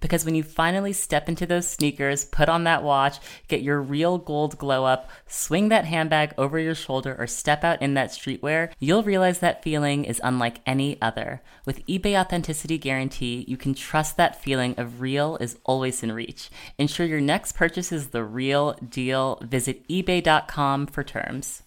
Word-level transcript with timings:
Because 0.00 0.24
when 0.24 0.34
you 0.34 0.42
finally 0.42 0.92
step 0.92 1.28
into 1.28 1.46
those 1.46 1.68
sneakers, 1.68 2.24
put 2.24 2.48
on 2.48 2.64
that 2.64 2.82
watch, 2.82 3.18
get 3.48 3.62
your 3.62 3.80
real 3.80 4.18
gold 4.18 4.58
glow 4.58 4.84
up, 4.84 5.10
swing 5.26 5.68
that 5.68 5.84
handbag 5.84 6.34
over 6.36 6.58
your 6.58 6.74
shoulder, 6.74 7.14
or 7.18 7.26
step 7.26 7.62
out 7.64 7.80
in 7.80 7.94
that 7.94 8.10
streetwear, 8.10 8.72
you'll 8.78 9.02
realize 9.02 9.38
that 9.38 9.62
feeling 9.62 10.04
is 10.04 10.20
unlike 10.24 10.60
any 10.66 11.00
other. 11.00 11.42
With 11.64 11.86
eBay 11.86 12.18
Authenticity 12.18 12.78
Guarantee, 12.78 13.44
you 13.46 13.56
can 13.56 13.74
trust 13.74 14.16
that 14.16 14.42
feeling 14.42 14.74
of 14.78 15.00
real 15.00 15.36
is 15.36 15.58
always 15.64 16.02
in 16.02 16.12
reach. 16.12 16.50
Ensure 16.78 17.06
your 17.06 17.20
next 17.20 17.52
purchase 17.52 17.92
is 17.92 18.08
the 18.08 18.24
real 18.24 18.72
deal. 18.88 19.38
Visit 19.42 19.86
eBay.com 19.88 20.86
for 20.86 21.04
terms. 21.04 21.62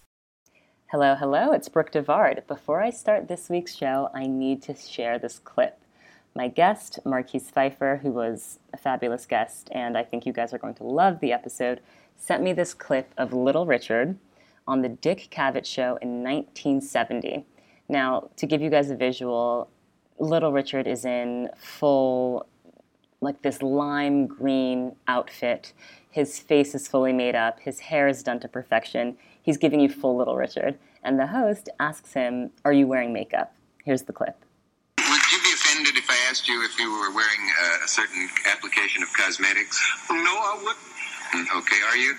Hello, 0.90 1.16
hello, 1.16 1.52
it's 1.52 1.68
Brooke 1.68 1.90
Devard. 1.90 2.46
Before 2.46 2.80
I 2.80 2.90
start 2.90 3.26
this 3.26 3.48
week's 3.48 3.74
show, 3.74 4.10
I 4.14 4.26
need 4.26 4.62
to 4.62 4.74
share 4.74 5.18
this 5.18 5.40
clip 5.40 5.80
my 6.34 6.48
guest, 6.48 6.98
Marquise 7.04 7.50
Pfeiffer, 7.50 8.00
who 8.02 8.10
was 8.10 8.58
a 8.72 8.76
fabulous 8.76 9.24
guest, 9.24 9.68
and 9.72 9.96
I 9.96 10.02
think 10.02 10.26
you 10.26 10.32
guys 10.32 10.52
are 10.52 10.58
going 10.58 10.74
to 10.74 10.84
love 10.84 11.20
the 11.20 11.32
episode, 11.32 11.80
sent 12.16 12.42
me 12.42 12.52
this 12.52 12.74
clip 12.74 13.12
of 13.16 13.32
Little 13.32 13.66
Richard 13.66 14.18
on 14.66 14.82
the 14.82 14.88
Dick 14.88 15.28
Cavett 15.30 15.64
show 15.64 15.96
in 16.02 16.22
1970. 16.22 17.44
Now, 17.88 18.30
to 18.36 18.46
give 18.46 18.60
you 18.60 18.70
guys 18.70 18.90
a 18.90 18.96
visual, 18.96 19.68
Little 20.18 20.52
Richard 20.52 20.88
is 20.88 21.04
in 21.04 21.50
full, 21.56 22.46
like 23.20 23.42
this 23.42 23.62
lime 23.62 24.26
green 24.26 24.96
outfit. 25.06 25.72
His 26.10 26.38
face 26.38 26.74
is 26.74 26.88
fully 26.88 27.12
made 27.12 27.36
up, 27.36 27.60
his 27.60 27.78
hair 27.78 28.08
is 28.08 28.22
done 28.22 28.40
to 28.40 28.48
perfection. 28.48 29.16
He's 29.40 29.58
giving 29.58 29.80
you 29.80 29.88
full 29.88 30.16
Little 30.16 30.36
Richard. 30.36 30.78
And 31.02 31.18
the 31.18 31.26
host 31.26 31.68
asks 31.78 32.14
him, 32.14 32.50
Are 32.64 32.72
you 32.72 32.86
wearing 32.86 33.12
makeup? 33.12 33.54
Here's 33.84 34.02
the 34.02 34.12
clip 34.12 34.44
I 36.14 36.30
asked 36.30 36.46
you 36.46 36.62
if 36.62 36.78
you 36.78 36.86
were 36.86 37.10
wearing 37.10 37.42
uh, 37.58 37.84
a 37.84 37.88
certain 37.88 38.30
application 38.46 39.02
of 39.02 39.12
cosmetics? 39.12 39.82
No, 40.10 40.30
I 40.30 40.54
wouldn't. 40.62 40.86
Mm, 41.34 41.58
okay, 41.58 41.80
are 41.90 41.96
you? 41.96 42.14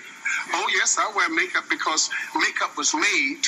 Oh, 0.52 0.66
yes, 0.76 0.98
I 1.00 1.10
wear 1.16 1.30
makeup 1.30 1.64
because 1.70 2.10
makeup 2.34 2.76
was 2.76 2.92
made 2.92 3.40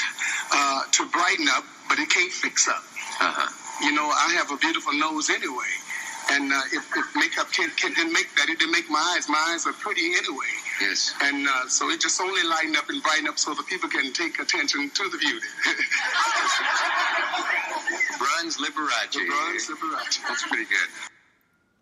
uh, 0.52 0.82
to 0.90 1.06
brighten 1.10 1.48
up, 1.52 1.64
but 1.88 1.98
it 1.98 2.08
can't 2.08 2.32
fix 2.32 2.66
up. 2.66 2.80
Uh-huh. 3.20 3.84
You 3.84 3.92
know, 3.92 4.08
I 4.08 4.32
have 4.40 4.50
a 4.50 4.56
beautiful 4.56 4.94
nose 4.94 5.28
anyway. 5.28 5.72
And 6.30 6.52
uh, 6.52 6.60
if, 6.72 6.84
if, 6.96 7.06
makeup 7.16 7.52
can, 7.52 7.68
can, 7.76 7.94
can 7.94 8.12
make 8.12 8.34
that, 8.36 8.48
it 8.48 8.58
didn't 8.58 8.72
make 8.72 8.88
my 8.88 9.00
eyes. 9.16 9.28
My 9.28 9.52
eyes 9.52 9.66
are 9.66 9.72
pretty 9.72 10.16
anyway. 10.16 10.52
Yes. 10.80 11.12
And 11.22 11.46
uh, 11.46 11.68
so 11.68 11.90
it 11.90 12.00
just 12.00 12.20
only 12.20 12.42
lighten 12.48 12.76
up 12.76 12.88
and 12.88 13.02
brighten 13.02 13.28
up 13.28 13.38
so 13.38 13.52
the 13.52 13.64
people 13.64 13.88
can 13.88 14.12
take 14.12 14.38
attention 14.38 14.88
to 14.88 15.08
the 15.10 15.18
beauty. 15.18 15.46
Bronze 18.18 18.56
Liberace. 18.58 19.14
Bronze 19.14 19.68
Liberace. 19.68 20.18
That's 20.26 20.46
pretty 20.46 20.64
good. 20.64 20.88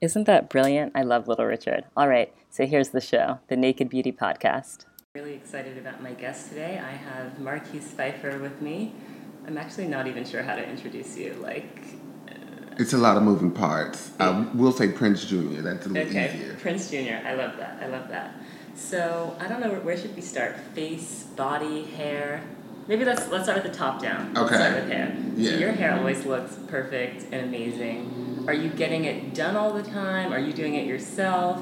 Isn't 0.00 0.24
that 0.24 0.50
brilliant? 0.50 0.92
I 0.94 1.02
love 1.02 1.26
Little 1.26 1.46
Richard. 1.46 1.84
All 1.96 2.08
right, 2.08 2.32
so 2.50 2.66
here's 2.66 2.90
the 2.90 3.00
show, 3.00 3.40
the 3.48 3.56
Naked 3.56 3.88
Beauty 3.88 4.12
Podcast. 4.12 4.84
Really 5.14 5.34
excited 5.34 5.78
about 5.78 6.02
my 6.02 6.12
guest 6.12 6.50
today. 6.50 6.78
I 6.78 6.90
have 6.90 7.38
Marquise 7.40 7.90
Pfeiffer 7.90 8.38
with 8.38 8.60
me. 8.60 8.94
I'm 9.46 9.56
actually 9.56 9.88
not 9.88 10.06
even 10.06 10.24
sure 10.26 10.42
how 10.42 10.54
to 10.54 10.68
introduce 10.68 11.16
you. 11.16 11.32
Like, 11.40 11.84
uh, 12.28 12.74
it's 12.78 12.92
a 12.92 12.98
lot 12.98 13.16
of 13.16 13.22
moving 13.22 13.50
parts. 13.50 14.10
Yeah. 14.20 14.28
Um, 14.28 14.58
we'll 14.58 14.72
say 14.72 14.88
Prince 14.88 15.24
Jr. 15.24 15.62
That's 15.62 15.86
a 15.86 15.88
little 15.88 16.10
okay. 16.10 16.34
easier. 16.34 16.56
Prince 16.60 16.90
Jr. 16.90 17.26
I 17.26 17.34
love 17.34 17.56
that. 17.56 17.78
I 17.82 17.86
love 17.86 18.08
that. 18.08 18.34
So 18.74 19.34
I 19.40 19.48
don't 19.48 19.60
know 19.60 19.72
where 19.76 19.96
should 19.96 20.14
we 20.14 20.20
start? 20.20 20.58
Face, 20.74 21.22
body, 21.36 21.84
hair. 21.84 22.42
Maybe 22.88 23.04
let's 23.04 23.28
let's 23.28 23.44
start 23.44 23.58
at 23.58 23.64
the 23.64 23.76
top 23.76 24.00
down. 24.00 24.36
Okay. 24.36 24.40
Let's 24.40 24.54
start 24.54 24.74
with 24.74 24.88
hair. 24.90 25.16
Yeah. 25.36 25.50
So 25.50 25.56
your 25.58 25.72
hair 25.72 25.96
always 25.96 26.24
looks 26.24 26.56
perfect 26.68 27.24
and 27.32 27.46
amazing. 27.46 28.44
Are 28.46 28.54
you 28.54 28.70
getting 28.70 29.04
it 29.04 29.34
done 29.34 29.56
all 29.56 29.72
the 29.72 29.82
time? 29.82 30.32
Are 30.32 30.38
you 30.38 30.52
doing 30.52 30.74
it 30.74 30.86
yourself? 30.86 31.60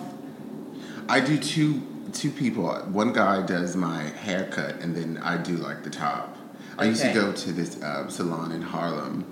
I 1.08 1.20
do 1.20 1.38
two 1.38 1.82
two 2.12 2.30
people. 2.30 2.68
One 2.74 3.12
guy 3.12 3.44
does 3.44 3.74
my 3.74 4.02
haircut, 4.02 4.76
and 4.80 4.94
then 4.94 5.18
I 5.18 5.38
do 5.38 5.56
like 5.56 5.82
the 5.82 5.90
top. 5.90 6.36
I 6.76 6.82
okay. 6.82 6.88
used 6.88 7.02
to 7.02 7.12
go 7.12 7.32
to 7.32 7.52
this 7.52 7.82
uh, 7.82 8.08
salon 8.08 8.52
in 8.52 8.62
Harlem, 8.62 9.24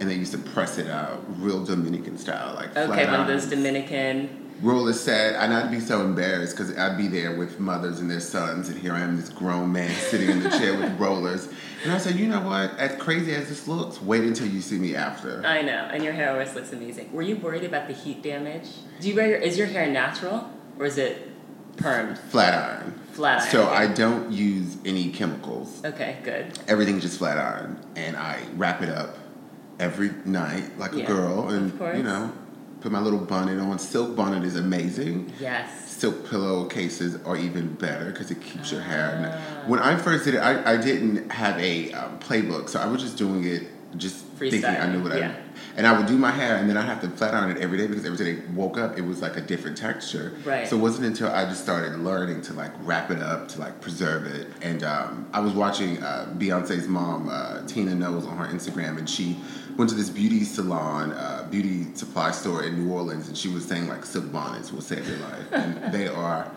and 0.00 0.10
they 0.10 0.14
used 0.14 0.32
to 0.32 0.38
press 0.38 0.78
it 0.78 0.88
out 0.88 1.22
real 1.40 1.64
Dominican 1.64 2.18
style, 2.18 2.54
like 2.54 2.76
okay, 2.76 3.06
one 3.06 3.20
of 3.20 3.26
those 3.26 3.46
Dominican 3.46 4.49
Roller 4.62 4.92
said, 4.92 5.36
and 5.36 5.54
I'd 5.54 5.70
be 5.70 5.80
so 5.80 6.02
embarrassed 6.02 6.56
because 6.56 6.76
I'd 6.76 6.98
be 6.98 7.08
there 7.08 7.34
with 7.34 7.58
mothers 7.58 8.00
and 8.00 8.10
their 8.10 8.20
sons, 8.20 8.68
and 8.68 8.78
here 8.78 8.92
I 8.92 9.00
am, 9.00 9.16
this 9.16 9.30
grown 9.30 9.72
man 9.72 9.90
sitting 9.90 10.28
in 10.28 10.42
the 10.42 10.50
chair 10.50 10.78
with 10.78 10.92
rollers. 11.00 11.48
And 11.82 11.92
I 11.92 11.98
said, 11.98 12.16
you 12.16 12.28
know 12.28 12.42
what? 12.42 12.78
As 12.78 13.00
crazy 13.00 13.34
as 13.34 13.48
this 13.48 13.66
looks, 13.66 14.02
wait 14.02 14.22
until 14.22 14.46
you 14.46 14.60
see 14.60 14.78
me 14.78 14.94
after. 14.94 15.42
I 15.46 15.62
know, 15.62 15.88
and 15.90 16.04
your 16.04 16.12
hair 16.12 16.30
always 16.30 16.54
looks 16.54 16.72
amazing. 16.72 17.10
Were 17.12 17.22
you 17.22 17.36
worried 17.36 17.64
about 17.64 17.88
the 17.88 17.94
heat 17.94 18.22
damage? 18.22 18.68
Do 19.00 19.08
you 19.08 19.14
wear 19.16 19.28
your, 19.28 19.38
is 19.38 19.56
your 19.56 19.66
hair 19.66 19.90
natural 19.90 20.50
or 20.78 20.84
is 20.84 20.98
it 20.98 21.28
permed? 21.76 22.18
Flat 22.18 22.52
iron. 22.52 23.00
Flat 23.12 23.40
iron. 23.40 23.50
So 23.50 23.66
I 23.68 23.86
don't 23.86 24.30
use 24.30 24.76
any 24.84 25.10
chemicals. 25.10 25.82
Okay, 25.84 26.18
good. 26.22 26.58
Everything's 26.68 27.02
just 27.02 27.16
flat 27.16 27.38
iron, 27.38 27.80
and 27.96 28.14
I 28.14 28.40
wrap 28.56 28.82
it 28.82 28.90
up 28.90 29.16
every 29.78 30.10
night 30.26 30.78
like 30.78 30.92
yeah, 30.92 31.04
a 31.04 31.06
girl, 31.06 31.48
and 31.48 31.72
you 31.96 32.02
know 32.02 32.30
put 32.80 32.92
my 32.92 33.00
little 33.00 33.18
bonnet 33.18 33.60
on. 33.60 33.78
Silk 33.78 34.16
bonnet 34.16 34.44
is 34.44 34.56
amazing. 34.56 35.32
Yes. 35.40 35.88
Silk 35.90 36.26
pillowcases 36.28 37.16
are 37.24 37.36
even 37.36 37.74
better 37.74 38.06
because 38.06 38.30
it 38.30 38.40
keeps 38.40 38.72
your 38.72 38.80
hair. 38.80 39.32
Ah. 39.32 39.68
When 39.68 39.80
I 39.80 39.96
first 39.96 40.24
did 40.24 40.34
it, 40.34 40.38
I, 40.38 40.74
I 40.74 40.76
didn't 40.76 41.30
have 41.30 41.58
a 41.58 41.92
um, 41.92 42.18
playbook, 42.18 42.68
so 42.68 42.80
I 42.80 42.86
was 42.86 43.02
just 43.02 43.18
doing 43.18 43.44
it, 43.44 43.64
just 43.98 44.24
thinking 44.38 44.64
I 44.64 44.86
knew 44.90 45.02
what 45.02 45.16
yeah. 45.16 45.28
I. 45.28 45.50
And 45.76 45.86
I 45.86 45.96
would 45.96 46.06
do 46.06 46.16
my 46.16 46.30
hair, 46.30 46.56
and 46.56 46.68
then 46.68 46.76
I'd 46.76 46.86
have 46.86 47.02
to 47.02 47.08
flat 47.10 47.34
iron 47.34 47.54
it 47.54 47.58
every 47.58 47.76
day 47.76 47.86
because 47.86 48.04
every 48.06 48.16
day 48.16 48.42
I 48.42 48.52
woke 48.52 48.78
up, 48.78 48.98
it 48.98 49.02
was 49.02 49.20
like 49.20 49.36
a 49.36 49.40
different 49.40 49.76
texture. 49.76 50.36
Right. 50.44 50.66
So 50.66 50.76
it 50.76 50.80
wasn't 50.80 51.06
until 51.06 51.28
I 51.28 51.44
just 51.44 51.62
started 51.62 51.98
learning 51.98 52.40
to 52.42 52.54
like 52.54 52.72
wrap 52.80 53.10
it 53.10 53.20
up, 53.20 53.48
to 53.48 53.60
like 53.60 53.80
preserve 53.80 54.26
it. 54.26 54.48
And 54.62 54.82
um, 54.82 55.28
I 55.32 55.40
was 55.40 55.52
watching 55.52 56.02
uh, 56.02 56.34
Beyonce's 56.38 56.88
mom, 56.88 57.28
uh, 57.30 57.66
Tina 57.66 57.94
Knowles, 57.94 58.26
on 58.26 58.38
her 58.38 58.46
Instagram, 58.46 58.98
and 58.98 59.08
she 59.08 59.38
went 59.80 59.88
to 59.88 59.96
this 59.96 60.10
beauty 60.10 60.44
salon, 60.44 61.10
uh, 61.12 61.48
beauty 61.50 61.86
supply 61.94 62.30
store 62.30 62.62
in 62.64 62.84
New 62.86 62.92
Orleans, 62.92 63.28
and 63.28 63.36
she 63.36 63.48
was 63.48 63.64
saying 63.64 63.88
like 63.88 64.04
silk 64.04 64.30
bonnets 64.30 64.70
will 64.70 64.82
save 64.82 65.08
your 65.08 65.16
life, 65.16 65.50
and 65.52 65.90
they 65.90 66.06
are 66.06 66.52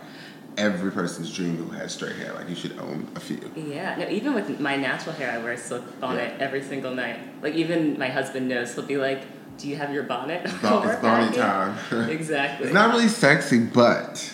every 0.58 0.92
person's 0.92 1.34
dream 1.34 1.56
who 1.56 1.70
has 1.72 1.94
straight 1.94 2.18
hair. 2.18 2.34
Like 2.34 2.50
you 2.50 2.56
should 2.56 2.78
own 2.80 3.08
a 3.16 3.22
few. 3.22 3.50
Yeah. 3.56 3.96
No, 3.96 4.10
even 4.10 4.34
with 4.34 4.60
my 4.60 4.76
natural 4.76 5.16
hair, 5.16 5.32
I 5.32 5.38
wear 5.38 5.54
a 5.54 5.58
silk 5.58 6.02
bonnet 6.02 6.34
yeah. 6.38 6.44
every 6.44 6.62
single 6.62 6.94
night. 6.94 7.18
Like 7.42 7.56
even 7.56 7.98
my 7.98 8.10
husband 8.10 8.50
knows. 8.50 8.76
He'll 8.76 8.84
be 8.84 8.98
like, 8.98 9.24
"Do 9.58 9.70
you 9.70 9.78
have 9.78 9.94
your 9.94 10.04
bonnet?" 10.04 10.44
Bon- 10.62 10.86
it's 10.86 11.02
bonnet 11.02 11.34
time. 11.34 12.10
exactly. 12.10 12.66
It's 12.66 12.74
not 12.74 12.94
really 12.94 13.08
sexy, 13.08 13.60
but. 13.60 14.34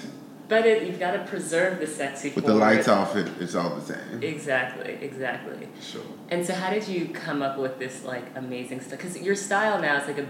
But 0.50 0.66
it, 0.66 0.88
you've 0.88 1.00
got 1.00 1.12
to 1.12 1.20
preserve 1.26 1.80
the 1.80 1.86
sexy. 1.86 2.32
With 2.32 2.46
the 2.46 2.56
lights 2.56 2.88
off, 2.88 3.16
it, 3.16 3.30
it's 3.40 3.54
all 3.54 3.76
the 3.76 3.82
same. 3.82 4.24
Exactly, 4.24 4.98
exactly. 5.00 5.68
Sure. 5.80 6.02
And 6.30 6.44
so, 6.46 6.56
how 6.56 6.72
did 6.72 6.88
you 6.88 7.10
come 7.10 7.44
up 7.44 7.60
with 7.60 7.78
this 7.78 8.04
like 8.04 8.26
amazing 8.36 8.82
stuff? 8.82 8.98
Because 8.98 9.22
your 9.22 9.36
style 9.36 9.80
now 9.80 9.98
is 9.98 10.08
like 10.08 10.18
a, 10.18 10.28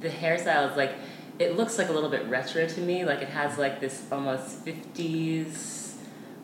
the 0.00 0.10
hairstyle 0.10 0.70
is 0.70 0.76
like, 0.76 0.92
it 1.38 1.56
looks 1.56 1.78
like 1.78 1.88
a 1.88 1.92
little 1.92 2.10
bit 2.10 2.26
retro 2.26 2.66
to 2.66 2.80
me. 2.82 3.06
Like 3.06 3.22
it 3.22 3.28
has 3.28 3.56
like 3.56 3.80
this 3.80 4.06
almost 4.12 4.58
fifties 4.58 5.96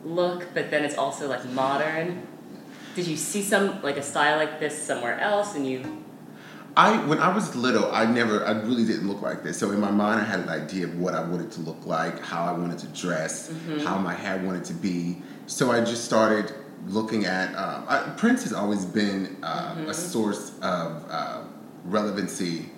look, 0.03 0.47
but 0.55 0.71
then 0.71 0.83
it's 0.83 0.97
also 0.97 1.29
like 1.29 1.45
modern. 1.51 2.27
Did 2.95 3.05
you 3.05 3.15
see 3.15 3.43
some 3.43 3.79
like 3.83 3.97
a 3.97 4.03
style 4.03 4.37
like 4.37 4.59
this 4.59 4.75
somewhere 4.81 5.19
else, 5.19 5.55
and 5.55 5.67
you 5.67 6.03
I 6.77 7.05
when 7.05 7.19
I 7.19 7.33
was 7.33 7.55
little, 7.55 7.91
I 7.91 8.05
never, 8.05 8.45
I 8.45 8.51
really 8.51 8.85
didn't 8.85 9.07
look 9.07 9.21
like 9.21 9.43
this. 9.43 9.57
So 9.57 9.71
in 9.71 9.79
my 9.79 9.91
mind, 9.91 10.21
I 10.21 10.23
had 10.23 10.39
an 10.41 10.49
idea 10.49 10.85
of 10.85 10.97
what 10.97 11.13
I 11.13 11.21
wanted 11.21 11.51
to 11.53 11.61
look 11.61 11.85
like, 11.85 12.19
how 12.21 12.45
I 12.45 12.51
wanted 12.51 12.79
to 12.79 12.87
dress, 12.87 13.49
mm-hmm. 13.49 13.79
how 13.79 13.97
my 13.97 14.13
hair 14.13 14.37
wanted 14.43 14.65
to 14.65 14.73
be. 14.73 15.21
So 15.47 15.71
I 15.71 15.79
just 15.81 16.05
started 16.05 16.53
looking 16.87 17.25
at. 17.25 17.55
Um, 17.55 17.85
I, 17.87 18.13
Prince 18.17 18.43
has 18.43 18.53
always 18.53 18.85
been 18.85 19.37
uh, 19.43 19.73
mm-hmm. 19.73 19.89
a 19.89 19.93
source 19.93 20.51
of 20.61 21.05
uh, 21.09 21.41
relevancy 21.85 22.69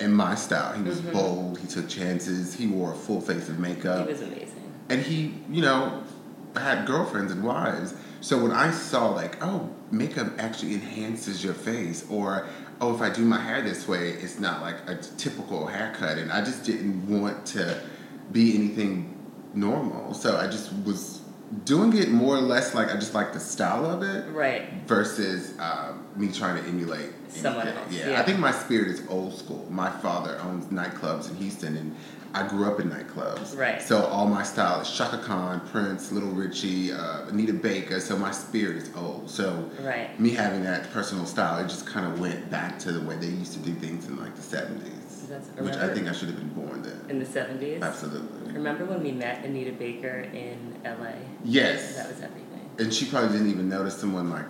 in 0.00 0.12
my 0.12 0.34
style. 0.34 0.74
He 0.74 0.82
was 0.82 1.00
bold. 1.00 1.58
He 1.58 1.66
took 1.66 1.88
chances. 1.88 2.54
He 2.54 2.66
wore 2.66 2.92
a 2.92 2.96
full 2.96 3.20
face 3.20 3.48
of 3.48 3.58
makeup 3.58 4.06
He 4.06 4.12
was 4.12 4.22
amazing. 4.22 4.72
and 4.88 5.02
he, 5.02 5.34
you 5.50 5.62
know, 5.62 6.02
had 6.56 6.86
girlfriends 6.86 7.32
and 7.32 7.42
wives. 7.42 7.94
So 8.20 8.42
when 8.42 8.50
I 8.52 8.72
saw 8.72 9.10
like, 9.10 9.42
oh, 9.42 9.70
makeup 9.92 10.32
actually 10.38 10.74
enhances 10.74 11.44
your 11.44 11.54
face, 11.54 12.04
or 12.10 12.48
oh, 12.80 12.94
if 12.94 13.00
I 13.00 13.10
do 13.10 13.22
my 13.22 13.40
hair 13.40 13.62
this 13.62 13.88
way, 13.88 14.10
it's 14.10 14.38
not 14.38 14.60
like 14.62 14.76
a 14.86 14.94
typical 14.96 15.66
haircut, 15.66 16.18
and 16.18 16.30
I 16.32 16.44
just 16.44 16.64
didn't 16.64 17.08
want 17.08 17.44
to 17.46 17.80
be 18.32 18.54
anything 18.54 19.16
normal. 19.54 20.14
So 20.14 20.36
I 20.36 20.46
just 20.46 20.72
was 20.84 21.22
doing 21.64 21.96
it 21.96 22.10
more 22.10 22.36
or 22.36 22.40
less 22.42 22.74
like 22.74 22.90
I 22.90 22.94
just 22.96 23.14
like 23.14 23.32
the 23.32 23.40
style 23.40 23.86
of 23.86 24.02
it 24.02 24.28
Right. 24.30 24.70
versus 24.86 25.58
um, 25.58 26.04
me 26.14 26.28
trying 26.30 26.62
to 26.62 26.68
emulate 26.68 27.10
Someone 27.30 27.66
anything. 27.66 27.84
else, 27.84 27.92
Yeah. 27.94 28.10
yeah. 28.10 28.20
I 28.20 28.22
think 28.24 28.38
my 28.38 28.52
spirit 28.52 28.88
is 28.88 29.02
old 29.08 29.34
school. 29.38 29.66
My 29.70 29.88
father 29.90 30.38
owns 30.42 30.66
nightclubs 30.66 31.30
in 31.30 31.36
Houston, 31.36 31.76
and 31.76 31.96
I 32.34 32.46
grew 32.46 32.70
up 32.70 32.78
in 32.80 32.90
nightclubs. 32.90 33.56
Right. 33.56 33.80
So 33.80 34.04
all 34.04 34.26
my 34.26 34.42
style 34.42 34.80
is 34.80 34.90
Chaka 34.90 35.18
Khan, 35.18 35.60
Prince, 35.70 36.12
Little 36.12 36.30
Richie, 36.30 36.92
uh, 36.92 37.26
Anita 37.28 37.52
Baker. 37.54 38.00
So 38.00 38.16
my 38.18 38.30
spirit 38.30 38.76
is 38.76 38.90
old. 38.96 39.30
So 39.30 39.70
Right. 39.82 40.18
me 40.20 40.30
having 40.30 40.62
that 40.64 40.90
personal 40.92 41.24
style, 41.26 41.58
it 41.64 41.68
just 41.68 41.86
kind 41.86 42.10
of 42.12 42.20
went 42.20 42.50
back 42.50 42.78
to 42.80 42.92
the 42.92 43.00
way 43.06 43.16
they 43.16 43.28
used 43.28 43.54
to 43.54 43.58
do 43.60 43.72
things 43.74 44.06
in 44.06 44.16
like 44.18 44.34
the 44.36 44.42
seventies, 44.42 45.26
That's- 45.28 45.48
which 45.58 45.76
I 45.76 45.92
think 45.94 46.06
I 46.08 46.12
should 46.12 46.28
have 46.28 46.36
been 46.38 46.48
born 46.66 46.82
then. 46.82 47.00
In 47.08 47.18
the 47.18 47.24
70s. 47.26 47.82
Absolutely. 47.82 48.52
Remember 48.52 48.84
when 48.84 49.02
we 49.02 49.12
met 49.12 49.44
Anita 49.44 49.72
Baker 49.72 50.26
in 50.32 50.74
LA? 50.84 51.14
Yes. 51.44 51.96
That 51.96 52.08
was 52.08 52.16
everything. 52.22 52.44
And 52.78 52.92
she 52.94 53.06
probably 53.06 53.30
didn't 53.38 53.50
even 53.50 53.68
notice 53.68 53.96
someone 53.96 54.30
like 54.30 54.44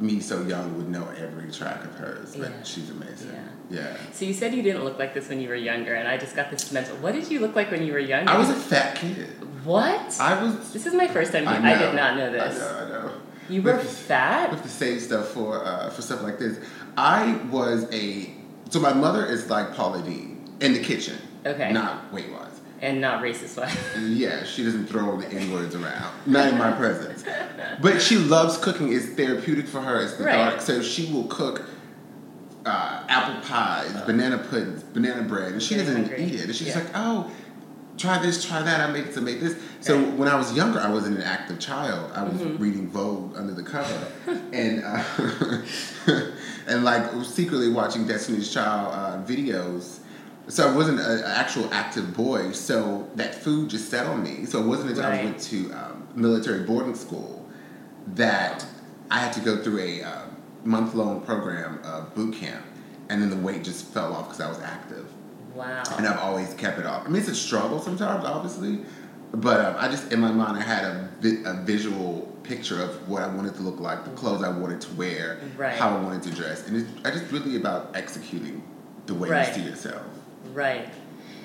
me 0.00 0.20
so 0.20 0.42
young 0.42 0.76
would 0.76 0.88
know 0.88 1.08
every 1.18 1.50
track 1.50 1.84
of 1.84 1.94
hers, 1.94 2.36
but 2.36 2.50
Yeah. 2.50 2.62
she's 2.62 2.90
amazing. 2.90 3.32
Yeah. 3.70 3.80
yeah. 3.82 3.96
So 4.12 4.24
you 4.24 4.32
said 4.32 4.54
you 4.54 4.62
didn't 4.62 4.84
look 4.84 4.98
like 4.98 5.14
this 5.14 5.28
when 5.28 5.40
you 5.40 5.48
were 5.48 5.54
younger, 5.54 5.94
and 5.94 6.06
I 6.06 6.16
just 6.16 6.36
got 6.36 6.50
this 6.50 6.70
mental. 6.72 6.96
What 6.98 7.14
did 7.14 7.30
you 7.30 7.40
look 7.40 7.54
like 7.56 7.70
when 7.70 7.84
you 7.84 7.92
were 7.92 7.98
younger? 7.98 8.30
I 8.30 8.38
was 8.38 8.50
a 8.50 8.54
fat 8.54 8.96
kid. 8.96 9.28
What? 9.64 10.20
I 10.20 10.42
was. 10.42 10.72
this 10.72 10.86
is 10.86 10.94
my 10.94 11.08
first 11.08 11.32
time. 11.32 11.48
I, 11.48 11.74
I, 11.74 11.78
did 11.78 11.94
not 11.94 12.16
know 12.16 12.30
this. 12.30 12.62
I 12.62 12.88
know. 12.88 12.98
I 12.98 13.06
know. 13.06 13.12
You 13.48 13.62
were 13.62 13.72
to- 13.72 13.78
fat? 13.84 14.50
With 14.50 14.62
the 14.62 14.68
same 14.68 15.00
stuff 15.00 15.28
for 15.28 15.64
uh, 15.64 15.90
for 15.90 16.02
stuff 16.02 16.22
like 16.22 16.38
this. 16.38 16.58
I 16.96 17.34
was 17.50 17.86
a. 17.92 18.30
So 18.70 18.80
my 18.80 18.92
mother 18.92 19.26
is 19.26 19.50
like 19.50 19.74
Paula 19.74 20.02
Deen 20.02 20.44
in 20.60 20.72
the 20.72 20.80
kitchen. 20.80 21.18
Okay. 21.44 21.72
Not 21.72 22.12
weight 22.12 22.30
wise. 22.32 22.53
And 22.80 23.00
not 23.00 23.22
racist 23.22 23.56
wise. 23.56 23.76
Yeah, 23.98 24.44
she 24.44 24.64
doesn't 24.64 24.86
throw 24.86 25.20
the 25.20 25.28
N 25.28 25.52
words 25.52 25.74
around. 25.74 26.12
Not 26.26 26.48
in 26.52 26.58
my 26.58 26.72
presence. 26.72 27.24
But 27.80 28.00
she 28.02 28.16
loves 28.16 28.58
cooking. 28.58 28.92
It's 28.92 29.06
therapeutic 29.06 29.66
for 29.66 29.80
her. 29.80 30.00
It's 30.02 30.14
the 30.16 30.24
Right. 30.24 30.60
So 30.60 30.82
she 30.82 31.12
will 31.12 31.24
cook 31.24 31.64
uh, 32.66 33.04
apple 33.08 33.40
pies, 33.46 33.92
banana 34.06 34.38
puddings, 34.38 34.82
banana 34.82 35.22
bread, 35.22 35.52
and 35.52 35.62
she 35.62 35.74
doesn't 35.76 35.94
hungry. 36.08 36.24
eat 36.24 36.34
it. 36.34 36.44
And 36.46 36.54
she's 36.54 36.68
Yeah. 36.68 36.76
like, 36.78 36.86
oh, 36.94 37.30
try 37.98 38.18
this, 38.22 38.42
try 38.44 38.62
that. 38.62 38.80
I 38.80 38.90
made 38.90 39.04
this, 39.06 39.18
I 39.18 39.20
made 39.20 39.40
this. 39.40 39.56
So 39.80 39.98
Right. 39.98 40.12
when 40.14 40.28
I 40.28 40.34
was 40.34 40.52
younger, 40.54 40.80
I 40.80 40.88
wasn't 40.90 41.16
an 41.18 41.22
active 41.22 41.58
child. 41.58 42.10
I 42.14 42.22
was 42.22 42.40
Mm-hmm. 42.40 42.62
reading 42.62 42.88
Vogue 42.88 43.36
under 43.36 43.52
the 43.52 43.62
cover, 43.62 44.06
and 44.52 44.82
uh, 44.82 45.02
and 46.66 46.84
like 46.84 47.04
secretly 47.24 47.68
watching 47.68 48.06
Destiny's 48.06 48.50
Child 48.52 48.92
uh, 48.94 49.26
videos. 49.30 49.98
So 50.48 50.68
I 50.70 50.74
wasn't 50.76 51.00
an 51.00 51.22
actual 51.24 51.72
active 51.72 52.14
boy. 52.14 52.52
So 52.52 53.08
that 53.16 53.34
food 53.34 53.70
just 53.70 53.88
set 53.90 54.06
on 54.06 54.22
me. 54.22 54.44
So 54.44 54.62
it 54.62 54.66
wasn't 54.66 54.90
until 54.90 55.04
I 55.06 55.24
went 55.24 55.40
to 55.40 55.72
um, 55.72 56.06
military 56.14 56.64
boarding 56.64 56.94
school 56.94 57.48
that 58.14 58.64
I 59.10 59.18
had 59.20 59.32
to 59.34 59.40
go 59.40 59.62
through 59.62 59.80
a 59.80 60.02
uh, 60.02 60.22
month 60.64 60.94
long 60.94 61.20
program 61.22 61.80
of 61.84 62.14
boot 62.14 62.34
camp, 62.34 62.64
and 63.08 63.20
then 63.22 63.30
the 63.30 63.36
weight 63.36 63.64
just 63.64 63.86
fell 63.86 64.12
off 64.12 64.26
because 64.26 64.40
I 64.40 64.48
was 64.48 64.60
active 64.60 65.06
Wow. 65.54 65.82
and 65.96 66.06
I've 66.06 66.18
always 66.18 66.52
kept 66.54 66.78
it 66.78 66.86
off. 66.86 67.04
I 67.06 67.08
mean, 67.08 67.20
it's 67.20 67.28
a 67.30 67.34
struggle 67.34 67.80
sometimes, 67.80 68.24
obviously, 68.24 68.80
but 69.32 69.60
um, 69.64 69.76
I 69.78 69.88
just 69.88 70.12
in 70.12 70.20
my 70.20 70.30
mind 70.32 70.58
I 70.58 70.62
had 70.62 70.84
a, 70.84 71.08
vi- 71.20 71.42
a 71.44 71.54
visual 71.62 72.22
picture 72.42 72.82
of 72.82 73.08
what 73.08 73.22
I 73.22 73.28
wanted 73.28 73.54
to 73.56 73.62
look 73.62 73.80
like, 73.80 74.04
the 74.04 74.10
clothes 74.10 74.42
I 74.42 74.48
wanted 74.50 74.80
to 74.82 74.92
wear, 74.94 75.40
Right. 75.56 75.74
how 75.76 75.96
I 75.96 76.00
wanted 76.02 76.22
to 76.24 76.30
dress, 76.30 76.66
and 76.66 76.76
it's 76.76 76.90
I 77.06 77.10
just 77.10 77.30
really 77.32 77.56
about 77.56 77.92
executing 77.94 78.62
the 79.06 79.14
way 79.14 79.28
Right. 79.30 79.48
you 79.48 79.54
see 79.62 79.68
yourself. 79.68 80.02
Right. 80.54 80.88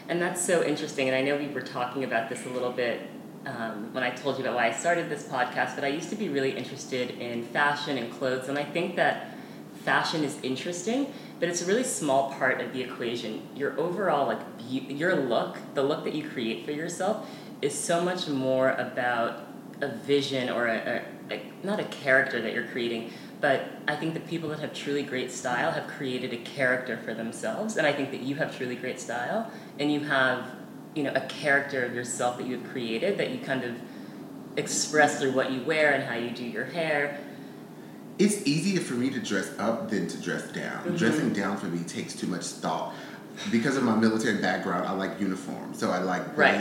And 0.08 0.22
that's 0.22 0.40
so 0.40 0.64
interesting. 0.64 1.08
And 1.08 1.18
I 1.18 1.22
know 1.22 1.36
we 1.36 1.48
were 1.48 1.62
talking 1.62 2.04
about 2.04 2.30
this 2.30 2.46
a 2.46 2.50
little 2.50 2.72
bit 2.72 3.02
um, 3.48 3.92
when 3.92 4.04
I 4.04 4.12
told 4.12 4.38
you 4.38 4.44
about 4.44 4.56
why 4.56 4.68
I 4.68 4.72
started 4.72 5.10
this 5.10 5.24
podcast, 5.24 5.74
but 5.74 5.84
I 5.84 5.88
used 5.88 6.10
to 6.12 6.16
be 6.16 6.30
really 6.30 6.52
interested 6.56 7.12
in 7.20 7.44
fashion 7.44 7.98
and 7.98 8.14
clothes. 8.14 8.50
And 8.50 8.58
I 8.58 8.64
think 8.64 8.96
that 8.98 9.36
fashion 9.84 10.24
is 10.24 10.38
interesting, 10.44 11.12
but 11.40 11.50
it's 11.50 11.64
a 11.64 11.66
really 11.66 11.84
small 11.84 12.32
part 12.34 12.62
of 12.62 12.72
the 12.72 12.82
equation. 12.82 13.48
Your 13.56 13.80
overall, 13.80 14.28
like, 14.28 14.58
beau- 14.60 14.94
your 14.94 15.16
look, 15.16 15.58
the 15.74 15.82
look 15.82 16.04
that 16.04 16.14
you 16.14 16.30
create 16.30 16.66
for 16.66 16.72
yourself, 16.72 17.28
is 17.62 17.74
so 17.74 18.04
much 18.04 18.28
more 18.28 18.72
about 18.72 19.48
a 19.82 19.88
vision 19.88 20.50
or 20.50 20.68
a, 20.68 21.02
a, 21.30 21.34
a 21.34 21.42
not 21.64 21.80
a 21.80 21.86
character 21.86 22.42
that 22.42 22.54
you're 22.54 22.68
creating, 22.68 23.12
but 23.42 23.66
I 23.88 23.96
think 23.96 24.14
the 24.14 24.20
people 24.20 24.50
that 24.50 24.60
have 24.60 24.74
truly 24.74 25.04
great 25.04 25.32
style 25.32 25.72
have 25.72 25.88
created 25.88 26.34
a 26.34 26.38
character 26.38 26.98
for 26.98 27.14
themselves, 27.14 27.78
and 27.78 27.88
I 27.88 27.94
think 27.94 28.12
that 28.12 28.22
you 28.22 28.36
have 28.36 28.56
truly 28.56 28.76
great 28.76 29.00
style, 29.00 29.50
and 29.80 29.92
you 29.92 30.02
have, 30.02 30.46
you 30.96 31.04
know, 31.04 31.14
a 31.16 31.22
character 31.22 31.86
of 31.86 31.94
yourself 31.94 32.38
that 32.38 32.48
you 32.48 32.58
have 32.58 32.70
created 32.70 33.18
that 33.18 33.32
you 33.32 33.40
kind 33.40 33.64
of 33.64 33.76
express 34.58 35.20
through 35.20 35.32
what 35.32 35.52
you 35.52 35.62
wear 35.64 35.94
and 35.94 36.04
how 36.04 36.16
you 36.16 36.32
do 36.32 36.44
your 36.44 36.66
hair. 36.66 37.20
It's 38.18 38.46
easier 38.46 38.82
for 38.82 38.96
me 38.96 39.10
to 39.12 39.20
dress 39.20 39.58
up 39.58 39.90
than 39.90 40.08
to 40.08 40.22
dress 40.22 40.52
down. 40.52 40.84
Mm-hmm. 40.84 40.96
Dressing 40.98 41.34
down 41.34 41.56
for 41.56 41.68
me 41.68 41.84
takes 41.86 42.14
too 42.14 42.28
much 42.28 42.46
thought. 42.46 42.94
Because 43.52 43.78
of 43.78 43.84
my 43.84 43.96
military 43.96 44.42
background, 44.42 44.86
I 44.86 44.92
like 44.92 45.18
uniforms, 45.22 45.80
so 45.80 45.92
I 45.92 46.00
like 46.00 46.38
Right. 46.38 46.56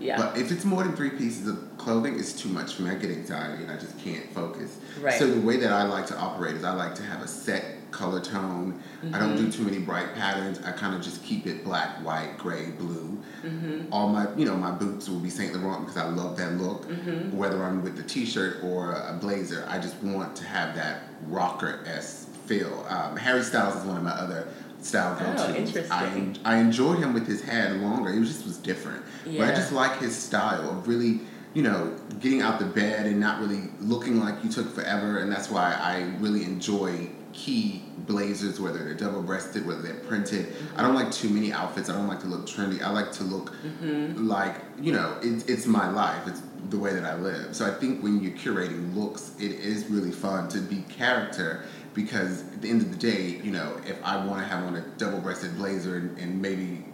Yeah. 0.00 0.16
But 0.16 0.38
if 0.38 0.50
it's 0.50 0.64
more 0.64 0.82
than 0.82 0.96
three 0.96 1.10
pieces 1.10 1.46
of 1.46 1.58
clothing, 1.76 2.18
it's 2.18 2.32
too 2.32 2.48
much 2.48 2.74
for 2.74 2.82
me. 2.82 2.90
I 2.90 2.94
get 2.94 3.10
anxiety 3.10 3.62
and 3.64 3.70
I 3.70 3.76
just 3.78 3.98
can't 3.98 4.32
focus. 4.32 4.78
Right. 5.00 5.14
So 5.18 5.26
the 5.30 5.40
way 5.40 5.58
that 5.58 5.72
I 5.72 5.82
like 5.84 6.06
to 6.06 6.16
operate 6.18 6.56
is 6.56 6.64
I 6.64 6.72
like 6.72 6.94
to 6.96 7.02
have 7.02 7.22
a 7.22 7.28
set 7.28 7.64
color 7.90 8.20
tone. 8.20 8.80
I 9.12 9.18
don't 9.18 9.30
Mm-hmm. 9.36 9.44
do 9.46 9.52
too 9.52 9.62
many 9.64 9.78
bright 9.78 10.14
patterns. 10.14 10.60
I 10.64 10.72
kind 10.72 10.94
of 10.94 11.02
just 11.02 11.22
keep 11.24 11.46
it 11.46 11.64
black, 11.64 12.04
white, 12.04 12.38
gray, 12.38 12.70
blue. 12.70 13.18
Mm-hmm. 13.44 13.92
All 13.92 14.08
my, 14.08 14.26
you 14.36 14.44
know, 14.46 14.56
my 14.56 14.70
boots 14.70 15.08
will 15.08 15.18
be 15.20 15.28
Saint 15.30 15.54
Laurent 15.54 15.86
because 15.86 15.96
I 16.00 16.08
love 16.08 16.36
that 16.38 16.52
look. 16.54 16.86
Mm-hmm. 16.88 17.36
Whether 17.36 17.62
I'm 17.62 17.82
with 17.82 17.96
the 17.96 18.02
t-shirt 18.02 18.62
or 18.64 18.92
a 18.92 19.18
blazer, 19.20 19.66
I 19.68 19.78
just 19.78 19.96
want 20.02 20.34
to 20.36 20.44
have 20.44 20.74
that 20.76 21.02
rocker 21.26 21.82
s 21.86 22.26
feel. 22.46 22.86
Um, 22.88 23.16
Harry 23.16 23.42
Styles 23.42 23.76
is 23.76 23.84
one 23.84 23.96
of 23.96 24.02
my 24.02 24.10
other 24.10 24.48
style 24.84 25.16
Oh, 25.20 25.24
go-tos. 25.24 25.50
I, 25.50 25.56
interesting. 25.56 26.38
I 26.44 26.58
enjoyed 26.58 26.98
him 26.98 27.12
with 27.12 27.26
his 27.26 27.42
hair 27.42 27.74
longer. 27.74 28.10
It 28.10 28.20
was 28.20 28.28
just 28.28 28.46
was 28.46 28.56
different. 28.58 29.04
Yeah. 29.26 29.40
But 29.40 29.52
I 29.52 29.56
just 29.56 29.72
like 29.72 29.98
his 29.98 30.16
style 30.16 30.70
of 30.70 30.88
really, 30.88 31.20
you 31.54 31.62
know, 31.62 31.96
getting 32.20 32.42
out 32.42 32.58
the 32.58 32.66
bed 32.66 33.06
and 33.06 33.20
not 33.20 33.40
really 33.40 33.68
looking 33.80 34.20
like 34.20 34.42
you 34.42 34.50
took 34.50 34.74
forever. 34.74 35.18
And 35.18 35.30
that's 35.30 35.50
why 35.50 35.74
I 35.74 36.14
really 36.20 36.44
enjoy 36.44 37.10
key 37.32 37.82
blazers, 37.98 38.60
whether 38.60 38.82
they're 38.84 38.94
double 38.94 39.22
breasted, 39.22 39.66
whether 39.66 39.82
they're 39.82 39.94
printed. 39.94 40.46
Mm-hmm. 40.46 40.78
I 40.78 40.82
don't 40.82 40.94
like 40.94 41.12
too 41.12 41.28
many 41.28 41.52
outfits. 41.52 41.88
I 41.88 41.94
don't 41.94 42.08
like 42.08 42.20
to 42.20 42.26
look 42.26 42.46
trendy. 42.46 42.82
I 42.82 42.90
like 42.90 43.12
to 43.12 43.24
look 43.24 43.52
mm-hmm. 43.52 44.26
like, 44.26 44.56
you 44.80 44.92
know, 44.92 45.16
it, 45.22 45.48
it's 45.48 45.66
my 45.66 45.90
life. 45.90 46.26
It's 46.26 46.42
the 46.70 46.78
way 46.78 46.92
that 46.92 47.04
I 47.04 47.14
live. 47.16 47.54
So 47.54 47.66
I 47.66 47.70
think 47.70 48.02
when 48.02 48.20
you're 48.20 48.32
curating 48.32 48.94
looks, 48.94 49.32
it 49.38 49.52
is 49.52 49.86
really 49.86 50.10
fun 50.10 50.48
to 50.50 50.58
be 50.58 50.82
character 50.88 51.64
because 51.94 52.42
at 52.52 52.62
the 52.62 52.70
end 52.70 52.82
of 52.82 52.90
the 52.90 52.96
day, 52.96 53.40
you 53.42 53.50
know, 53.50 53.80
if 53.86 53.96
I 54.04 54.24
want 54.24 54.40
to 54.40 54.46
have 54.46 54.64
on 54.64 54.76
a 54.76 54.80
double-breasted 54.98 55.56
blazer 55.56 55.96
and, 55.96 56.18
and 56.18 56.40
maybe 56.40 56.84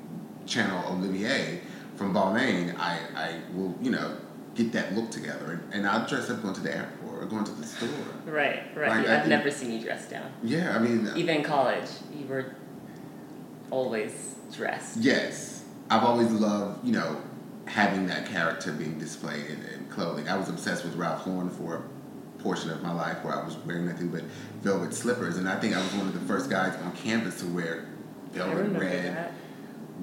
channel 0.46 0.82
Olivier 0.92 1.60
from 1.96 2.14
Balmain, 2.14 2.74
I, 2.78 2.98
I 3.14 3.40
will, 3.54 3.74
you 3.80 3.90
know, 3.90 4.16
get 4.54 4.72
that 4.72 4.94
look 4.94 5.10
together. 5.10 5.52
And, 5.52 5.74
and 5.74 5.86
I'll 5.86 6.06
dress 6.06 6.30
up 6.30 6.42
going 6.42 6.54
to 6.54 6.60
the 6.60 6.74
airport 6.74 7.22
or 7.22 7.26
going 7.26 7.44
to 7.44 7.52
the 7.52 7.66
store. 7.66 7.88
Right, 8.24 8.62
right. 8.74 8.88
Like, 8.88 9.06
I've 9.08 9.28
never 9.28 9.50
seen 9.50 9.72
you 9.72 9.80
dressed 9.80 10.10
down. 10.10 10.32
Yeah, 10.42 10.74
I 10.74 10.78
mean, 10.78 11.06
uh 11.06 11.14
Even 11.16 11.36
in 11.36 11.42
college, 11.42 11.88
you 12.18 12.26
were 12.26 12.54
always 13.70 14.36
dressed. 14.52 14.98
yes. 14.98 15.64
I've 15.88 16.02
always 16.02 16.32
loved, 16.32 16.84
you 16.84 16.92
know, 16.92 17.22
having 17.66 18.08
that 18.08 18.26
character 18.26 18.72
being 18.72 18.98
displayed 18.98 19.46
in, 19.46 19.62
in 19.72 19.86
clothing. 19.88 20.28
I 20.28 20.36
was 20.36 20.48
obsessed 20.48 20.84
with 20.84 20.96
Ralph 20.96 21.26
Lauren 21.28 21.48
for 21.48 21.84
portion 22.46 22.70
of 22.70 22.80
my 22.80 22.92
life 22.92 23.24
where 23.24 23.34
I 23.36 23.44
was 23.44 23.56
wearing 23.66 23.86
nothing 23.86 24.06
but 24.08 24.22
velvet 24.62 24.94
slippers. 24.94 25.36
And 25.36 25.48
I 25.48 25.58
think 25.58 25.74
I 25.74 25.78
was 25.82 25.92
one 25.94 26.06
of 26.06 26.14
the 26.14 26.20
first 26.32 26.48
guys 26.48 26.76
on 26.84 26.92
campus 26.92 27.40
to 27.40 27.46
wear 27.48 27.86
velvet 28.32 28.68
red 28.78 29.16
that. 29.16 29.32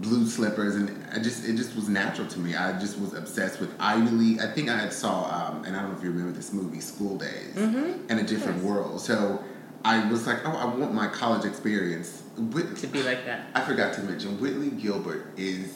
blue 0.02 0.26
slippers 0.26 0.76
and 0.76 0.90
I 1.14 1.20
just 1.20 1.46
it 1.48 1.56
just 1.56 1.74
was 1.74 1.88
natural 1.88 2.28
to 2.28 2.40
me. 2.40 2.54
I 2.54 2.78
just 2.82 3.00
was 3.00 3.14
obsessed 3.14 3.62
with 3.62 3.74
Ivy 3.80 4.10
League. 4.12 4.40
I 4.42 4.48
think 4.52 4.68
I 4.70 4.78
had 4.78 4.92
saw 4.92 5.24
um, 5.34 5.64
and 5.64 5.74
I 5.78 5.82
don't 5.82 5.92
know 5.94 5.98
if 5.98 6.04
you 6.04 6.10
remember 6.12 6.34
this 6.34 6.52
movie, 6.52 6.82
School 6.82 7.18
Daze, 7.18 7.56
Mm-hmm. 7.56 8.10
in 8.12 8.20
a 8.20 8.24
different 8.24 8.58
Yes. 8.58 8.66
world. 8.66 9.00
So 9.00 9.42
I 9.86 10.06
was 10.10 10.28
like, 10.28 10.40
oh, 10.46 10.52
I 10.52 10.66
want 10.66 10.94
my 10.94 11.08
college 11.08 11.46
experience. 11.46 12.24
Whit- 12.38 12.76
To 12.78 12.88
be 12.88 13.04
like 13.04 13.24
that. 13.26 13.48
I 13.56 13.62
forgot 13.62 13.94
to 13.94 14.02
mention 14.04 14.38
Whitley 14.42 14.70
Gilbert 14.72 15.28
is 15.38 15.74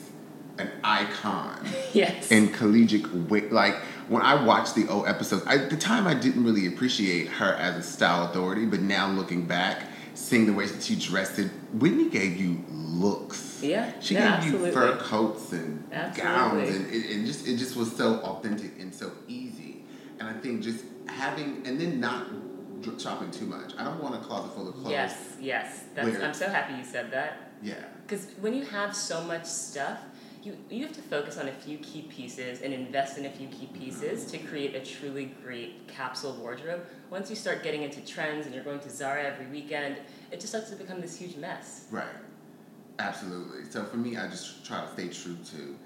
an 0.58 0.70
icon 0.84 1.66
Yes. 1.94 2.30
in 2.30 2.50
collegiate 2.50 3.52
like 3.54 3.76
when 4.08 4.22
I 4.22 4.44
watched 4.44 4.76
the 4.76 4.88
old 4.88 5.08
episodes. 5.08 5.44
I, 5.46 5.56
at 5.56 5.70
the 5.70 5.78
time, 5.78 6.08
I 6.08 6.14
didn't 6.14 6.44
really 6.44 6.68
appreciate 6.68 7.28
her 7.28 7.54
as 7.56 7.76
a 7.78 7.84
style 7.84 8.26
authority, 8.30 8.66
but 8.66 8.82
now 8.82 9.08
looking 9.10 9.46
back, 9.46 9.84
seeing 10.14 10.46
the 10.46 10.54
way 10.54 10.66
that 10.66 10.82
she 10.84 10.96
dressed 10.96 11.40
it. 11.40 11.50
Whitney 11.74 12.10
gave 12.10 12.38
you 12.38 12.64
looks. 12.70 13.60
Yeah, 13.62 13.92
She 14.00 14.14
no, 14.14 14.22
gave 14.22 14.30
absolutely. 14.30 14.68
you 14.70 14.74
fur 14.74 14.98
coats 14.98 15.52
and 15.52 15.88
Absolutely. 15.92 16.24
gowns, 16.24 16.76
and 16.76 16.88
it, 16.94 16.98
it 16.98 17.26
just 17.26 17.48
it 17.48 17.58
just 17.58 17.76
was 17.76 17.96
so 17.96 18.16
authentic 18.20 18.80
and 18.80 18.94
so 18.94 19.12
easy. 19.28 19.84
And 20.20 20.28
I 20.30 20.34
think 20.34 20.62
just 20.62 20.84
having 21.08 21.64
and 21.66 21.80
then 21.80 22.00
not 22.00 22.28
shopping 23.00 23.32
too 23.32 23.46
much. 23.46 23.74
I 23.78 23.84
don't 23.84 24.02
want 24.02 24.16
a 24.16 24.20
closet 24.20 24.54
full 24.54 24.70
of 24.70 24.76
clothes. 24.76 24.92
Yes, 24.92 25.36
yes. 25.40 25.84
That's, 25.96 26.08
Where- 26.10 26.24
I'm 26.24 26.34
so 26.34 26.48
happy 26.50 26.76
you 26.76 26.84
said 26.86 27.12
that. 27.12 27.52
Yeah. 27.62 27.74
Because 28.06 28.28
when 28.40 28.54
you 28.54 28.64
have 28.66 28.96
so 28.96 29.22
much 29.24 29.46
stuff, 29.46 30.00
you, 30.44 30.58
you 30.70 30.86
have 30.86 30.96
to 30.96 31.02
focus 31.02 31.38
on 31.38 31.48
a 31.48 31.52
few 31.52 31.78
key 31.80 32.04
pieces 32.04 32.62
and 32.62 32.74
invest 32.74 33.18
in 33.18 33.26
a 33.26 33.30
few 33.30 33.48
key 33.48 33.68
pieces 33.74 34.26
to 34.32 34.38
create 34.38 34.76
a 34.76 34.80
truly 34.80 35.34
great 35.44 35.88
capsule 35.88 36.34
wardrobe. 36.36 36.86
Once 37.10 37.30
you 37.30 37.36
start 37.36 37.64
getting 37.64 37.84
into 37.84 38.02
trends 38.06 38.46
and 38.46 38.56
you're 38.56 38.64
going 38.64 38.80
to 38.80 38.90
Zara 38.90 39.24
every 39.24 39.48
weekend, 39.48 39.98
it 40.32 40.40
just 40.40 40.50
starts 40.50 40.70
to 40.70 40.76
become 40.76 41.02
this 41.02 41.18
huge 41.18 41.36
mess. 41.38 41.88
Right. 41.92 42.06
Absolutely. 43.00 43.70
So 43.70 43.84
for 43.84 43.98
me, 43.98 44.18
I 44.18 44.28
just 44.28 44.66
try 44.66 44.82
to 44.82 44.92
stay 44.92 45.10
true 45.10 45.38
to, 45.52 45.78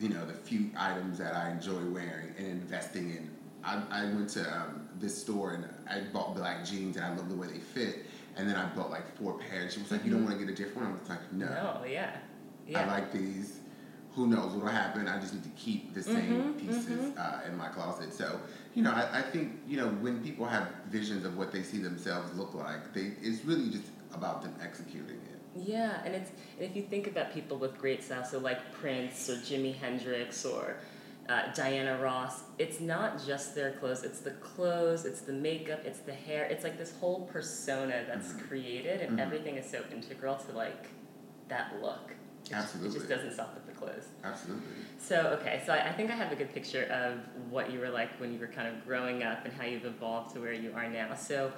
you 0.00 0.08
know, 0.12 0.26
the 0.26 0.34
few 0.34 0.70
items 0.76 1.18
that 1.18 1.34
I 1.34 1.50
enjoy 1.50 1.82
wearing 1.90 2.34
and 2.38 2.46
investing 2.46 3.10
in. 3.10 3.30
I, 3.64 3.82
I 3.90 4.04
went 4.06 4.28
to 4.30 4.40
um, 4.52 4.88
this 4.98 5.20
store 5.20 5.52
and 5.54 5.64
I 5.88 6.00
bought 6.12 6.34
black 6.34 6.64
jeans 6.64 6.96
and 6.96 7.04
I 7.04 7.14
love 7.14 7.28
the 7.28 7.34
way 7.34 7.48
they 7.48 7.58
fit. 7.58 8.06
And 8.36 8.48
then 8.48 8.56
I 8.56 8.66
bought 8.74 8.90
like 8.90 9.16
four 9.16 9.38
pairs. 9.38 9.74
She 9.74 9.80
was 9.80 9.90
like, 9.90 10.04
"You 10.04 10.10
don't 10.10 10.24
want 10.24 10.38
to 10.38 10.44
get 10.44 10.52
a 10.52 10.54
different 10.54 10.88
one?" 10.88 10.96
I 10.96 11.00
was 11.00 11.08
like, 11.08 11.32
"No, 11.32 11.46
No, 11.46 11.84
yeah. 11.88 12.16
Yeah. 12.68 12.82
I 12.82 12.86
like 12.86 13.10
these. 13.10 13.60
Who 14.16 14.26
knows 14.26 14.50
what'll 14.54 14.70
happen? 14.70 15.06
I 15.06 15.20
just 15.20 15.34
need 15.34 15.44
to 15.44 15.54
keep 15.64 15.92
the 15.92 16.02
same 16.02 16.54
pieces 16.54 17.16
Uh, 17.16 17.40
in 17.46 17.54
my 17.62 17.68
closet." 17.68 18.10
So, 18.14 18.40
you 18.74 18.82
know, 18.82 18.92
I, 19.02 19.20
I 19.20 19.22
think 19.32 19.46
you 19.70 19.76
know 19.80 19.88
when 20.04 20.22
people 20.28 20.46
have 20.46 20.66
visions 20.98 21.22
of 21.28 21.36
what 21.36 21.52
they 21.52 21.62
see 21.62 21.80
themselves 21.90 22.28
look 22.40 22.52
like, 22.54 22.82
they 22.94 23.06
it's 23.26 23.44
really 23.44 23.68
just 23.76 23.88
about 24.18 24.42
them 24.42 24.54
executing 24.68 25.20
it. 25.32 25.38
Yeah, 25.74 26.02
and 26.04 26.14
it's 26.14 26.30
and 26.56 26.64
if 26.68 26.74
you 26.76 26.82
think 26.92 27.06
about 27.12 27.26
people 27.38 27.56
with 27.58 27.76
great 27.84 28.02
style, 28.02 28.24
so 28.24 28.38
like 28.38 28.60
Prince 28.80 29.28
or 29.30 29.36
Jimi 29.46 29.74
Hendrix 29.82 30.44
or 30.46 30.76
uh, 31.28 31.52
Diana 31.54 31.98
Ross, 32.02 32.42
it's 32.58 32.80
not 32.80 33.08
just 33.30 33.54
their 33.54 33.72
clothes; 33.72 34.02
it's 34.02 34.20
the 34.20 34.36
clothes, 34.50 35.04
it's 35.04 35.22
the 35.30 35.32
makeup, 35.48 35.80
it's 35.84 36.00
the 36.10 36.14
hair. 36.26 36.44
It's 36.52 36.64
like 36.64 36.78
this 36.78 36.92
whole 37.00 37.20
persona 37.34 38.04
that's 38.08 38.32
created, 38.48 39.00
and 39.02 39.20
everything 39.20 39.56
is 39.56 39.68
so 39.70 39.80
integral 39.92 40.36
to 40.36 40.52
like 40.52 40.84
that 41.48 41.66
look. 41.82 42.14
Just- 42.48 42.52
it 42.52 42.54
Absolutely. 42.54 42.98
just 42.98 43.08
doesn't 43.08 43.32
stop 43.32 43.54
at 43.56 43.66
the 43.66 43.72
clothes. 43.72 44.06
Absolutely. 44.22 44.62
So 44.98 45.38
okay, 45.40 45.62
so 45.66 45.72
I, 45.72 45.88
I 45.88 45.92
think 45.92 46.10
I 46.10 46.14
have 46.14 46.30
a 46.32 46.36
good 46.36 46.52
picture 46.54 46.84
of 46.84 47.18
what 47.50 47.72
you 47.72 47.80
were 47.80 47.90
like 47.90 48.10
when 48.20 48.32
you 48.32 48.38
were 48.38 48.46
kind 48.46 48.68
of 48.68 48.84
growing 48.86 49.22
up 49.22 49.44
and 49.44 49.52
how 49.52 49.64
you've 49.64 49.84
evolved 49.84 50.34
to 50.34 50.40
where 50.40 50.52
you 50.52 50.72
are 50.74 50.88
now. 50.88 51.14
So, 51.14 51.52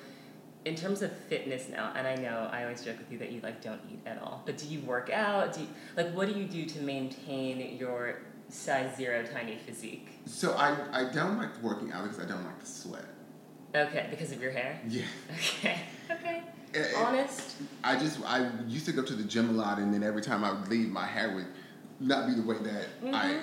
in 0.65 0.75
terms 0.75 1.03
of 1.03 1.13
fitness 1.13 1.69
now, 1.69 1.93
and 1.95 2.07
I 2.07 2.15
know 2.17 2.49
I 2.51 2.63
always 2.65 2.83
joke 2.83 2.99
with 2.99 3.13
you 3.13 3.19
that 3.19 3.31
you 3.33 3.41
like 3.43 3.63
don't 3.63 3.81
eat 3.91 4.01
at 4.07 4.21
all, 4.23 4.43
but 4.47 4.57
do 4.59 4.67
you 4.67 4.81
work 4.81 5.11
out? 5.11 5.53
Do 5.53 5.61
you, 5.61 5.69
like 5.97 6.13
what 6.15 6.27
do 6.33 6.39
you 6.39 6.47
do 6.47 6.65
to 6.65 6.81
maintain 6.81 7.77
your 7.79 8.21
size 8.49 8.97
zero 8.97 9.25
tiny 9.25 9.57
physique? 9.57 10.09
So 10.27 10.53
I, 10.55 10.75
I 10.93 11.13
don't 11.13 11.37
like 11.37 11.63
working 11.63 11.93
out 11.93 12.05
because 12.05 12.19
I 12.19 12.27
don't 12.27 12.45
like 12.45 12.61
to 12.61 12.67
sweat. 12.67 13.05
Okay, 13.75 14.07
because 14.11 14.33
of 14.33 14.41
your 14.41 14.51
hair. 14.51 14.81
Yeah. 14.89 15.03
Okay. 15.33 15.81
Okay. 16.11 16.43
Eh, 16.75 16.79
eh, 16.79 17.05
Honest. 17.05 17.57
I 17.85 17.99
just 17.99 18.19
I 18.25 18.51
used 18.67 18.87
to 18.87 18.93
go 18.93 19.03
to 19.03 19.13
the 19.13 19.25
gym 19.25 19.51
a 19.51 19.53
lot, 19.53 19.79
and 19.79 19.93
then 19.93 20.03
every 20.03 20.23
time 20.23 20.43
I 20.43 20.53
would 20.53 20.69
leave, 20.69 20.89
my 20.89 21.05
hair 21.07 21.35
would 21.35 21.47
not 22.01 22.27
be 22.27 22.33
the 22.35 22.41
way 22.43 22.57
that 22.63 22.87
I, 23.15 23.41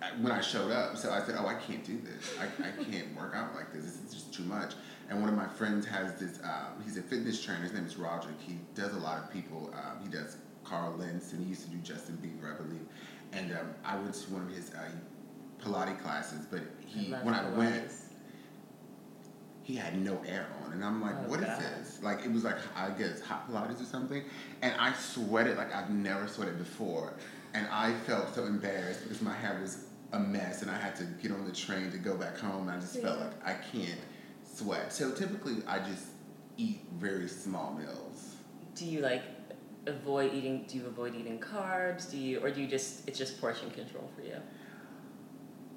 I 0.00 0.06
when 0.20 0.30
I 0.30 0.40
showed 0.40 0.70
up. 0.70 0.96
So 0.96 1.10
I 1.10 1.20
said, 1.22 1.34
"Oh, 1.38 1.46
I 1.48 1.54
can't 1.54 1.84
do 1.84 1.98
this. 2.00 2.34
I, 2.38 2.44
I 2.68 2.84
can't 2.84 3.16
work 3.16 3.34
out 3.34 3.52
like 3.56 3.72
this. 3.72 3.84
This 3.84 3.96
is 3.96 4.14
just 4.14 4.32
too 4.32 4.44
much." 4.44 4.74
And 5.10 5.20
one 5.20 5.28
of 5.28 5.34
my 5.34 5.48
friends 5.48 5.86
has 5.86 6.14
this. 6.20 6.38
Um, 6.44 6.80
he's 6.84 6.96
a 6.98 7.02
fitness 7.02 7.42
trainer. 7.42 7.62
His 7.62 7.72
name 7.72 7.84
is 7.84 7.96
Roger. 7.96 8.28
He 8.38 8.58
does 8.76 8.94
a 8.94 8.98
lot 9.00 9.18
of 9.18 9.32
people. 9.32 9.74
Um, 9.74 9.98
he 10.00 10.08
does 10.08 10.36
Carl 10.62 10.94
Lentz, 10.96 11.32
and 11.32 11.42
he 11.42 11.48
used 11.48 11.64
to 11.64 11.70
do 11.70 11.78
Justin 11.78 12.16
Bieber, 12.22 12.54
I 12.54 12.56
believe. 12.56 12.86
And 13.32 13.52
um, 13.52 13.74
I 13.84 13.96
went 13.96 14.14
to 14.14 14.32
one 14.32 14.42
of 14.42 14.50
his 14.54 14.70
uh, 14.72 14.88
Pilates 15.64 16.00
classes, 16.00 16.46
but 16.48 16.60
he 16.86 17.08
love 17.08 17.24
when 17.24 17.34
I 17.34 17.48
went, 17.50 17.88
Pilates. 17.88 18.07
He 19.68 19.76
had 19.76 20.02
no 20.02 20.18
air 20.26 20.46
on, 20.64 20.72
and 20.72 20.82
I'm 20.82 21.02
like, 21.02 21.14
Oh, 21.14 21.28
"What 21.28 21.40
is 21.40 21.46
God. 21.46 21.60
this?" 21.60 22.02
Like 22.02 22.24
it 22.24 22.32
was 22.32 22.42
like 22.42 22.56
I 22.74 22.88
guess 22.88 23.20
hot 23.20 23.50
Pilates 23.50 23.82
or 23.82 23.84
something, 23.84 24.22
and 24.62 24.74
I 24.80 24.94
sweated 24.94 25.58
like 25.58 25.74
I've 25.74 25.90
never 25.90 26.26
sweated 26.26 26.56
before, 26.56 27.12
and 27.52 27.66
I 27.70 27.92
felt 28.06 28.34
so 28.34 28.46
embarrassed 28.46 29.02
because 29.02 29.20
my 29.20 29.34
hair 29.34 29.58
was 29.60 29.84
a 30.12 30.18
mess, 30.18 30.62
and 30.62 30.70
I 30.70 30.78
had 30.78 30.96
to 30.96 31.04
get 31.04 31.32
on 31.32 31.44
the 31.44 31.52
train 31.52 31.90
to 31.90 31.98
go 31.98 32.16
back 32.16 32.38
home, 32.38 32.62
and 32.62 32.70
I 32.70 32.80
just 32.80 32.98
felt 32.98 33.20
like 33.20 33.46
I 33.46 33.52
can't 33.52 34.00
sweat. 34.42 34.90
So 34.90 35.12
typically, 35.12 35.56
I 35.66 35.80
just 35.80 36.06
eat 36.56 36.80
very 36.94 37.28
small 37.28 37.74
meals. 37.74 38.36
Do 38.74 38.86
you 38.86 39.00
like 39.00 39.22
avoid 39.86 40.32
eating? 40.32 40.64
Do 40.66 40.78
you 40.78 40.86
avoid 40.86 41.14
eating 41.14 41.40
carbs? 41.40 42.10
Do 42.10 42.16
you, 42.16 42.40
or 42.40 42.50
do 42.50 42.62
you 42.62 42.68
just 42.68 43.06
it's 43.06 43.18
just 43.18 43.38
portion 43.38 43.70
control 43.70 44.08
for 44.16 44.22
you? 44.22 44.36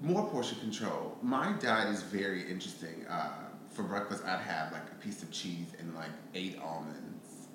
More 0.02 0.30
portion 0.30 0.60
control. 0.60 1.18
My 1.22 1.52
diet 1.60 1.90
is 1.90 2.02
very 2.04 2.50
interesting. 2.50 3.06
Uh, 3.10 3.41
for 3.72 3.84
breakfast, 3.84 4.24
I'd 4.26 4.42
have 4.42 4.72
like 4.72 4.84
a 4.92 4.96
piece 5.04 5.24
of 5.24 5.32
cheese 5.32 5.68
and 5.80 5.96
like 5.96 6.10
eight 6.36 6.60
almonds. 6.62 7.48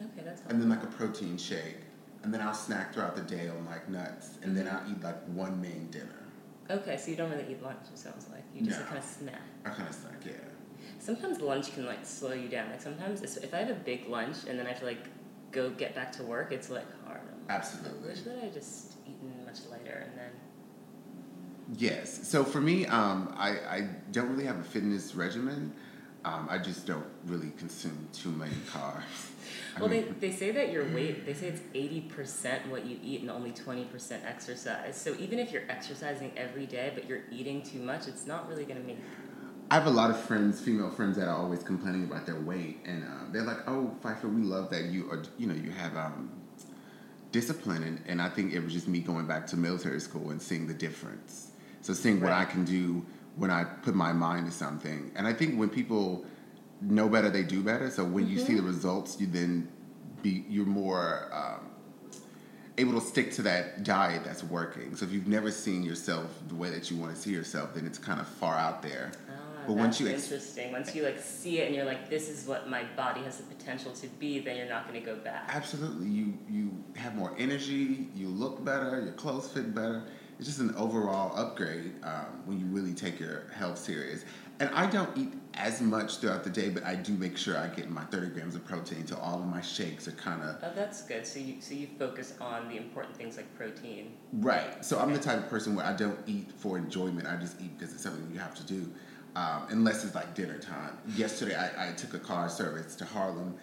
Okay, 0.00 0.22
that's 0.24 0.42
and 0.48 0.60
then 0.60 0.68
like 0.68 0.82
a 0.82 0.86
protein 0.88 1.36
shake, 1.38 1.76
and 2.22 2.32
then 2.32 2.40
I'll 2.40 2.54
snack 2.54 2.92
throughout 2.94 3.16
the 3.16 3.22
day 3.22 3.48
on 3.48 3.64
like 3.66 3.88
nuts, 3.88 4.38
and 4.42 4.56
then 4.56 4.68
I'll 4.68 4.82
eat 4.90 5.02
like 5.02 5.22
one 5.26 5.60
main 5.60 5.88
dinner. 5.90 6.20
Okay, 6.70 6.96
so 6.96 7.10
you 7.10 7.16
don't 7.16 7.30
really 7.30 7.46
eat 7.50 7.62
lunch. 7.62 7.78
It 7.92 7.98
sounds 7.98 8.26
like 8.32 8.42
you 8.54 8.62
just 8.64 8.80
No. 8.80 8.86
kind 8.86 8.98
of 8.98 9.04
snack. 9.04 9.42
I 9.66 9.70
kind 9.70 9.88
of 9.88 9.94
snack, 9.94 10.20
yeah. 10.24 10.32
Sometimes 10.98 11.40
lunch 11.40 11.74
can 11.74 11.84
like 11.86 12.04
slow 12.04 12.32
you 12.32 12.48
down. 12.48 12.70
Like 12.70 12.80
sometimes 12.80 13.22
if 13.22 13.52
I 13.52 13.58
have 13.58 13.70
a 13.70 13.74
big 13.74 14.08
lunch 14.08 14.36
and 14.48 14.58
then 14.58 14.66
I 14.66 14.70
have 14.70 14.80
to 14.80 14.86
like 14.86 15.04
go 15.52 15.70
get 15.70 15.94
back 15.94 16.12
to 16.12 16.22
work, 16.22 16.52
it's 16.52 16.70
like 16.70 16.86
hard. 17.06 17.20
I'm 17.20 17.40
like, 17.42 17.50
I 17.50 17.54
Absolutely. 17.54 18.08
wish 18.08 18.20
that 18.22 18.38
I 18.42 18.48
just 18.48 18.94
eaten 19.06 19.32
much 19.44 19.58
lighter 19.70 20.06
and 20.08 20.18
then. 20.18 20.30
Yes. 21.78 22.26
So 22.28 22.44
for 22.44 22.60
me, 22.60 22.86
um, 22.86 23.34
I 23.36 23.48
I 23.50 23.88
don't 24.12 24.30
really 24.30 24.44
have 24.44 24.58
a 24.58 24.62
fitness 24.62 25.14
regimen. 25.14 25.72
Um, 26.24 26.48
I 26.50 26.56
just 26.56 26.86
don't 26.86 27.06
really 27.26 27.52
consume 27.58 28.08
too 28.12 28.30
many 28.30 28.54
carbs. 28.66 29.02
Well, 29.78 29.88
they, 29.88 30.02
mean, 30.02 30.14
they 30.20 30.30
say 30.30 30.52
that 30.52 30.70
your 30.70 30.88
weight, 30.94 31.26
they 31.26 31.34
say 31.34 31.48
it's 31.48 31.60
80% 31.74 32.68
what 32.68 32.86
you 32.86 32.96
eat 33.02 33.22
and 33.22 33.30
only 33.30 33.50
20% 33.50 34.24
exercise. 34.24 34.96
So 34.96 35.16
even 35.18 35.40
if 35.40 35.50
you're 35.50 35.68
exercising 35.68 36.30
every 36.36 36.64
day 36.64 36.92
but 36.94 37.08
you're 37.08 37.22
eating 37.30 37.60
too 37.60 37.80
much, 37.80 38.06
it's 38.06 38.24
not 38.24 38.48
really 38.48 38.64
going 38.64 38.80
to 38.80 38.86
make. 38.86 38.98
I 39.70 39.74
have 39.74 39.86
a 39.86 39.90
lot 39.90 40.10
of 40.10 40.20
friends, 40.20 40.60
female 40.60 40.90
friends, 40.90 41.16
that 41.16 41.26
are 41.26 41.36
always 41.36 41.62
complaining 41.62 42.04
about 42.04 42.24
their 42.24 42.40
weight, 42.40 42.78
and 42.84 43.02
uh, 43.04 43.32
they're 43.32 43.42
like, 43.42 43.68
"Oh, 43.68 43.96
Pfeiffer, 44.00 44.28
we 44.28 44.42
love 44.42 44.70
that 44.70 44.84
you 44.84 45.10
are, 45.10 45.22
you 45.38 45.46
know, 45.48 45.54
you 45.54 45.72
have 45.72 45.96
um, 45.96 46.30
discipline." 47.32 47.82
And, 47.82 48.00
and 48.06 48.22
I 48.22 48.28
think 48.28 48.52
it 48.52 48.60
was 48.60 48.72
just 48.72 48.86
me 48.86 49.00
going 49.00 49.26
back 49.26 49.46
to 49.48 49.56
military 49.56 50.00
school 50.00 50.30
and 50.30 50.40
seeing 50.40 50.66
the 50.68 50.74
difference. 50.74 51.50
So 51.84 51.92
seeing 51.92 52.18
what 52.22 52.32
I 52.32 52.46
can 52.46 52.64
do 52.64 53.04
when 53.36 53.50
I 53.50 53.64
put 53.64 53.94
my 53.94 54.10
mind 54.10 54.46
to 54.46 54.52
something, 54.52 55.12
and 55.16 55.26
I 55.26 55.34
think 55.34 55.58
when 55.58 55.68
people 55.68 56.24
know 56.80 57.10
better, 57.10 57.28
they 57.28 57.42
do 57.42 57.62
better. 57.62 57.90
So 57.90 58.02
when 58.04 58.26
you 58.26 58.38
see 58.38 58.54
the 58.54 58.62
results, 58.62 59.20
you 59.20 59.26
then 59.26 59.68
be 60.22 60.46
you're 60.48 60.64
more 60.64 61.28
um, 61.30 61.68
able 62.78 62.98
to 62.98 63.06
stick 63.06 63.32
to 63.32 63.42
that 63.42 63.82
diet 63.82 64.24
that's 64.24 64.42
working. 64.42 64.96
So 64.96 65.04
if 65.04 65.12
you've 65.12 65.26
never 65.26 65.50
seen 65.50 65.82
yourself 65.82 66.30
the 66.48 66.54
way 66.54 66.70
that 66.70 66.90
you 66.90 66.96
want 66.96 67.14
to 67.14 67.20
see 67.20 67.32
yourself, 67.32 67.74
then 67.74 67.84
it's 67.84 67.98
kind 67.98 68.18
of 68.18 68.26
far 68.26 68.56
out 68.56 68.80
there. 68.80 69.12
Ah, 69.28 69.32
But 69.66 69.74
once 69.74 70.00
you 70.00 70.08
ex- 70.08 70.24
interesting. 70.24 70.72
Once 70.72 70.94
you 70.94 71.02
like 71.04 71.20
see 71.20 71.58
it 71.58 71.66
and 71.66 71.74
you're 71.76 71.84
like, 71.84 72.08
this 72.08 72.30
is 72.30 72.46
what 72.48 72.66
my 72.66 72.84
body 72.96 73.20
has 73.24 73.36
the 73.36 73.42
potential 73.42 73.92
to 73.92 74.06
be, 74.18 74.38
then 74.38 74.56
you're 74.56 74.70
not 74.70 74.88
going 74.88 74.98
to 74.98 75.04
go 75.04 75.16
back. 75.16 75.50
Absolutely, 75.52 76.08
you 76.08 76.32
you 76.48 76.82
have 76.96 77.14
more 77.14 77.34
energy, 77.36 78.08
you 78.14 78.28
look 78.28 78.64
better, 78.64 79.02
your 79.04 79.12
clothes 79.12 79.48
fit 79.50 79.74
better. 79.74 80.04
It's 80.38 80.48
just 80.48 80.60
an 80.60 80.74
overall 80.76 81.36
upgrade 81.36 81.92
um, 82.02 82.42
when 82.46 82.58
you 82.58 82.66
really 82.66 82.92
take 82.94 83.20
your 83.20 83.46
health 83.54 83.78
serious. 83.78 84.24
And 84.60 84.70
I 84.70 84.86
don't 84.88 85.10
eat 85.16 85.32
as 85.54 85.80
much 85.80 86.18
throughout 86.18 86.44
the 86.44 86.50
day, 86.50 86.70
but 86.70 86.84
I 86.84 86.94
do 86.94 87.12
make 87.12 87.36
sure 87.36 87.56
I 87.58 87.66
get 87.68 87.90
my 87.90 88.04
30 88.04 88.28
grams 88.28 88.54
of 88.54 88.64
protein. 88.64 89.06
So 89.06 89.16
all 89.16 89.40
of 89.40 89.46
my 89.46 89.60
shakes 89.60 90.06
are 90.06 90.12
kind 90.12 90.42
of 90.42 90.56
Oh, 90.62 90.70
that's 90.74 91.02
good. 91.02 91.26
So 91.26 91.40
you 91.40 91.56
so 91.60 91.74
you 91.74 91.88
focus 91.98 92.34
on 92.40 92.68
the 92.68 92.76
important 92.76 93.16
things 93.16 93.36
like 93.36 93.52
protein. 93.56 94.12
right. 94.34 94.84
So 94.84 94.98
I'm 95.00 95.12
the 95.12 95.18
type 95.18 95.38
of 95.38 95.48
person 95.48 95.74
where 95.74 95.86
I 95.86 95.92
don't 95.92 96.18
eat 96.26 96.50
for 96.56 96.78
enjoyment. 96.78 97.26
I 97.26 97.36
just 97.36 97.60
eat 97.60 97.76
because 97.78 97.94
it's 97.94 98.02
something 98.02 98.28
you 98.32 98.38
have 98.38 98.54
to 98.56 98.64
do, 98.64 98.88
um, 99.34 99.66
unless 99.70 100.04
it's 100.04 100.14
like 100.14 100.34
dinner 100.34 100.58
time. 100.58 100.98
Yesterday, 101.16 101.56
I, 101.56 101.90
I 101.90 101.92
took 101.92 102.14
a 102.14 102.18
car 102.20 102.48
service 102.48 102.94
to 102.96 103.04
Harlem 103.04 103.54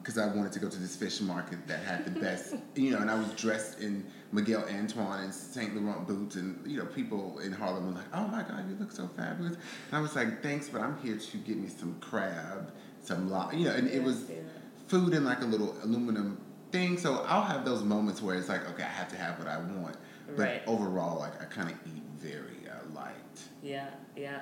because 0.00 0.16
I 0.18 0.26
wanted 0.26 0.52
to 0.52 0.58
go 0.60 0.68
to 0.68 0.78
this 0.78 0.94
fish 0.96 1.20
market 1.20 1.66
that 1.66 1.80
had 1.80 2.04
the 2.04 2.18
best, 2.18 2.54
you 2.76 2.92
know, 2.92 2.98
and 2.98 3.10
I 3.10 3.14
was 3.18 3.30
dressed 3.32 3.80
in 3.80 4.06
Miguel 4.30 4.64
Antoine 4.68 5.24
and 5.24 5.34
Saint 5.34 5.74
Laurent 5.74 6.06
boots, 6.06 6.36
and 6.36 6.60
you 6.66 6.78
know, 6.78 6.84
people 6.86 7.38
in 7.38 7.52
Harlem 7.52 7.86
were 7.86 7.92
like, 7.92 8.12
"Oh 8.12 8.26
my 8.28 8.42
God, 8.42 8.68
you 8.68 8.76
look 8.78 8.92
so 8.92 9.08
fabulous!" 9.16 9.54
And 9.54 9.96
I 9.96 10.00
was 10.00 10.14
like, 10.14 10.42
"Thanks, 10.42 10.68
but 10.68 10.80
I'm 10.82 10.98
here 10.98 11.16
to 11.16 11.36
get 11.38 11.56
me 11.56 11.68
some 11.68 11.96
crab, 12.00 12.72
some 13.00 13.30
lo-, 13.30 13.50
you 13.52 13.64
know," 13.66 13.74
and 13.74 13.88
it 13.88 14.02
was 14.02 14.24
food 14.86 15.14
in 15.14 15.24
like 15.24 15.40
a 15.40 15.46
little 15.46 15.76
aluminum 15.82 16.38
thing. 16.70 16.98
So 16.98 17.24
I'll 17.26 17.42
have 17.42 17.64
those 17.64 17.82
moments 17.82 18.20
where 18.22 18.36
it's 18.36 18.48
like, 18.48 18.68
okay, 18.70 18.82
I 18.82 18.86
have 18.88 19.08
to 19.08 19.16
have 19.16 19.38
what 19.38 19.48
I 19.48 19.58
want, 19.58 19.96
but 20.36 20.38
Right. 20.42 20.62
overall, 20.66 21.20
like 21.20 21.40
I 21.40 21.46
kind 21.46 21.70
of 21.70 21.76
eat 21.86 22.02
very 22.18 22.68
uh, 22.68 22.94
light. 22.94 23.14
Yeah, 23.62 23.88
yeah. 24.16 24.40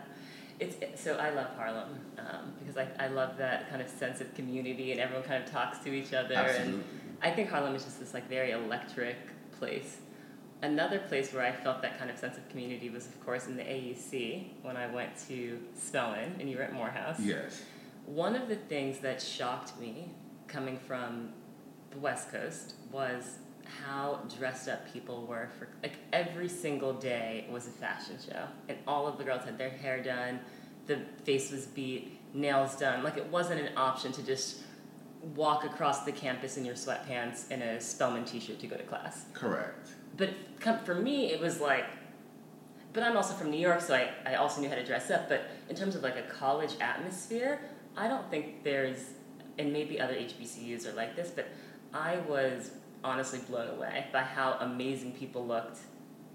It's 0.59 0.77
so 1.01 1.17
I 1.17 1.31
love 1.31 1.49
Harlem 1.57 1.91
um, 2.19 2.53
because 2.59 2.77
I, 2.79 2.89
I 2.99 3.09
love 3.09 3.37
that 3.37 3.69
kind 3.69 3.83
of 3.83 3.89
sense 3.89 4.21
of 4.23 4.33
community 4.35 4.91
and 4.93 5.01
everyone 5.01 5.25
kind 5.25 5.45
of 5.45 5.51
talks 5.51 5.79
to 5.81 5.93
each 5.93 6.15
other. 6.15 6.35
Absolutely. 6.35 6.73
And 6.73 6.85
I 7.23 7.31
think 7.31 7.51
Harlem 7.51 7.75
is 7.75 7.85
just 7.85 8.01
this 8.01 8.15
like 8.15 8.27
very 8.29 8.53
electric 8.53 9.17
place. 9.59 9.99
Another 10.63 10.99
place 10.99 11.33
where 11.33 11.45
I 11.45 11.53
felt 11.53 11.83
that 11.83 11.99
kind 11.99 12.11
of 12.11 12.19
sense 12.19 12.37
of 12.39 12.49
community 12.49 12.89
was, 12.89 13.07
of 13.07 13.25
course, 13.25 13.47
in 13.47 13.57
the 13.57 13.63
AUC 13.63 14.63
when 14.63 14.77
I 14.77 14.87
went 14.87 15.11
to 15.29 15.59
Spelman 15.79 16.37
and 16.41 16.49
you 16.49 16.57
were 16.57 16.63
at 16.63 16.73
Morehouse. 16.73 17.21
Yes. 17.21 17.63
One 18.07 18.35
of 18.35 18.49
the 18.49 18.57
things 18.57 19.01
that 19.01 19.21
shocked 19.21 19.79
me 19.79 20.11
coming 20.49 20.79
from 20.79 21.31
the 21.91 21.99
West 21.99 22.31
Coast 22.31 22.75
was 22.91 23.39
how 23.85 24.21
dressed 24.39 24.69
up 24.69 24.91
people 24.93 25.27
were 25.27 25.49
for 25.59 25.69
like 25.83 25.95
every 26.13 26.49
single 26.49 26.93
day 26.93 27.47
was 27.51 27.67
a 27.67 27.71
fashion 27.71 28.17
show 28.25 28.45
and 28.69 28.79
all 28.87 29.07
of 29.07 29.19
the 29.19 29.25
girls 29.25 29.45
had 29.45 29.59
their 29.59 29.71
hair 29.71 30.03
done 30.03 30.39
the 30.87 30.99
face 31.25 31.51
was 31.51 31.67
beat 31.67 32.21
nails 32.33 32.77
done 32.77 33.03
like 33.03 33.17
it 33.17 33.27
wasn't 33.27 33.61
an 33.61 33.71
option 33.77 34.13
to 34.13 34.23
just 34.23 34.59
walk 35.35 35.65
across 35.65 36.05
the 36.05 36.13
campus 36.13 36.57
in 36.57 36.65
your 36.65 36.75
sweatpants 36.75 37.45
and 37.51 37.63
a 37.63 37.81
Spelman 37.81 38.25
t-shirt 38.25 38.59
to 38.61 38.67
go 38.67 38.77
to 38.77 38.83
class 38.85 39.25
Correct. 39.33 39.89
but 40.17 40.31
for 40.85 40.95
me 40.95 41.33
it 41.33 41.41
was 41.41 41.61
like 41.61 41.87
but 42.93 43.03
i'm 43.03 43.17
also 43.17 43.35
from 43.35 43.51
new 43.51 43.59
york 43.59 43.81
so 43.81 43.95
I, 43.95 44.11
I 44.25 44.35
also 44.37 44.61
knew 44.61 44.69
how 44.69 44.77
to 44.77 44.85
dress 44.85 45.11
up 45.11 45.29
but 45.29 45.49
in 45.69 45.75
terms 45.75 45.97
of 45.97 46.03
like 46.03 46.17
a 46.17 46.23
college 46.23 46.75
atmosphere 46.81 47.61
i 47.97 48.07
don't 48.07 48.29
think 48.31 48.63
there's 48.63 49.11
and 49.59 49.73
maybe 49.73 50.01
other 50.01 50.15
hbcus 50.15 50.87
are 50.87 50.93
like 50.93 51.17
this 51.17 51.31
but 51.31 51.49
i 51.93 52.19
was 52.29 52.71
honestly 53.03 53.41
blown 53.49 53.69
away 53.77 54.07
by 54.13 54.23
how 54.23 54.53
amazing 54.61 55.13
people 55.13 55.45
looked 55.47 55.79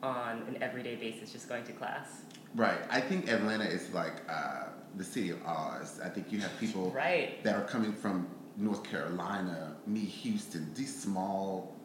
on 0.04 0.40
an 0.50 0.58
everyday 0.62 0.96
basis 0.96 1.32
just 1.32 1.48
going 1.48 1.64
to 1.64 1.72
class 1.72 2.22
Right. 2.54 2.80
I 2.90 3.00
think 3.00 3.30
Atlanta 3.30 3.64
is 3.64 3.90
like 3.94 4.12
uh, 4.30 4.66
the 4.98 5.06
city 5.06 5.30
of 5.30 5.42
Oz. 5.46 6.02
I 6.04 6.10
think 6.10 6.34
you 6.34 6.40
have 6.40 6.52
people 6.60 6.92
Right. 6.92 7.42
that 7.46 7.56
are 7.56 7.64
coming 7.64 7.94
from 7.94 8.28
North 8.62 8.84
Carolina, 8.84 9.76
me, 9.88 10.02
Houston, 10.02 10.72
these 10.76 10.96
small 10.98 11.76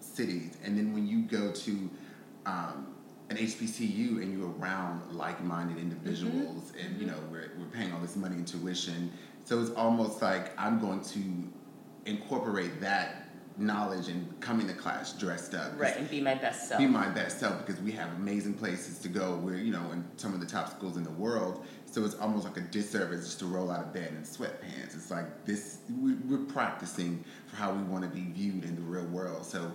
cities, 0.00 0.56
and 0.64 0.76
then 0.76 0.92
when 0.94 1.06
you 1.06 1.22
go 1.22 1.52
to 1.52 1.90
um, 2.46 2.94
an 3.28 3.36
HBCU 3.36 4.22
and 4.22 4.36
you're 4.36 4.50
around 4.58 5.12
like-minded 5.12 5.78
individuals, 5.78 6.72
and 6.82 6.98
you 6.98 7.06
know 7.06 7.18
we're 7.30 7.52
we're 7.58 7.66
paying 7.66 7.92
all 7.92 8.00
this 8.00 8.16
money 8.16 8.36
in 8.36 8.44
tuition, 8.44 9.12
so 9.44 9.60
it's 9.60 9.70
almost 9.72 10.22
like 10.22 10.58
I'm 10.58 10.80
going 10.80 11.02
to 11.02 12.10
incorporate 12.10 12.80
that 12.80 13.21
knowledge 13.58 14.08
and 14.08 14.40
coming 14.40 14.66
to 14.66 14.72
class 14.72 15.12
dressed 15.12 15.54
up. 15.54 15.72
right 15.76 15.96
and 15.96 16.08
be 16.08 16.20
my 16.20 16.34
best 16.34 16.68
self 16.68 16.78
be 16.78 16.86
my 16.86 17.08
best 17.08 17.38
self 17.38 17.64
because 17.64 17.80
we 17.82 17.92
have 17.92 18.08
amazing 18.16 18.54
places 18.54 18.98
to 18.98 19.08
go. 19.08 19.36
We're 19.36 19.56
you 19.56 19.72
know 19.72 19.90
in 19.92 20.04
some 20.16 20.34
of 20.34 20.40
the 20.40 20.46
top 20.46 20.70
schools 20.70 20.96
in 20.96 21.04
the 21.04 21.10
world, 21.10 21.64
so 21.86 22.04
it's 22.04 22.14
almost 22.14 22.44
like 22.44 22.56
a 22.56 22.62
disservice 22.62 23.24
just 23.24 23.38
to 23.40 23.46
roll 23.46 23.70
out 23.70 23.80
of 23.80 23.92
bed 23.92 24.08
in 24.16 24.22
sweatpants. 24.22 24.94
It's 24.94 25.10
like 25.10 25.44
this 25.44 25.78
we, 26.00 26.14
we're 26.14 26.44
practicing 26.46 27.24
for 27.46 27.56
how 27.56 27.72
we 27.72 27.82
want 27.82 28.04
to 28.04 28.10
be 28.10 28.26
viewed 28.32 28.64
in 28.64 28.74
the 28.76 28.82
real 28.82 29.06
world. 29.06 29.44
So 29.44 29.70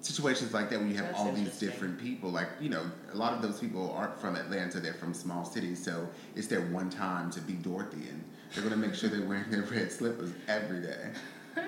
situations 0.00 0.52
like 0.52 0.68
that 0.70 0.78
when 0.78 0.90
you 0.90 0.96
have 0.96 1.06
That's 1.06 1.18
all 1.20 1.32
these 1.32 1.58
different 1.58 1.98
people, 1.98 2.30
like 2.30 2.48
you 2.60 2.68
know 2.68 2.84
a 3.12 3.16
lot 3.16 3.32
of 3.32 3.42
those 3.42 3.58
people 3.58 3.92
aren't 3.92 4.18
from 4.20 4.36
Atlanta; 4.36 4.80
they're 4.80 4.94
from 4.94 5.14
small 5.14 5.44
cities. 5.44 5.82
So 5.82 6.08
it's 6.36 6.46
their 6.46 6.62
one 6.66 6.90
time 6.90 7.30
to 7.32 7.40
be 7.40 7.54
Dorothy, 7.54 8.08
and 8.08 8.22
they're 8.54 8.62
gonna 8.62 8.76
make 8.76 8.94
sure 8.94 9.08
they're 9.08 9.26
wearing 9.26 9.50
their 9.50 9.62
red 9.62 9.90
slippers 9.90 10.32
every 10.48 10.80
day. 10.80 11.10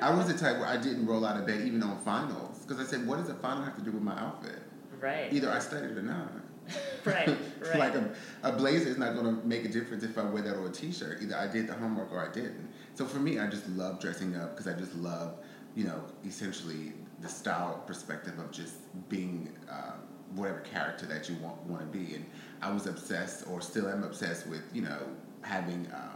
I 0.00 0.14
was 0.14 0.26
the 0.26 0.38
type 0.38 0.59
where 0.59 0.69
I 0.69 0.76
didn't 0.76 1.07
roll 1.07 1.25
out 1.25 1.38
of 1.38 1.47
bed 1.47 1.62
even 1.62 1.83
on 1.83 1.99
finals 1.99 2.64
because 2.66 2.85
I 2.85 2.88
said, 2.88 3.07
"What 3.07 3.19
does 3.19 3.28
a 3.28 3.35
final 3.35 3.62
have 3.62 3.76
to 3.76 3.83
do 3.83 3.93
with 3.93 4.02
my 4.02 4.19
outfit?" 4.19 4.62
right 5.00 5.33
Either 5.33 5.50
I 5.50 5.59
studied 5.59 5.97
or 5.97 6.02
not. 6.02 6.31
right 7.05 7.28
right 7.61 7.78
like 7.78 7.95
a, 7.95 8.11
a 8.43 8.52
blazer 8.52 8.88
is 8.88 8.99
not 8.99 9.14
going 9.14 9.25
to 9.25 9.47
make 9.47 9.64
a 9.64 9.69
difference 9.69 10.02
if 10.02 10.19
I 10.19 10.25
wear 10.25 10.43
that 10.43 10.57
on 10.57 10.66
a 10.66 10.71
t-shirt. 10.71 11.23
Either 11.23 11.37
I 11.37 11.47
did 11.47 11.69
the 11.69 11.75
homework 11.75 12.12
or 12.12 12.26
I 12.28 12.33
didn't. 12.33 12.69
So 12.95 13.05
for 13.05 13.19
me, 13.19 13.38
I 13.38 13.47
just 13.47 13.69
love 13.69 14.00
dressing 14.00 14.37
up 14.37 14.57
because 14.57 14.73
I 14.73 14.76
just 14.76 14.95
love, 14.97 15.37
you 15.75 15.85
know, 15.85 16.02
essentially 16.26 16.93
the 17.21 17.28
style 17.28 17.83
perspective 17.87 18.38
of 18.38 18.50
just 18.50 18.75
being 19.09 19.57
uh, 19.71 19.93
whatever 20.35 20.61
character 20.61 21.07
that 21.07 21.28
you 21.28 21.37
want 21.37 21.62
want 21.66 21.81
to 21.81 21.99
be. 21.99 22.14
And 22.14 22.26
I 22.62 22.73
was 22.73 22.87
obsessed, 22.87 23.47
or 23.49 23.61
still 23.61 23.88
am 23.88 24.02
obsessed 24.02 24.47
with, 24.49 24.62
you 24.73 24.83
know, 24.83 24.99
having 25.42 25.87
um, 25.94 26.15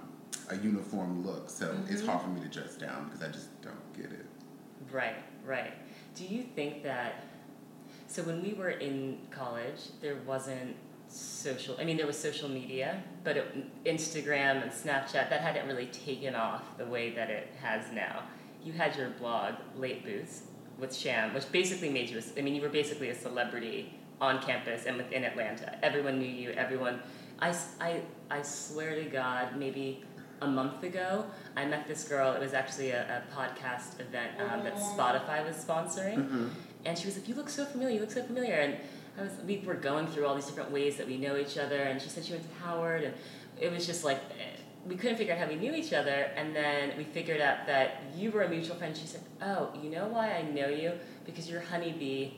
a 0.51 0.57
uniform 0.57 1.25
look. 1.25 1.49
So 1.49 1.75
it's 1.89 2.01
mm-hmm. 2.01 2.11
hard 2.11 2.23
for 2.23 2.29
me 2.29 2.41
to 2.41 2.49
dress 2.49 2.77
down 2.77 3.07
because 3.07 3.23
I 3.23 3.31
just 3.31 3.61
don't 3.63 3.95
get 3.95 4.13
it. 4.13 4.27
Right, 4.93 5.17
right. 5.45 5.73
Do 6.15 6.25
you 6.25 6.43
think 6.43 6.83
that? 6.83 7.25
So 8.07 8.23
when 8.23 8.43
we 8.43 8.55
were 8.55 8.71
in 8.71 9.19
college, 9.31 9.81
there 10.01 10.17
wasn't 10.27 10.77
social. 11.09 11.77
I 11.79 11.85
mean, 11.85 11.97
there 11.97 12.07
was 12.07 12.19
social 12.19 12.49
media, 12.49 13.03
but 13.25 13.37
it, 13.37 13.85
Instagram 13.85 14.63
and 14.63 14.71
Snapchat 14.71 15.31
that 15.31 15.41
hadn't 15.41 15.67
really 15.67 15.87
taken 15.87 16.35
off 16.35 16.77
the 16.77 16.87
way 16.87 17.11
that 17.15 17.31
it 17.31 17.53
has 17.63 17.91
now. 17.93 18.25
You 18.65 18.73
had 18.73 18.97
your 18.97 19.11
blog, 19.11 19.55
Late 19.77 20.05
Boots, 20.05 20.43
with 20.79 20.95
Sham, 20.95 21.35
which 21.35 21.51
basically 21.53 21.91
made 21.91 22.11
you. 22.11 22.19
A, 22.19 22.39
I 22.39 22.43
mean, 22.43 22.55
you 22.55 22.63
were 22.63 22.69
basically 22.69 23.11
a 23.11 23.15
celebrity 23.15 23.95
on 24.21 24.43
campus 24.43 24.85
and 24.87 24.97
within 24.97 25.25
Atlanta. 25.25 25.79
Everyone 25.83 26.19
knew 26.19 26.29
you. 26.29 26.51
Everyone. 26.51 27.01
I, 27.43 27.57
I, 27.81 28.03
I 28.31 28.43
swear 28.43 28.95
to 28.97 29.05
God, 29.05 29.57
maybe 29.57 30.05
a 30.41 30.47
month 30.47 30.83
ago, 30.83 31.27
I 31.57 31.65
met 31.67 31.87
this 31.87 32.05
girl. 32.05 32.33
It 32.33 32.41
was 32.41 32.55
actually 32.55 32.91
a, 32.91 33.23
a 33.23 33.35
podcast 33.37 34.01
event 34.01 34.41
um, 34.41 34.65
that 34.65 34.75
Spotify 34.77 35.45
was 35.47 35.57
sponsoring, 35.57 36.51
and 36.85 36.99
she 36.99 37.07
was 37.07 37.17
like, 37.17 37.29
"You 37.29 37.35
look 37.35 37.49
so 37.49 37.65
familiar. 37.65 37.95
You 37.95 38.01
look 38.01 38.11
so 38.11 38.23
familiar." 38.23 38.55
And 38.55 38.77
I 39.19 39.23
was, 39.23 39.33
we 39.47 39.59
were 39.59 39.75
going 39.75 40.07
through 40.07 40.27
all 40.27 40.35
these 40.35 40.47
different 40.47 40.71
ways 40.71 40.97
that 40.97 41.07
we 41.07 41.19
know 41.19 41.37
each 41.37 41.59
other, 41.59 41.77
and 41.83 42.01
she 42.01 42.09
said 42.09 42.25
she 42.25 42.33
went 42.33 42.45
to 42.45 42.65
Howard, 42.65 43.03
and 43.05 43.15
it 43.61 43.71
was 43.71 43.87
just 43.87 44.05
like 44.05 44.19
eh, 44.19 44.57
we 44.87 44.97
couldn't 44.97 45.19
figure 45.19 45.35
out 45.35 45.41
how 45.41 45.47
we 45.49 45.57
knew 45.57 45.75
each 45.75 45.93
other, 45.93 46.31
and 46.37 46.57
then 46.57 46.93
we 46.97 47.05
figured 47.05 47.41
out 47.41 47.67
that 47.67 48.03
you 48.17 48.31
were 48.31 48.43
a 48.43 48.49
mutual 48.49 48.77
friend. 48.77 48.97
She 48.97 49.07
said, 49.07 49.21
"Oh, 49.43 49.71
you 49.83 49.91
know 49.91 50.09
why 50.09 50.33
I 50.33 50.43
know 50.43 50.69
you? 50.69 50.93
Because 51.27 51.51
you're 51.51 51.61
Honeybee 51.61 52.31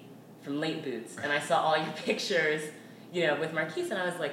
from 0.43 0.59
Late 0.61 0.83
Boots, 0.83 1.17
and 1.23 1.31
I 1.31 1.39
saw 1.39 1.63
all 1.63 1.77
your 1.77 1.93
pictures, 2.05 2.63
you 3.13 3.27
know, 3.27 3.39
with 3.39 3.53
Marquise, 3.53 3.91
and 3.91 3.99
I 4.01 4.07
was 4.07 4.19
like." 4.19 4.33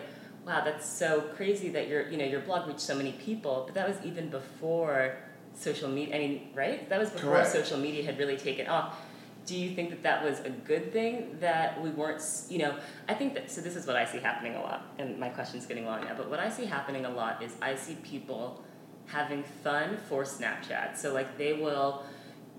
Wow, 0.49 0.63
that's 0.65 0.87
so 0.87 1.21
crazy 1.35 1.69
that 1.69 1.87
your 1.87 2.09
you 2.09 2.17
know 2.17 2.25
your 2.25 2.41
blog 2.41 2.67
reached 2.67 2.81
so 2.81 2.95
many 2.95 3.11
people. 3.13 3.63
But 3.65 3.75
that 3.75 3.87
was 3.87 3.97
even 4.03 4.29
before 4.29 5.15
social 5.53 5.89
media. 5.89 6.15
I 6.15 6.19
mean, 6.19 6.49
right? 6.55 6.89
That 6.89 6.99
was 6.99 7.11
before 7.11 7.33
Correct. 7.33 7.51
social 7.51 7.77
media 7.77 8.03
had 8.03 8.17
really 8.17 8.37
taken 8.37 8.67
off. 8.67 8.97
Do 9.45 9.55
you 9.55 9.75
think 9.75 9.89
that 9.91 10.03
that 10.03 10.23
was 10.23 10.39
a 10.41 10.49
good 10.49 10.91
thing 10.91 11.37
that 11.39 11.81
we 11.81 11.91
weren't? 11.91 12.21
You 12.49 12.59
know, 12.59 12.75
I 13.07 13.13
think 13.13 13.35
that. 13.35 13.51
So 13.51 13.61
this 13.61 13.75
is 13.75 13.85
what 13.85 13.95
I 13.95 14.05
see 14.05 14.17
happening 14.17 14.55
a 14.55 14.61
lot, 14.61 14.87
and 14.97 15.19
my 15.19 15.29
question's 15.29 15.65
getting 15.67 15.85
long 15.85 16.01
now. 16.01 16.15
But 16.17 16.29
what 16.29 16.39
I 16.39 16.49
see 16.49 16.65
happening 16.65 17.05
a 17.05 17.11
lot 17.11 17.43
is 17.43 17.55
I 17.61 17.75
see 17.75 17.95
people 18.03 18.63
having 19.05 19.43
fun 19.63 19.97
for 20.07 20.23
Snapchat. 20.23 20.97
So 20.97 21.13
like 21.13 21.37
they 21.37 21.53
will 21.53 22.03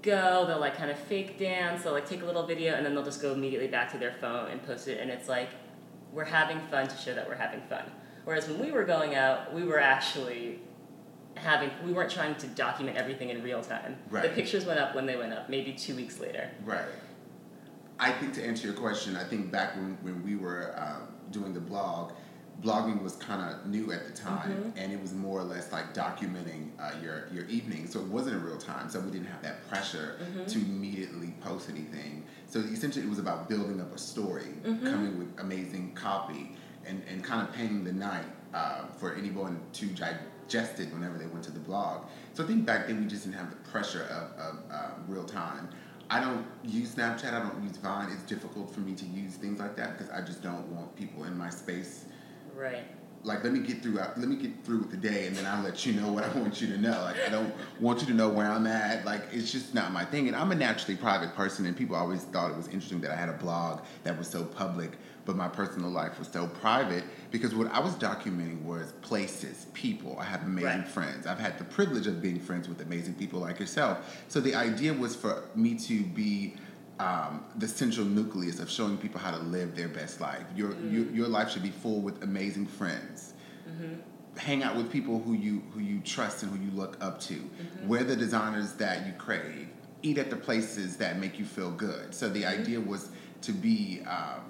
go, 0.03 0.46
they'll 0.46 0.61
like 0.61 0.76
kind 0.76 0.90
of 0.90 0.98
fake 0.98 1.38
dance, 1.38 1.83
they'll 1.83 1.92
like 1.92 2.09
take 2.09 2.22
a 2.22 2.26
little 2.26 2.46
video, 2.46 2.74
and 2.74 2.87
then 2.87 2.94
they'll 2.94 3.05
just 3.05 3.22
go 3.22 3.33
immediately 3.33 3.68
back 3.68 3.90
to 3.92 3.98
their 3.98 4.12
phone 4.12 4.50
and 4.50 4.64
post 4.64 4.87
it, 4.88 5.00
and 5.00 5.11
it's 5.11 5.29
like 5.29 5.50
we're 6.12 6.25
having 6.25 6.61
fun 6.70 6.88
to 6.88 6.96
show 6.96 7.14
that 7.14 7.29
we're 7.29 7.37
having 7.37 7.61
fun. 7.62 7.85
Whereas 8.25 8.49
when 8.49 8.59
we 8.59 8.73
were 8.73 8.85
going 8.85 9.14
out, 9.14 9.53
we 9.55 9.64
were 9.64 9.81
actually 9.81 10.61
having 11.37 11.70
we 11.85 11.92
weren't 11.92 12.11
trying 12.11 12.35
to 12.37 12.46
document 12.49 12.96
everything 12.96 13.31
in 13.31 13.42
real 13.42 13.62
time. 13.62 13.96
The 14.11 14.29
pictures 14.29 14.66
went 14.66 14.81
up 14.81 14.94
when 14.94 15.07
they 15.07 15.16
went 15.16 15.33
up, 15.33 15.49
maybe 15.49 15.73
two 15.73 15.94
weeks 15.94 16.20
later. 16.20 16.51
Right. 16.64 16.85
I 17.99 18.12
think 18.12 18.33
to 18.35 18.44
answer 18.44 18.66
your 18.66 18.77
question, 18.77 19.16
I 19.16 19.25
think 19.25 19.51
back 19.51 19.77
when, 19.77 19.99
when 20.01 20.25
we 20.25 20.35
were 20.35 20.75
um, 20.79 21.09
doing 21.31 21.53
the 21.53 21.61
blog, 21.61 22.12
blogging 22.62 23.03
was 23.03 23.16
kind 23.16 23.42
of 23.42 23.66
new 23.66 23.92
at 23.92 24.07
the 24.07 24.12
time, 24.12 24.51
and 24.77 24.92
it 24.92 25.01
was 25.01 25.12
more 25.14 25.40
or 25.40 25.44
less 25.44 25.73
like 25.73 25.94
documenting 25.94 26.68
uh, 26.79 26.92
your 27.03 27.27
your 27.33 27.46
evening. 27.46 27.87
So 27.87 28.01
it 28.01 28.07
wasn't 28.07 28.37
in 28.37 28.42
real 28.44 28.59
time, 28.59 28.88
so 28.90 29.01
we 29.01 29.11
didn't 29.11 29.27
have 29.29 29.42
that 29.42 29.68
pressure 29.68 30.16
to 30.49 30.59
immediately 30.59 31.35
post 31.40 31.70
anything. 31.70 32.25
So 32.46 32.61
essentially, 32.61 33.05
it 33.05 33.09
was 33.09 33.18
about 33.18 33.49
building 33.49 33.81
up 33.81 33.94
a 33.94 33.99
story, 33.99 34.49
coming 34.64 35.18
with 35.18 35.29
amazing 35.40 35.92
copy, 35.94 36.53
and, 36.85 37.03
and 37.11 37.23
kind 37.23 37.46
of 37.46 37.55
painting 37.55 37.85
the 37.85 37.92
night 37.92 38.27
uh, 38.55 38.87
for 38.99 39.14
anyone 39.14 39.61
to 39.75 39.87
digest 39.87 40.81
it 40.81 40.92
whenever 40.92 41.16
they 41.18 41.27
went 41.27 41.44
to 41.44 41.53
the 41.53 41.61
blog. 41.61 42.07
So 42.35 42.42
I 42.42 42.46
think 42.46 42.66
back 42.66 42.87
then 42.88 43.01
we 43.01 43.07
just 43.07 43.25
didn't 43.25 43.37
have 43.37 43.51
the 43.51 43.70
pressure 43.70 44.03
of, 44.05 44.40
of 44.40 44.57
uh, 44.70 44.90
real 45.09 45.25
time. 45.25 45.68
I 46.11 46.18
don't 46.18 46.44
use 46.64 46.96
Snapchat. 46.96 47.33
I 47.33 47.38
don't 47.38 47.62
use 47.62 47.77
Vine. 47.77 48.11
It's 48.12 48.25
difficult 48.25 48.75
for 48.75 48.81
me 48.81 48.94
to 48.94 49.07
use 49.07 49.35
things 49.35 49.61
like 49.61 49.77
that 49.77 49.96
because 49.96 50.11
I 50.12 50.20
just 50.23 50.42
don't 50.42 50.66
want 50.73 50.96
people 50.96 51.23
in 51.25 51.38
my 51.38 51.51
space. 51.51 52.07
Right. 52.61 52.85
Like, 53.23 53.44
let 53.44 53.53
me 53.53 53.61
get 53.61 53.83
through. 53.83 53.99
Uh, 53.99 54.12
let 54.16 54.29
me 54.29 54.37
get 54.37 54.64
through 54.64 54.79
with 54.79 54.90
the 54.90 54.96
day, 54.96 55.27
and 55.27 55.37
then 55.37 55.44
I'll 55.44 55.62
let 55.62 55.85
you 55.85 55.92
know 55.92 56.11
what 56.11 56.25
I 56.25 56.33
want 56.38 56.61
you 56.62 56.68
to 56.68 56.79
know. 56.79 57.03
Like, 57.03 57.16
I 57.27 57.29
don't 57.29 57.53
want 57.79 58.01
you 58.01 58.07
to 58.07 58.14
know 58.14 58.31
where 58.31 58.51
I'm 58.51 58.66
at. 58.66 59.05
Like, 59.05 59.23
it's 59.31 59.53
just 59.53 59.75
not 59.75 59.92
my 59.92 60.07
thing. 60.07 60.27
And 60.29 60.35
I'm 60.37 60.53
a 60.53 60.55
naturally 60.55 60.96
private 60.96 61.35
person, 61.35 61.66
and 61.66 61.77
people 61.77 61.96
always 61.96 62.23
thought 62.23 62.51
it 62.51 62.57
was 62.57 62.68
interesting 62.68 63.01
that 63.03 63.11
I 63.11 63.16
had 63.16 63.29
a 63.29 63.35
blog 63.35 63.83
that 64.05 64.16
was 64.16 64.27
so 64.27 64.42
public, 64.44 64.92
but 65.27 65.37
my 65.37 65.49
personal 65.49 65.90
life 65.90 66.18
was 66.18 66.29
so 66.29 66.46
private 66.46 67.05
because 67.31 67.55
what 67.55 67.70
I 67.73 67.81
was 67.81 67.94
documenting 67.94 68.62
was 68.62 68.92
places, 69.03 69.66
people. 69.75 70.16
I 70.18 70.25
have 70.25 70.42
amazing 70.44 70.81
Right. 70.81 70.88
friends. 70.88 71.27
I've 71.27 71.38
had 71.38 71.59
the 71.59 71.64
privilege 71.64 72.07
of 72.07 72.23
being 72.23 72.40
friends 72.40 72.70
with 72.70 72.81
amazing 72.81 73.14
people 73.14 73.38
like 73.40 73.61
yourself. 73.61 74.25
So 74.29 74.40
the 74.40 74.55
idea 74.55 74.94
was 74.94 75.14
for 75.14 75.42
me 75.55 75.75
to 75.81 76.03
be 76.05 76.55
um, 77.00 77.44
the 77.56 77.66
central 77.66 78.06
nucleus 78.06 78.60
of 78.60 78.70
showing 78.70 78.98
people 78.98 79.18
how 79.18 79.30
to 79.30 79.38
live 79.38 79.74
their 79.74 79.88
best 79.88 80.20
life. 80.20 80.44
Your 80.54 80.76
your, 80.82 81.06
your 81.10 81.28
life 81.28 81.50
should 81.50 81.62
be 81.62 81.70
full 81.70 82.00
with 82.00 82.22
amazing 82.22 82.66
friends. 82.66 83.32
hang 84.36 84.62
out 84.62 84.76
with 84.76 84.90
people 84.90 85.20
who 85.20 85.32
you 85.32 85.62
who 85.72 85.80
you 85.80 86.00
trust 86.00 86.42
and 86.42 86.52
who 86.52 86.64
you 86.64 86.70
look 86.72 86.96
up 87.00 87.20
to. 87.20 87.38
Wear 87.84 88.04
the 88.04 88.16
designers 88.16 88.74
that 88.74 89.06
you 89.06 89.12
crave. 89.14 89.68
Eat 90.02 90.18
at 90.18 90.30
the 90.30 90.36
places 90.36 90.96
that 90.98 91.18
make 91.18 91.38
you 91.38 91.44
feel 91.44 91.70
good. 91.70 92.14
So 92.14 92.28
the 92.28 92.46
idea 92.46 92.80
was 92.80 93.10
to 93.42 93.52
be 93.52 94.02
um, 94.06 94.42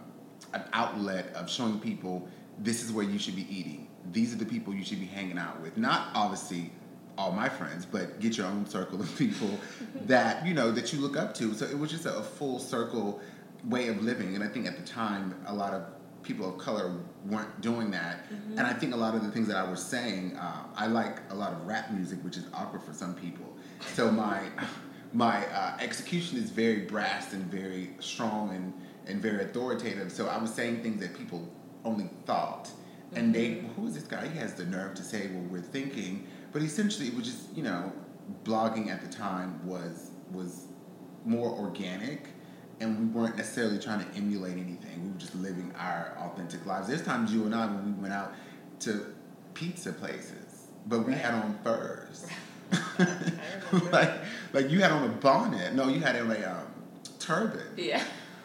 an 0.52 0.64
outlet 0.72 1.32
of 1.34 1.48
showing 1.48 1.78
people 1.80 2.28
this 2.58 2.82
is 2.84 2.92
where 2.92 3.04
you 3.04 3.18
should 3.18 3.36
be 3.36 3.46
eating. 3.54 3.88
These 4.12 4.32
are 4.34 4.36
the 4.36 4.44
people 4.44 4.74
you 4.74 4.84
should 4.84 5.00
be 5.00 5.06
hanging 5.06 5.38
out 5.38 5.60
with. 5.60 5.76
Not 5.76 6.08
obviously 6.14 6.72
all 7.20 7.32
my 7.32 7.48
friends, 7.48 7.84
but 7.84 8.18
get 8.20 8.38
your 8.38 8.46
own 8.46 8.64
circle 8.66 8.98
of 9.00 9.18
people 9.18 9.50
that 10.06 10.46
you 10.46 10.54
know 10.54 10.70
that 10.72 10.92
you 10.92 10.98
look 11.00 11.16
up 11.16 11.34
to. 11.34 11.52
So 11.54 11.66
it 11.66 11.78
was 11.78 11.90
just 11.90 12.06
a, 12.06 12.16
a 12.16 12.22
full 12.22 12.58
circle 12.58 13.20
way 13.64 13.88
of 13.88 14.02
living, 14.02 14.34
and 14.34 14.42
I 14.42 14.48
think 14.48 14.66
at 14.66 14.76
the 14.78 14.86
time 14.86 15.34
a 15.46 15.54
lot 15.54 15.74
of 15.74 15.82
people 16.22 16.48
of 16.48 16.58
color 16.58 16.86
weren't 17.26 17.60
doing 17.60 17.90
that. 17.90 18.24
And 18.56 18.60
I 18.60 18.72
think 18.72 18.94
a 18.94 18.96
lot 18.96 19.14
of 19.14 19.22
the 19.22 19.30
things 19.30 19.48
that 19.48 19.56
I 19.56 19.68
was 19.68 19.82
saying, 19.82 20.36
uh, 20.36 20.64
I 20.76 20.86
like 20.86 21.18
a 21.30 21.34
lot 21.34 21.52
of 21.52 21.66
rap 21.66 21.90
music, 21.90 22.18
which 22.22 22.36
is 22.36 22.44
awkward 22.52 22.82
for 22.82 22.92
some 22.92 23.14
people. 23.14 23.46
So 23.94 24.10
my 24.10 24.40
my 25.12 25.46
uh, 25.46 25.76
execution 25.80 26.38
is 26.38 26.50
very 26.50 26.80
brass 26.80 27.32
and 27.32 27.44
very 27.46 27.90
strong 28.00 28.54
and, 28.54 28.72
and 29.06 29.20
very 29.20 29.44
authoritative. 29.44 30.12
So 30.12 30.28
I 30.28 30.38
was 30.38 30.52
saying 30.54 30.82
things 30.82 31.00
that 31.00 31.16
people 31.16 31.48
only 31.84 32.08
thought. 32.26 32.70
And 33.12 33.34
they, 33.34 33.64
who 33.74 33.88
is 33.88 33.94
this 33.94 34.04
guy? 34.04 34.28
He 34.28 34.38
has 34.38 34.54
the 34.54 34.66
nerve 34.66 34.94
to 34.94 35.02
say 35.02 35.26
what 35.28 35.50
we're 35.50 35.60
thinking. 35.60 36.28
But 36.52 36.62
essentially, 36.62 37.08
it 37.08 37.14
was 37.14 37.26
just, 37.26 37.56
you 37.56 37.62
know, 37.62 37.92
blogging 38.44 38.88
at 38.88 39.00
the 39.00 39.08
time 39.08 39.66
was 39.66 40.10
was 40.32 40.66
more 41.24 41.50
organic 41.50 42.28
and 42.80 42.98
we 42.98 43.04
weren't 43.06 43.36
necessarily 43.36 43.78
trying 43.78 44.00
to 44.00 44.16
emulate 44.16 44.54
anything. 44.54 45.04
We 45.04 45.10
were 45.10 45.18
just 45.18 45.34
living 45.34 45.72
our 45.78 46.16
authentic 46.18 46.64
lives. 46.64 46.88
There's 46.88 47.02
times 47.02 47.32
you 47.32 47.44
and 47.44 47.54
I 47.54 47.66
when 47.66 47.94
we 47.94 48.02
went 48.02 48.14
out 48.14 48.32
to 48.80 49.14
pizza 49.52 49.92
places, 49.92 50.68
but 50.86 51.06
we 51.06 51.12
had 51.12 51.34
on 51.34 51.58
furs. 51.62 52.26
like 53.92 54.12
like 54.52 54.70
you 54.70 54.80
had 54.80 54.92
on 54.92 55.04
a 55.04 55.08
bonnet. 55.08 55.74
No, 55.74 55.88
you 55.88 56.00
had 56.00 56.16
on 56.16 56.30
a 56.30 56.50
um, 56.50 56.66
turban. 57.18 57.66
Yeah. 57.76 58.02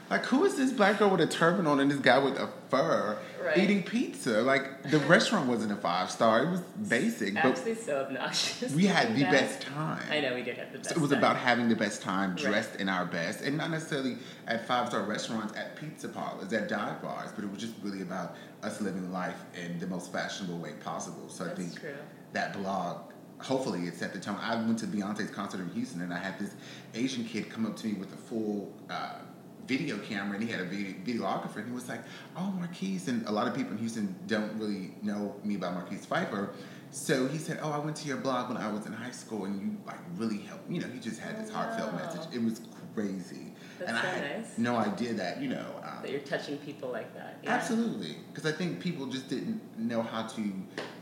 Like 0.09 0.25
who 0.25 0.45
is 0.45 0.55
this 0.55 0.71
black 0.71 0.99
girl 0.99 1.09
with 1.09 1.21
a 1.21 1.27
turban 1.27 1.65
on 1.67 1.79
and 1.79 1.89
this 1.89 1.99
guy 1.99 2.19
with 2.19 2.35
a 2.37 2.47
fur 2.69 3.17
Right. 3.43 3.57
eating 3.57 3.83
pizza? 3.83 4.41
Like 4.41 4.83
the 4.89 4.97
restaurant 5.15 5.47
wasn't 5.47 5.71
a 5.71 5.75
five 5.75 6.09
star. 6.11 6.43
It 6.43 6.49
was 6.49 6.61
basic, 6.61 7.33
but 7.35 7.45
Actually, 7.45 7.75
so 7.75 7.97
obnoxious. 8.05 8.73
we 8.73 8.85
had 8.85 9.15
the 9.15 9.21
That- 9.21 9.31
best 9.31 9.61
time. 9.61 10.03
I 10.11 10.19
know 10.21 10.33
we 10.35 10.41
did 10.43 10.57
have 10.57 10.71
the 10.71 10.77
best. 10.79 10.89
So 10.91 10.95
it 10.95 11.01
was 11.01 11.09
time. 11.11 11.19
about 11.19 11.37
having 11.37 11.69
the 11.69 11.75
best 11.75 12.01
time, 12.01 12.31
Right. 12.31 12.39
dressed 12.39 12.75
in 12.77 12.89
our 12.89 13.05
best, 13.05 13.41
and 13.41 13.57
not 13.57 13.69
necessarily 13.71 14.17
at 14.47 14.65
five 14.67 14.87
star 14.89 15.01
restaurants, 15.03 15.55
at 15.55 15.75
pizza 15.75 16.07
parlors, 16.09 16.51
at 16.53 16.67
dive 16.69 17.01
bars, 17.01 17.31
but 17.35 17.43
it 17.43 17.51
was 17.51 17.59
just 17.59 17.73
really 17.83 18.01
about 18.01 18.35
us 18.63 18.81
living 18.81 19.11
life 19.11 19.37
in 19.55 19.79
the 19.79 19.87
most 19.87 20.11
fashionable 20.11 20.57
way 20.57 20.73
possible. 20.83 21.29
So 21.29 21.45
I 21.45 21.49
think 21.49 21.79
true. 21.79 21.93
that 22.33 22.53
blog, 22.53 23.11
hopefully, 23.39 23.81
it 23.87 23.95
set 23.95 24.13
the 24.13 24.19
tone. 24.19 24.37
I 24.41 24.55
went 24.55 24.79
to 24.79 24.87
Beyonce's 24.87 25.29
concert 25.29 25.59
in 25.61 25.69
Houston, 25.71 26.01
and 26.01 26.11
I 26.13 26.17
had 26.17 26.39
this 26.39 26.51
Asian 26.95 27.25
kid 27.25 27.49
come 27.51 27.65
up 27.65 27.75
to 27.77 27.87
me 27.87 27.93
with 27.93 28.11
a 28.13 28.17
full. 28.17 28.71
Uh, 28.89 29.19
video 29.67 29.97
camera 29.99 30.38
and 30.38 30.43
he 30.43 30.51
had 30.51 30.62
a 30.62 30.65
video, 30.65 30.93
videographer 31.04 31.58
and 31.58 31.67
he 31.67 31.73
was 31.73 31.88
like 31.89 32.01
oh 32.38 32.51
Marquise 32.51 33.08
and 33.08 33.25
a 33.28 33.32
lot 33.32 33.47
of 33.47 33.56
people 33.56 33.71
in 33.71 33.78
Houston 33.78 34.15
don't 34.28 34.54
really 34.60 34.93
know 35.01 35.36
me 35.43 35.56
about 35.56 35.73
Marquise 35.73 36.06
Pfeiffer 36.06 36.51
so 36.91 37.28
he 37.28 37.38
said 37.38 37.60
oh 37.62 37.71
I 37.71 37.80
went 37.80 37.95
to 37.97 38.08
your 38.08 38.17
blog 38.17 38.49
when 38.49 38.58
I 38.58 38.71
was 38.71 38.86
in 38.86 38.93
high 38.93 39.12
school 39.12 39.45
and 39.45 39.62
you 39.62 39.78
like 39.86 39.99
really 40.15 40.39
helped 40.39 40.69
you 40.69 40.82
know 40.82 40.88
he 40.88 40.99
just 40.99 41.19
had 41.19 41.41
this 41.41 41.49
heartfelt 41.49 41.93
wow. 41.93 41.99
message 41.99 42.34
it 42.34 42.43
was 42.43 42.62
crazy 42.95 43.54
That's 43.78 43.89
and 43.89 43.97
I 43.97 44.01
had 44.01 44.38
nice. 44.38 44.58
no 44.58 44.75
idea 44.78 45.13
that 45.13 45.41
you 45.41 45.49
know 45.49 45.65
um, 45.84 46.01
That 46.01 46.12
you're 46.12 46.21
touching 46.21 46.58
people 46.60 46.89
like 46.89 47.13
that. 47.15 47.39
Yeah. 47.43 47.51
Absolutely, 47.51 48.15
because 48.32 48.51
I 48.51 48.56
think 48.56 48.80
people 48.80 49.06
just 49.06 49.28
didn't 49.30 49.62
know 49.78 50.01
how 50.01 50.23
to 50.23 50.54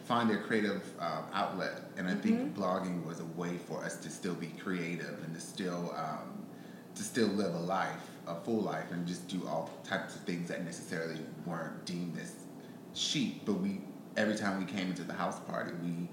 find 0.06 0.30
their 0.30 0.40
creative 0.40 0.84
um, 1.00 1.24
outlet, 1.34 1.82
and 1.98 2.08
I 2.08 2.16
think 2.16 2.56
blogging 2.56 3.06
was 3.06 3.20
a 3.20 3.26
way 3.38 3.58
for 3.58 3.84
us 3.84 3.96
to 3.98 4.10
still 4.10 4.34
be 4.34 4.48
creative 4.48 5.24
and 5.24 5.34
to 5.36 5.40
still 5.40 5.94
um, 5.96 6.46
to 6.96 7.04
still 7.04 7.28
live 7.28 7.54
a 7.54 7.60
life, 7.60 8.10
a 8.28 8.36
full 8.36 8.62
life, 8.62 8.92
and 8.92 9.06
just 9.08 9.28
do 9.28 9.46
all 9.48 9.70
types 9.84 10.16
of 10.16 10.22
things 10.22 10.50
that 10.50 10.64
necessarily 10.64 11.20
weren't 11.46 11.86
deemed 11.86 12.18
as 12.20 12.34
chic. 12.94 13.46
But 13.46 13.54
we, 13.54 13.82
every 14.18 14.36
time 14.36 14.60
we 14.60 14.66
came 14.66 14.90
into 14.90 15.04
the 15.04 15.14
house 15.14 15.40
party, 15.42 15.74
we 15.84 16.08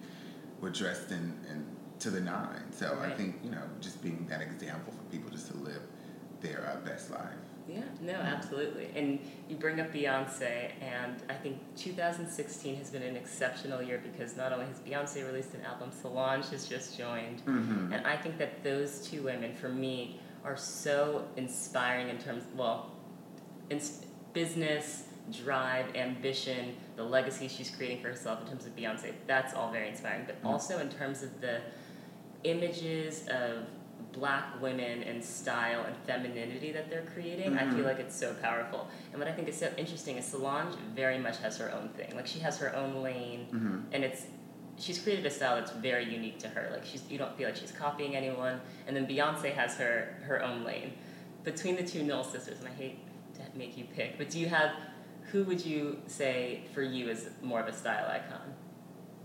were 0.60 0.70
dressed 0.70 1.10
in, 1.10 1.34
in 1.48 1.66
to 2.00 2.10
the 2.10 2.20
nine. 2.20 2.72
So 2.72 2.98
I 3.02 3.10
think 3.10 3.36
you 3.44 3.50
know, 3.50 3.62
just 3.80 4.02
being 4.02 4.26
that 4.28 4.40
example 4.40 4.92
for 4.92 5.02
people 5.12 5.30
just 5.30 5.48
to 5.52 5.56
live 5.58 5.82
their 6.40 6.66
uh, 6.72 6.84
best 6.86 7.10
life. 7.10 7.34
Yeah, 7.68 7.82
no, 8.00 8.14
absolutely. 8.14 8.90
And 8.96 9.20
you 9.48 9.56
bring 9.56 9.80
up 9.80 9.92
Beyonce, 9.92 10.70
and 10.80 11.22
I 11.28 11.34
think 11.34 11.58
2016 11.76 12.76
has 12.76 12.90
been 12.90 13.02
an 13.02 13.16
exceptional 13.16 13.80
year 13.80 14.02
because 14.02 14.36
not 14.36 14.52
only 14.52 14.66
has 14.66 14.80
Beyonce 14.80 15.24
released 15.24 15.54
an 15.54 15.62
album, 15.62 15.90
Solange 15.92 16.48
has 16.48 16.66
just 16.66 16.98
joined. 16.98 17.44
Mm-hmm. 17.44 17.92
And 17.92 18.06
I 18.06 18.16
think 18.16 18.38
that 18.38 18.64
those 18.64 19.06
two 19.06 19.22
women, 19.22 19.54
for 19.54 19.68
me, 19.68 20.18
are 20.44 20.56
so 20.56 21.26
inspiring 21.36 22.08
in 22.08 22.18
terms, 22.18 22.44
well, 22.56 22.92
in 23.68 23.80
business, 24.32 25.04
drive, 25.30 25.94
ambition, 25.94 26.76
the 26.96 27.04
legacy 27.04 27.48
she's 27.48 27.70
creating 27.70 28.00
for 28.00 28.08
herself 28.08 28.40
in 28.42 28.48
terms 28.48 28.66
of 28.66 28.74
Beyonce. 28.74 29.12
That's 29.26 29.54
all 29.54 29.70
very 29.70 29.88
inspiring. 29.88 30.24
But 30.26 30.38
mm-hmm. 30.38 30.48
also 30.48 30.78
in 30.78 30.88
terms 30.88 31.22
of 31.22 31.40
the 31.40 31.60
images 32.44 33.26
of 33.28 33.66
black 34.12 34.60
women 34.60 35.02
and 35.02 35.22
style 35.22 35.84
and 35.84 35.94
femininity 36.06 36.72
that 36.72 36.90
they're 36.90 37.06
creating, 37.14 37.56
I 37.56 37.60
feel 37.60 37.74
mm-hmm. 37.74 37.84
like 37.84 37.98
it's 37.98 38.16
so 38.16 38.34
powerful. 38.34 38.88
And 39.12 39.20
what 39.20 39.28
I 39.28 39.32
think 39.32 39.48
is 39.48 39.56
so 39.56 39.70
interesting 39.76 40.16
is 40.16 40.24
Solange 40.24 40.74
very 40.94 41.18
much 41.18 41.38
has 41.38 41.58
her 41.58 41.72
own 41.72 41.90
thing. 41.90 42.16
Like 42.16 42.26
she 42.26 42.40
has 42.40 42.58
her 42.58 42.74
own 42.74 43.02
lane, 43.02 43.46
mm-hmm. 43.52 43.78
and 43.92 44.04
it's 44.04 44.22
she's 44.80 44.98
created 44.98 45.24
a 45.26 45.30
style 45.30 45.56
that's 45.56 45.72
very 45.72 46.04
unique 46.12 46.38
to 46.40 46.48
her. 46.48 46.68
Like 46.72 46.84
she's 46.84 47.02
you 47.10 47.18
don't 47.18 47.36
feel 47.36 47.46
like 47.48 47.56
she's 47.56 47.72
copying 47.72 48.16
anyone. 48.16 48.60
And 48.86 48.96
then 48.96 49.06
Beyonce 49.06 49.52
has 49.54 49.76
her 49.76 50.16
her 50.26 50.42
own 50.42 50.64
lane. 50.64 50.92
Between 51.44 51.76
the 51.76 51.82
two 51.84 52.02
Knowles 52.02 52.30
sisters, 52.32 52.58
and 52.58 52.68
I 52.68 52.72
hate 52.72 52.98
to 53.36 53.42
make 53.58 53.76
you 53.78 53.84
pick, 53.94 54.18
but 54.18 54.28
do 54.30 54.38
you 54.38 54.48
have 54.48 54.72
who 55.30 55.44
would 55.44 55.64
you 55.64 55.98
say 56.06 56.62
for 56.74 56.82
you 56.82 57.08
is 57.08 57.28
more 57.42 57.60
of 57.60 57.68
a 57.68 57.72
style 57.72 58.06
icon? 58.10 58.54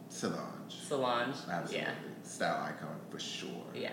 Solange. 0.09 0.71
Solange. 0.87 1.35
Absolutely. 1.49 1.77
Yeah. 1.77 1.93
Style 2.23 2.63
icon 2.63 2.95
for 3.09 3.19
sure. 3.19 3.49
Yeah. 3.73 3.89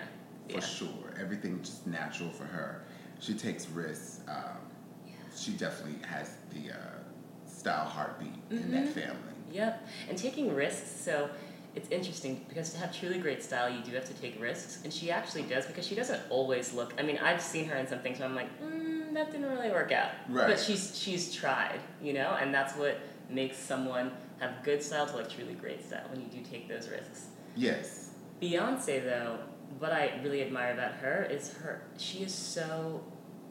For 0.49 0.55
Yeah. 0.55 0.59
sure. 0.61 1.13
Everything 1.19 1.59
just 1.63 1.87
natural 1.87 2.29
for 2.29 2.45
her. 2.45 2.83
She 3.19 3.33
takes 3.33 3.67
risks. 3.69 4.21
Um, 4.27 4.57
She 5.35 5.53
definitely 5.53 5.99
has 6.07 6.35
the 6.53 6.71
uh, 6.73 6.77
style 7.47 7.85
heartbeat 7.85 8.33
in 8.51 8.69
that 8.71 8.83
Mm-hmm. 8.83 8.91
family. 8.99 9.33
Yep. 9.51 9.87
And 10.09 10.15
taking 10.17 10.53
risks, 10.53 10.91
so 10.91 11.27
it's 11.75 11.89
interesting 11.89 12.45
because 12.47 12.71
to 12.73 12.79
have 12.79 12.97
truly 12.97 13.17
great 13.17 13.41
style, 13.41 13.69
you 13.69 13.81
do 13.83 13.91
have 13.93 14.05
to 14.05 14.13
take 14.13 14.39
risks. 14.39 14.79
And 14.83 14.93
she 14.93 15.09
actually 15.09 15.43
does 15.43 15.65
because 15.65 15.87
she 15.87 15.95
doesn't 15.95 16.21
always 16.29 16.73
look. 16.73 16.93
I 16.99 17.01
mean, 17.01 17.17
I've 17.17 17.41
seen 17.41 17.65
her 17.65 17.75
in 17.77 17.87
some 17.87 17.99
things 17.99 18.19
where 18.19 18.27
I'm 18.27 18.35
like, 18.35 18.49
mm, 18.61 19.13
that 19.13 19.31
didn't 19.31 19.49
really 19.49 19.71
work 19.71 19.91
out. 19.91 20.11
Right. 20.29 20.47
But 20.47 20.59
she's 20.59 20.97
she's 20.97 21.33
tried, 21.33 21.79
you 22.01 22.13
know, 22.13 22.37
and 22.39 22.53
that's 22.53 22.75
what 22.75 22.99
makes 23.29 23.57
someone 23.57 24.11
have 24.39 24.63
good 24.63 24.83
style 24.83 25.07
to 25.07 25.15
like 25.15 25.29
truly 25.29 25.53
great 25.53 25.83
style 25.85 26.05
when 26.09 26.21
you 26.21 26.27
do 26.27 26.41
take 26.41 26.67
those 26.67 26.89
risks. 26.89 27.27
Yes. 27.55 28.11
Beyonce, 28.41 29.03
though, 29.03 29.39
what 29.79 29.91
I 29.91 30.19
really 30.23 30.41
admire 30.41 30.73
about 30.73 30.93
her 30.93 31.27
is 31.29 31.53
her. 31.53 31.83
She 31.97 32.19
is 32.19 32.33
so 32.33 33.03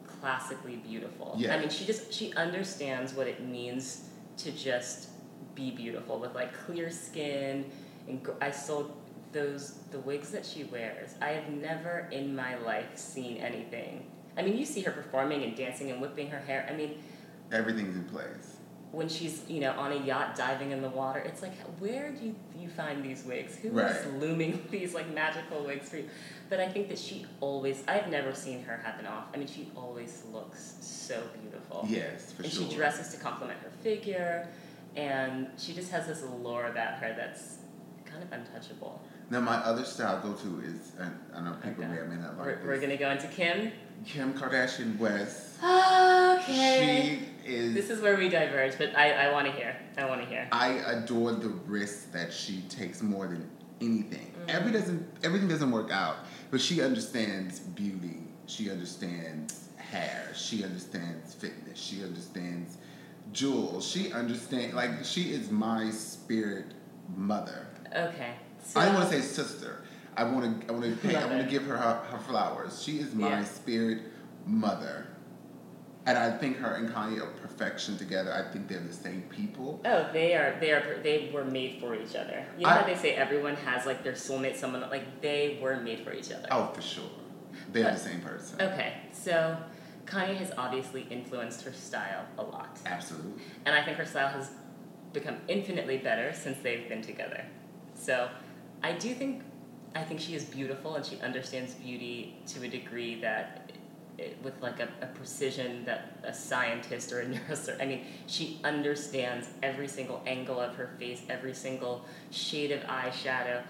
classically 0.07 0.77
beautiful. 0.77 1.35
Yeah. 1.37 1.57
I 1.57 1.59
mean, 1.59 1.71
she 1.71 1.85
just 1.85 2.13
she 2.13 2.33
understands 2.35 3.15
what 3.15 3.27
it 3.27 3.45
means 3.45 4.09
to 4.39 4.53
just 4.53 5.09
be 5.55 5.71
beautiful 5.71 6.19
with 6.19 6.35
like 6.35 6.55
clear 6.67 6.91
skin 6.91 7.71
and 8.09 8.23
gr- 8.23 8.33
I 8.41 8.51
sold 8.51 8.93
those 9.33 9.79
the 9.91 9.99
wigs 10.01 10.31
that 10.31 10.45
she 10.45 10.65
wears. 10.65 11.15
I 11.23 11.29
have 11.31 11.49
never 11.51 12.09
in 12.11 12.35
my 12.37 12.57
life 12.59 12.97
seen 12.97 13.39
anything. 13.39 14.05
I 14.37 14.43
mean, 14.43 14.57
you 14.57 14.65
see 14.67 14.81
her 14.83 14.91
performing 14.93 15.43
and 15.43 15.57
dancing 15.57 15.91
and 15.91 16.01
whipping 16.01 16.29
her 16.31 16.39
hair. 16.41 16.67
I 16.71 16.75
mean, 16.77 17.03
Everything's 17.51 17.97
in 17.97 18.05
place. 18.05 18.57
when 18.93 19.09
she's 19.09 19.43
you 19.49 19.61
know 19.61 19.73
on 19.73 19.93
a 19.93 19.97
yacht 20.05 20.37
diving 20.37 20.71
in 20.71 20.81
the 20.83 20.89
water 20.89 21.19
it's 21.21 21.41
like 21.43 21.55
where 21.81 22.11
do 22.13 22.27
you, 22.27 22.35
you 22.59 22.69
find 22.69 23.03
these 23.05 23.25
wigs 23.25 23.57
Who 23.57 23.69
is 23.69 23.75
Right. 23.75 24.15
looming 24.21 24.63
these 24.71 24.93
like 24.95 25.13
magical 25.15 25.65
wigs 25.65 25.89
for 25.91 25.97
you 25.97 26.09
but 26.51 26.61
i 26.61 26.69
think 26.69 26.89
that 26.89 26.99
she 26.99 27.25
always 27.41 27.83
i've 27.89 28.09
never 28.09 28.35
seen 28.35 28.63
her 28.65 28.77
have 28.85 28.99
an 29.01 29.07
off 29.07 29.25
i 29.35 29.39
mean 29.39 29.47
she 29.49 29.71
always 29.77 30.23
looks 30.33 30.77
so 30.81 31.23
beautiful 31.41 31.87
Yes, 31.89 32.33
for 32.33 32.43
and 32.43 32.53
sure. 32.53 32.63
And 32.63 32.71
she 32.71 32.77
dresses 32.77 33.15
to 33.15 33.19
complement 33.21 33.59
her 33.61 33.71
figure 33.83 34.47
and 34.97 35.49
she 35.57 35.73
just 35.73 35.91
has 35.91 36.07
this 36.07 36.23
allure 36.23 36.67
about 36.67 36.95
her 36.99 37.15
that's 37.17 37.57
kind 38.31 38.43
of 38.43 38.49
untouchable 38.55 39.01
Now, 39.31 39.41
my 39.41 39.57
other 39.57 39.85
style 39.85 40.21
go 40.21 40.33
to 40.35 40.61
is, 40.61 40.93
and 40.99 41.15
I 41.35 41.41
know 41.41 41.53
people 41.63 41.85
Okay. 41.85 41.93
may 41.93 41.99
or 41.99 42.07
may 42.07 42.17
not 42.17 42.37
like 42.37 42.47
we're, 42.47 42.55
this. 42.57 42.65
we're 42.67 42.81
gonna 42.81 42.97
go 42.97 43.11
into 43.11 43.27
kim 43.29 43.73
Kim 44.05 44.35
Kardashian 44.35 44.99
West. 44.99 45.59
okay 45.63 47.21
She 47.45 47.53
is. 47.53 47.75
this 47.75 47.91
is 47.91 48.01
where 48.03 48.17
we 48.17 48.29
diverge 48.29 48.77
but 48.79 48.97
i, 48.97 49.13
I 49.29 49.33
want 49.33 49.47
to 49.47 49.53
hear 49.53 49.77
i 49.99 50.05
want 50.07 50.21
to 50.23 50.27
hear 50.27 50.49
I 50.53 50.69
adore 50.95 51.33
the 51.33 51.49
risk 51.49 52.13
that 52.13 52.33
she 52.33 52.63
takes 52.69 53.03
more 53.03 53.27
than 53.27 53.49
anything. 53.81 54.33
Mm-hmm. 54.33 54.51
Every 54.51 54.73
doesn't 54.73 55.07
everything 55.25 55.49
doesn't 55.49 55.71
work 55.71 55.91
out, 55.91 56.17
but 56.53 56.61
she 56.61 56.81
understands 56.83 57.59
beauty. 57.59 58.19
She 58.47 58.71
understands 58.71 59.69
hair. 59.77 60.31
She 60.37 60.63
understands 60.63 61.35
fitness. 61.35 61.81
She 61.81 62.03
understands 62.05 62.77
jewels. 63.33 63.87
She 63.89 64.13
understands 64.13 64.75
like 64.75 65.05
she 65.05 65.33
is 65.33 65.51
my 65.51 65.91
spirit 65.91 66.67
mother. 67.17 67.67
Okay. 67.95 68.33
I 68.77 68.85
don't 68.87 68.95
want 68.95 69.11
to 69.11 69.21
say 69.21 69.23
sister. 69.23 69.83
I 70.17 70.25
want 70.25 70.61
to. 70.63 70.69
I 70.69 70.73
want 70.73 70.85
to. 70.85 70.97
Pay, 71.09 71.17
I 71.17 71.27
want 71.27 71.43
to 71.43 71.49
give 71.49 71.65
her, 71.65 71.77
her 71.77 71.95
her 72.11 72.19
flowers. 72.19 72.83
She 72.83 72.99
is 72.99 73.15
my 73.15 73.29
Yeah. 73.29 73.45
spirit 73.45 74.03
mother, 74.47 75.07
and 76.07 76.17
I 76.19 76.37
think 76.37 76.59
her 76.59 76.75
and 76.77 76.89
Kanye 76.91 77.21
are 77.23 77.31
perfection 77.41 77.97
together. 77.97 78.33
I 78.33 78.51
think 78.53 78.69
they're 78.69 78.81
the 78.81 78.93
same 78.93 79.23
people. 79.31 79.81
Oh, 79.85 80.09
they 80.13 80.35
are. 80.35 80.57
They 80.61 80.71
are. 80.73 81.01
They 81.03 81.31
were 81.33 81.45
made 81.45 81.81
for 81.81 81.95
each 81.95 82.15
other. 82.15 82.45
You 82.59 82.65
know 82.65 82.71
I- 82.71 82.79
how 82.79 82.87
they 82.87 82.95
say 82.97 83.15
everyone 83.15 83.57
has 83.57 83.87
like 83.87 84.03
their 84.05 84.13
soulmate, 84.13 84.57
someone 84.57 84.83
like 84.91 85.21
they 85.23 85.59
were 85.63 85.77
made 85.81 86.01
for 86.01 86.13
each 86.13 86.31
other. 86.31 86.47
Oh, 86.51 86.71
for 86.75 86.83
sure. 86.83 87.05
They're 87.73 87.85
But- 87.85 87.95
the 87.95 87.99
same 88.01 88.21
person. 88.21 88.61
Okay, 88.61 88.95
so 89.13 89.57
Kanye 90.07 90.37
has 90.37 90.53
obviously 90.59 91.07
influenced 91.11 91.63
her 91.65 91.73
style 91.73 92.25
a 92.39 92.43
lot, 92.43 92.79
Absolutely. 92.87 93.43
and 93.65 93.75
I 93.75 93.83
think 93.85 93.97
her 93.99 94.05
style 94.07 94.29
has 94.29 94.51
become 95.13 95.37
infinitely 95.49 95.99
better 95.99 96.33
since 96.33 96.59
they've 96.59 96.89
been 96.89 97.03
together. 97.03 97.45
So, 98.03 98.29
I 98.83 98.95
do 98.95 99.15
think, 99.15 99.43
I 99.95 100.03
think 100.03 100.19
she 100.19 100.35
is 100.35 100.45
beautiful, 100.45 100.97
and 100.97 101.07
she 101.07 101.21
understands 101.21 101.75
beauty 101.75 102.37
to 102.49 102.65
a 102.65 102.69
degree 102.69 103.21
that, 103.21 103.71
it, 104.19 104.37
with 104.43 104.61
like 104.61 104.81
a, 104.81 104.89
a 105.01 105.07
precision 105.07 105.85
that 105.85 106.19
a 106.25 106.35
scientist 106.35 107.13
or 107.13 107.21
a 107.21 107.27
neurosurgeon. 107.33 107.81
I 107.81 107.87
mean, 107.87 108.05
she 108.27 108.59
understands 108.65 109.51
every 109.63 109.87
single 109.87 110.21
angle 110.27 110.59
of 110.59 110.75
her 110.75 110.91
face, 110.99 111.23
every 111.29 111.55
single 111.55 112.05
shade 112.33 112.73
of 112.73 112.81
eyeshadow. 112.81 113.63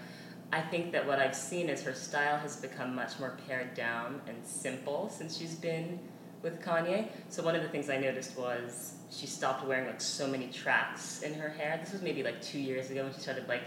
I 0.51 0.63
think 0.63 0.93
that 0.93 1.07
what 1.07 1.19
I've 1.19 1.37
seen 1.37 1.69
is 1.69 1.83
her 1.83 1.93
style 1.93 2.39
has 2.39 2.57
become 2.57 2.95
much 2.95 3.21
more 3.21 3.37
pared 3.47 3.75
down 3.75 4.23
and 4.27 4.37
simple 4.47 5.11
since 5.11 5.37
she's 5.37 5.57
been 5.57 5.99
with 6.43 6.63
Kanye. 6.63 7.09
So 7.29 7.43
one 7.43 7.55
of 7.55 7.63
the 7.63 7.69
things 7.69 7.91
I 7.91 7.99
noticed 7.99 8.39
was 8.39 8.95
she 9.11 9.27
stopped 9.27 9.67
wearing 9.67 9.87
like 9.87 10.01
so 10.01 10.27
many 10.27 10.47
tracks 10.49 11.21
in 11.21 11.35
her 11.35 11.51
hair. 11.51 11.79
This 11.83 11.93
was 11.93 12.01
maybe 12.01 12.23
like 12.23 12.41
two 12.41 12.59
years 12.59 12.91
ago 12.91 13.05
when 13.05 13.13
she 13.13 13.21
started 13.21 13.47
like 13.47 13.63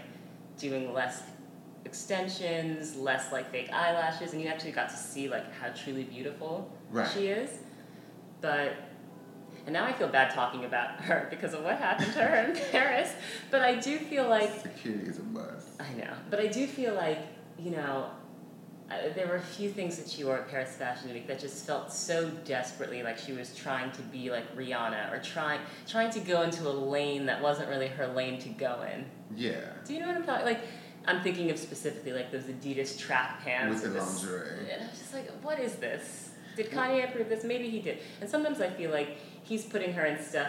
doing 0.58 0.92
less 0.92 1.22
extensions, 1.84 2.96
less 2.96 3.32
like 3.32 3.50
fake 3.50 3.70
eyelashes, 3.72 4.32
and 4.32 4.42
you 4.42 4.48
actually 4.48 4.72
got 4.72 4.88
to 4.90 4.96
see 4.96 5.28
like 5.28 5.52
how 5.60 5.68
truly 5.70 6.04
beautiful 6.04 6.70
Right. 6.90 7.08
she 7.12 7.26
is. 7.28 7.50
But 8.40 8.74
and 9.64 9.72
now 9.72 9.84
I 9.84 9.92
feel 9.92 10.08
bad 10.08 10.32
talking 10.32 10.64
about 10.64 11.00
her 11.08 11.26
because 11.30 11.54
of 11.54 11.64
what 11.64 11.76
happened 11.78 12.12
to 12.12 12.20
her 12.22 12.50
in 12.50 12.56
Paris. 12.72 13.10
But 13.50 13.62
I 13.62 13.74
do 13.76 13.98
feel 13.98 14.28
like 14.28 14.50
Security 14.62 15.08
is 15.08 15.18
a 15.18 15.22
must. 15.24 15.68
I 15.80 15.92
know, 15.98 16.12
but 16.30 16.40
I 16.40 16.46
do 16.46 16.66
feel 16.66 16.94
like 16.94 17.18
you 17.58 17.70
know, 17.70 18.10
uh, 18.90 19.12
there 19.14 19.26
were 19.26 19.36
a 19.36 19.40
few 19.42 19.68
things 19.70 19.96
that 19.96 20.08
she 20.08 20.22
wore 20.24 20.36
at 20.38 20.48
Paris 20.48 20.74
Fashion 20.76 21.12
Week 21.12 21.26
that 21.26 21.40
just 21.40 21.66
felt 21.66 21.92
so 21.92 22.30
desperately 22.44 23.02
like 23.02 23.18
she 23.18 23.32
was 23.32 23.54
trying 23.54 23.90
to 23.92 24.02
be 24.02 24.30
like 24.30 24.54
Rihanna 24.56 25.12
or 25.12 25.18
trying 25.20 25.60
trying 25.88 26.10
to 26.10 26.20
go 26.20 26.42
into 26.42 26.68
a 26.68 26.70
lane 26.70 27.26
that 27.26 27.42
wasn't 27.42 27.68
really 27.68 27.88
her 27.88 28.06
lane 28.06 28.38
to 28.40 28.48
go 28.50 28.82
in. 28.94 29.04
Yeah. 29.36 29.60
Do 29.84 29.92
you 29.94 30.00
know 30.00 30.06
what 30.06 30.16
I'm 30.16 30.24
talking? 30.24 30.46
Like, 30.46 30.60
I'm 31.06 31.20
thinking 31.22 31.50
of 31.50 31.58
specifically 31.58 32.12
like 32.12 32.30
those 32.30 32.44
Adidas 32.44 32.98
track 32.98 33.42
pants 33.44 33.82
With 33.82 33.92
the 33.92 33.98
this- 34.00 34.22
lingerie. 34.22 34.70
and 34.72 34.82
I 34.84 34.88
was 34.90 34.98
just 34.98 35.12
like, 35.14 35.30
what 35.42 35.58
is 35.58 35.74
this? 35.76 36.30
Did 36.56 36.70
Kanye 36.70 37.08
approve 37.08 37.28
this? 37.28 37.44
Maybe 37.44 37.68
he 37.68 37.80
did. 37.80 37.98
And 38.20 38.30
sometimes 38.30 38.60
I 38.60 38.70
feel 38.70 38.90
like 38.90 39.18
he's 39.42 39.64
putting 39.64 39.92
her 39.92 40.06
in 40.06 40.22
stuff 40.22 40.48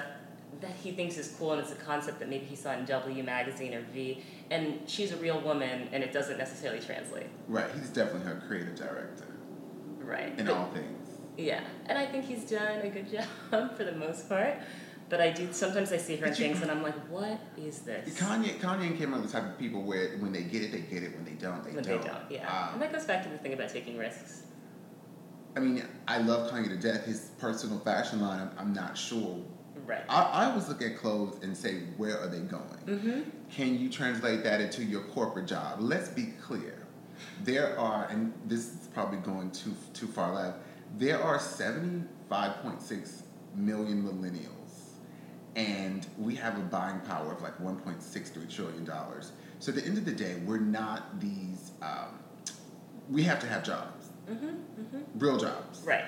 that 0.61 0.71
he 0.83 0.91
thinks 0.91 1.17
is 1.17 1.35
cool 1.37 1.53
and 1.53 1.61
it's 1.61 1.71
a 1.71 1.75
concept 1.75 2.19
that 2.19 2.29
maybe 2.29 2.45
he 2.45 2.55
saw 2.55 2.71
in 2.73 2.85
W 2.85 3.23
magazine 3.23 3.73
or 3.73 3.81
V, 3.93 4.23
and 4.49 4.79
she's 4.87 5.11
a 5.11 5.17
real 5.17 5.39
woman 5.41 5.87
and 5.91 6.03
it 6.03 6.11
doesn't 6.11 6.37
necessarily 6.37 6.79
translate. 6.79 7.27
Right. 7.47 7.69
He's 7.77 7.89
definitely 7.89 8.27
her 8.31 8.41
creative 8.47 8.75
director 8.75 9.25
Right. 9.99 10.37
in 10.39 10.45
But- 10.45 10.55
all 10.55 10.69
things. 10.71 10.93
Yeah, 11.39 11.61
and 11.85 11.99
I 11.99 12.05
think 12.07 12.25
he's 12.25 12.49
done 12.49 12.81
a 12.81 12.89
good 12.89 13.11
job 13.51 13.75
for 13.77 13.83
the 13.83 13.91
most 13.91 14.27
part. 14.27 14.55
But 15.09 15.21
I 15.21 15.29
do 15.31 15.47
sometimes 15.53 15.93
I 15.93 15.97
see 15.97 16.17
her 16.17 16.25
in 16.25 16.33
things 16.33 16.61
and 16.61 16.69
I'm 16.69 16.81
like, 16.83 16.95
what 17.09 17.39
is 17.55 17.79
this? 17.79 18.19
Kanye, 18.19 18.57
Kanye 18.59 18.87
and 18.87 18.97
Kim 18.97 19.13
are 19.13 19.21
the 19.21 19.27
type 19.29 19.43
of 19.45 19.57
people 19.57 19.83
where 19.83 20.17
when 20.17 20.33
they 20.33 20.41
get 20.43 20.63
it, 20.63 20.71
they 20.73 20.79
get 20.81 21.03
it. 21.03 21.15
When 21.15 21.23
they 21.23 21.31
don't, 21.31 21.63
they 21.63 21.71
when 21.71 21.83
don't. 21.83 22.01
they 22.01 22.07
don't, 22.07 22.23
yeah. 22.29 22.47
Um, 22.67 22.73
and 22.73 22.81
that 22.81 22.91
goes 22.91 23.05
back 23.05 23.23
to 23.23 23.29
the 23.29 23.37
thing 23.37 23.53
about 23.53 23.69
taking 23.69 23.97
risks. 23.97 24.41
I 25.55 25.59
mean, 25.61 25.81
I 26.09 26.17
love 26.17 26.51
Kanye 26.51 26.67
to 26.69 26.75
death. 26.77 27.05
His 27.05 27.29
personal 27.39 27.79
fashion 27.79 28.19
line, 28.19 28.41
I'm, 28.41 28.51
I'm 28.57 28.73
not 28.73 28.97
sure. 28.97 29.37
Right. 29.87 30.03
I, 30.09 30.21
I 30.21 30.45
always 30.49 30.67
look 30.67 30.81
at 30.81 30.97
clothes 30.97 31.39
and 31.41 31.55
say, 31.55 31.77
where 31.97 32.19
are 32.19 32.27
they 32.27 32.39
going? 32.41 32.61
mm-hmm. 32.85 33.21
Can 33.49 33.79
you 33.79 33.89
translate 33.89 34.43
that 34.43 34.59
into 34.61 34.83
your 34.83 35.01
corporate 35.01 35.47
job? 35.47 35.79
Let's 35.79 36.09
be 36.09 36.33
clear. 36.41 36.85
There 37.43 37.79
are, 37.79 38.05
and 38.11 38.33
this 38.45 38.59
is 38.67 38.89
probably 38.93 39.19
going 39.19 39.49
too 39.51 39.73
too 39.93 40.07
far 40.07 40.33
left. 40.35 40.57
There 40.97 41.19
are 41.23 41.39
seventy 41.39 42.03
five 42.29 42.61
point 42.61 42.81
six 42.81 43.23
million 43.55 44.03
millennials, 44.03 44.91
and 45.55 46.05
we 46.19 46.35
have 46.35 46.57
a 46.57 46.61
buying 46.61 46.99
power 47.01 47.31
of 47.31 47.41
like 47.41 47.59
one 47.59 47.77
point 47.77 48.03
six 48.03 48.29
three 48.29 48.45
trillion 48.45 48.85
dollars. 48.85 49.31
So 49.59 49.71
at 49.71 49.77
the 49.77 49.85
end 49.85 49.97
of 49.97 50.05
the 50.05 50.11
day, 50.11 50.35
we're 50.45 50.59
not 50.59 51.19
these. 51.19 51.71
Um, 51.81 52.19
we 53.09 53.23
have 53.23 53.39
to 53.39 53.47
have 53.47 53.63
jobs, 53.63 54.09
Mm-hmm. 54.29 54.45
Mm-hmm. 54.47 54.99
real 55.19 55.37
jobs 55.37 55.81
Right. 55.85 56.03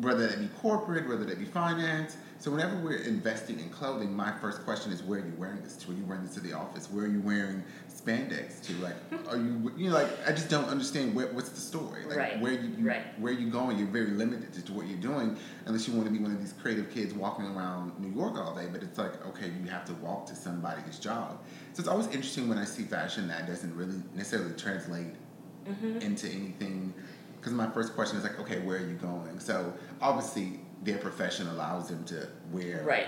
Whether 0.00 0.26
that 0.28 0.40
be 0.40 0.48
corporate, 0.60 1.08
whether 1.08 1.24
that 1.24 1.38
be 1.38 1.44
finance. 1.44 2.16
So 2.40 2.52
whenever 2.52 2.76
we're 2.76 2.98
investing 2.98 3.58
in 3.58 3.68
clothing, 3.70 4.14
my 4.14 4.30
first 4.40 4.62
question 4.64 4.92
is, 4.92 5.02
where 5.02 5.18
are 5.20 5.24
you 5.26 5.32
wearing 5.36 5.60
this 5.62 5.74
to? 5.78 5.90
Are 5.90 5.94
you 5.94 6.04
wearing 6.04 6.22
this 6.24 6.34
to 6.34 6.40
the 6.40 6.52
office? 6.52 6.88
Where 6.88 7.04
are 7.04 7.08
you 7.08 7.20
wearing 7.20 7.64
spandex 7.92 8.62
to? 8.66 8.74
Like, 8.74 8.94
are 9.28 9.36
you, 9.36 9.72
you 9.76 9.90
know, 9.90 9.96
like, 9.96 10.06
I 10.24 10.30
just 10.30 10.48
don't 10.48 10.66
understand 10.66 11.16
where, 11.16 11.26
what's 11.32 11.48
the 11.48 11.60
story. 11.60 12.04
Like, 12.06 12.16
Right, 12.16 12.40
where 12.40 12.52
you, 12.52 12.70
you 12.78 12.88
right. 12.88 13.02
where 13.18 13.32
you 13.32 13.50
going? 13.50 13.76
You're 13.76 13.88
very 13.88 14.12
limited 14.12 14.52
to, 14.52 14.62
to 14.66 14.72
what 14.72 14.86
you're 14.86 15.00
doing, 15.00 15.36
unless 15.66 15.88
you 15.88 15.94
want 15.94 16.06
to 16.06 16.12
be 16.12 16.20
one 16.20 16.30
of 16.30 16.38
these 16.40 16.52
creative 16.52 16.92
kids 16.92 17.12
walking 17.12 17.46
around 17.46 17.98
New 17.98 18.16
York 18.16 18.36
all 18.38 18.54
day. 18.54 18.68
But 18.70 18.84
it's 18.84 18.98
like, 18.98 19.26
okay, 19.26 19.50
you 19.60 19.68
have 19.70 19.84
to 19.86 19.94
walk 19.94 20.26
to 20.26 20.36
somebody's 20.36 21.00
job. 21.00 21.40
So 21.72 21.80
it's 21.80 21.88
always 21.88 22.06
interesting 22.06 22.48
when 22.48 22.58
I 22.58 22.64
see 22.66 22.84
fashion 22.84 23.26
that 23.28 23.48
doesn't 23.48 23.74
really 23.76 24.00
necessarily 24.14 24.54
translate 24.54 25.08
Mm-hmm. 25.68 25.98
into 25.98 26.28
anything 26.28 26.94
because 27.38 27.52
my 27.52 27.68
first 27.70 27.94
question 27.94 28.18
is 28.18 28.24
like 28.24 28.38
okay 28.40 28.58
where 28.60 28.76
are 28.78 28.86
you 28.86 28.94
going 28.96 29.38
so 29.38 29.72
obviously 30.00 30.60
their 30.82 30.98
profession 30.98 31.48
allows 31.48 31.88
them 31.88 32.04
to 32.04 32.28
wear 32.52 32.82
Right. 32.84 33.06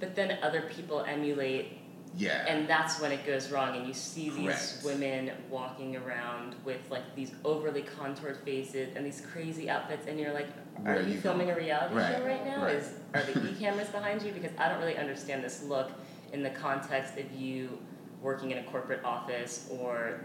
But 0.00 0.16
then 0.16 0.38
other 0.42 0.62
people 0.62 1.02
emulate, 1.02 1.78
yeah 2.16 2.44
and 2.48 2.68
that's 2.68 3.00
when 3.00 3.12
it 3.12 3.24
goes 3.24 3.50
wrong. 3.52 3.76
And 3.76 3.86
you 3.86 3.94
see 3.94 4.30
these 4.30 4.82
women 4.84 5.30
walking 5.48 5.96
around 5.96 6.56
with 6.64 6.80
like 6.90 7.14
these 7.14 7.32
overly 7.44 7.82
contoured 7.82 8.38
faces 8.38 8.96
and 8.96 9.06
these 9.06 9.20
crazy 9.32 9.70
outfits, 9.70 10.06
and 10.08 10.18
you're 10.18 10.32
like, 10.32 10.48
are 10.84 10.96
are 10.96 11.00
you 11.02 11.14
you 11.14 11.20
filming 11.20 11.50
a 11.50 11.54
reality 11.56 11.94
Right, 11.94 12.16
show 12.16 12.24
right 12.24 12.44
now? 12.44 12.64
right. 12.64 12.74
Is 12.76 12.92
are 13.14 13.22
the 13.22 13.50
e 13.50 13.54
cameras 13.58 13.88
behind 13.90 14.22
you? 14.22 14.32
Because 14.32 14.50
I 14.58 14.68
don't 14.68 14.80
really 14.80 14.96
understand 14.96 15.44
this 15.44 15.62
look 15.62 15.90
in 16.32 16.42
the 16.42 16.50
context 16.50 17.16
of 17.18 17.30
you 17.32 17.78
working 18.20 18.50
in 18.50 18.58
a 18.58 18.64
corporate 18.64 19.04
office 19.04 19.68
or 19.70 20.24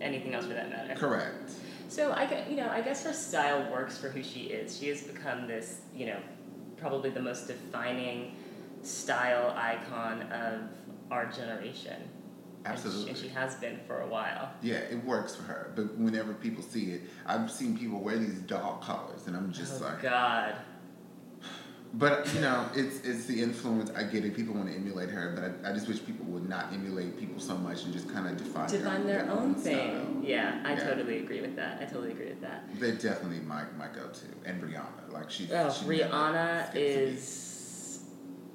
anything 0.00 0.34
else 0.34 0.46
for 0.46 0.54
that 0.54 0.68
matter. 0.70 0.94
correct 0.94 1.52
So 1.92 2.10
I 2.12 2.24
get, 2.24 2.48
you 2.48 2.56
know, 2.56 2.70
I 2.70 2.80
guess 2.80 3.04
her 3.04 3.12
style 3.12 3.70
works 3.70 3.98
for 3.98 4.08
who 4.08 4.22
she 4.22 4.44
is. 4.44 4.78
She 4.78 4.88
has 4.88 5.02
become 5.02 5.46
this, 5.46 5.82
you 5.94 6.06
know, 6.06 6.16
probably 6.78 7.10
the 7.10 7.20
most 7.20 7.46
defining 7.48 8.34
style 8.82 9.54
icon 9.58 10.22
of 10.32 10.62
our 11.10 11.26
generation. 11.26 12.00
And 12.64 12.78
she- 12.78 12.84
absolutely 12.86 13.10
And 13.10 13.18
she, 13.18 13.28
has 13.28 13.54
been 13.56 13.78
for 13.86 14.00
a 14.00 14.06
while. 14.06 14.50
yeah 14.62 14.76
it 14.76 15.04
works 15.04 15.34
for 15.34 15.42
her 15.42 15.72
but 15.74 15.98
whenever 15.98 16.32
people 16.32 16.62
see 16.62 16.92
it 16.92 17.00
i've 17.26 17.50
seen 17.50 17.76
people 17.76 17.98
wear 18.00 18.16
these 18.16 18.38
dog 18.42 18.80
collars 18.80 19.26
and 19.26 19.36
i'm 19.36 19.50
just 19.52 19.82
oh 19.82 19.86
like 19.86 20.00
God. 20.00 20.54
But 21.94 22.26
you 22.34 22.40
know 22.40 22.66
it's 22.74 23.00
it's 23.06 23.26
the 23.26 23.42
influence 23.42 23.90
i 23.94 24.02
get 24.02 24.24
it 24.24 24.34
people 24.34 24.54
want 24.54 24.66
to 24.66 24.74
emulate 24.74 25.10
her 25.10 25.32
but 25.34 25.66
i, 25.66 25.70
I 25.70 25.74
just 25.74 25.88
wish 25.88 26.04
people 26.06 26.24
would 26.26 26.48
not 26.48 26.72
emulate 26.72 27.18
people 27.18 27.38
so 27.38 27.54
much 27.56 27.84
and 27.84 27.92
just 27.92 28.08
kind 28.12 28.26
of 28.26 28.36
define 28.38 28.68
Define 28.70 29.06
their 29.06 29.30
own 29.30 29.54
thing. 29.54 29.76
style. 29.90 30.22
Yeah, 30.22 30.62
I 30.64 30.72
Yeah. 30.72 30.84
totally 30.84 31.18
agree 31.18 31.40
with 31.42 31.54
that. 31.56 31.82
I 31.82 31.84
totally 31.84 32.12
agree 32.12 32.28
with 32.30 32.40
that. 32.40 32.64
they're 32.80 32.92
definitely 32.94 33.40
my, 33.40 33.64
my 33.76 33.88
go-to 33.88 34.26
and 34.46 34.62
rihanna 34.62 35.12
like 35.12 35.30
she, 35.30 35.48
Oh, 35.52 35.70
she 35.70 35.84
Rihanna 35.84 36.68
skips 36.70 36.70
a 36.70 36.74
beat. 36.74 36.82
is 37.14 38.04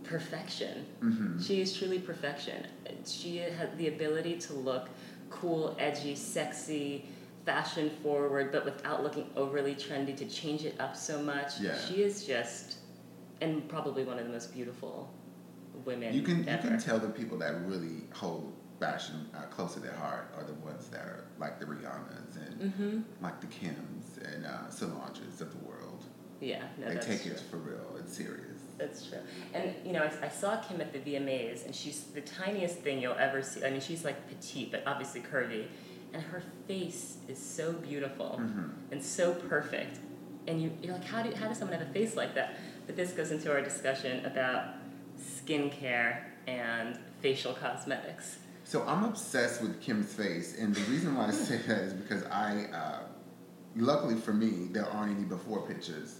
perfection. 0.04 0.86
Mhm. 1.02 1.46
She 1.46 1.62
is 1.62 1.74
truly 1.78 2.00
perfection. 2.00 2.66
She 3.06 3.38
has 3.38 3.70
the 3.78 3.90
ability 3.90 4.38
to 4.40 4.54
look 4.54 4.90
cool, 5.30 5.76
edgy, 5.80 6.16
sexy, 6.16 7.06
fashion 7.46 7.90
forward, 8.02 8.52
but 8.52 8.66
without 8.66 9.04
looking 9.04 9.30
overly 9.36 9.76
trendy 9.76 10.16
to 10.18 10.26
change 10.26 10.64
it 10.66 10.80
up 10.80 10.96
so 10.96 11.22
much. 11.22 11.60
Yeah. 11.60 11.78
She 11.78 12.02
is 12.04 12.26
just, 12.26 12.77
and 13.42 13.68
probably 13.70 14.04
one 14.04 14.18
of 14.20 14.26
the 14.26 14.32
most 14.32 14.54
beautiful 14.54 15.10
women 15.86 16.14
You 16.14 16.22
can 16.22 16.48
ever. 16.48 16.64
you 16.64 16.70
can 16.72 16.80
tell 16.80 17.00
the 17.00 17.10
people 17.10 17.38
that 17.40 17.54
really 17.66 18.04
hold 18.14 18.54
fashion 18.80 19.28
uh, 19.36 19.42
close 19.44 19.74
to 19.74 19.80
their 19.80 19.94
heart 19.94 20.32
are 20.38 20.44
the 20.44 20.54
ones 20.54 20.88
that 20.90 21.02
are 21.02 21.26
like 21.40 21.60
the 21.60 21.66
Rihannas 21.66 22.36
and 22.48 22.74
hmm 22.74 23.00
like 23.22 23.40
the 23.42 23.48
Kims 23.48 24.18
and 24.34 24.46
uh, 24.46 24.50
Solanges 24.70 25.42
of 25.42 25.52
the 25.52 25.66
world. 25.68 26.04
Yeah, 26.40 26.64
no, 26.78 26.88
they 26.90 27.00
take 27.00 27.24
true. 27.24 27.32
it 27.32 27.40
for 27.50 27.58
real. 27.58 27.96
It's 28.00 28.16
serious. 28.16 28.44
That's 28.78 29.08
true. 29.08 29.18
And 29.56 29.74
you 29.84 29.92
know, 29.94 30.04
I, 30.04 30.26
I 30.28 30.30
saw 30.30 30.58
Kim 30.58 30.80
at 30.82 30.94
the 30.94 31.00
VMAs, 31.00 31.66
and 31.66 31.74
she's 31.74 32.04
the 32.14 32.22
tiniest 32.22 32.78
thing 32.80 33.02
you'll 33.02 33.14
ever 33.18 33.42
see. 33.42 33.64
I 33.66 33.72
mean, 33.72 33.82
she's 33.82 34.06
like 34.06 34.28
petite, 34.30 34.70
but 34.72 34.84
obviously 34.86 35.22
curvy, 35.22 35.66
and 36.14 36.22
her 36.22 36.44
face 36.68 37.18
is 37.28 37.40
so 37.40 37.74
beautiful 37.74 38.40
Mhm. 38.40 38.70
and 38.92 39.04
so 39.04 39.34
perfect. 39.34 39.98
And 40.48 40.62
you, 40.62 40.72
you're 40.84 40.94
like, 40.94 41.06
how 41.06 41.24
do 41.24 41.34
how 41.36 41.48
does 41.48 41.58
someone 41.58 41.78
have 41.80 41.88
a 41.90 41.92
face 41.92 42.16
like 42.16 42.36
that? 42.36 42.56
But 42.88 42.96
this 42.96 43.12
goes 43.12 43.32
into 43.32 43.52
our 43.52 43.62
discussion 43.62 44.26
about 44.26 44.66
skincare 45.20 46.22
and 46.48 46.98
facial 47.22 47.54
cosmetics. 47.54 48.38
So 48.64 48.84
I'm 48.84 49.04
obsessed 49.04 49.62
with 49.62 49.80
Kim's 49.82 50.14
face, 50.14 50.58
and 50.58 50.74
the 50.76 50.82
reason 50.92 51.16
why 51.16 51.28
I 51.28 51.32
say 51.32 51.58
that 51.68 51.80
is 51.80 51.94
because 51.94 52.24
I, 52.26 52.66
uh, 52.74 53.00
luckily 53.76 54.16
for 54.16 54.34
me, 54.34 54.68
there 54.72 54.86
aren't 54.86 55.16
any 55.18 55.26
before 55.26 55.62
pictures. 55.68 56.20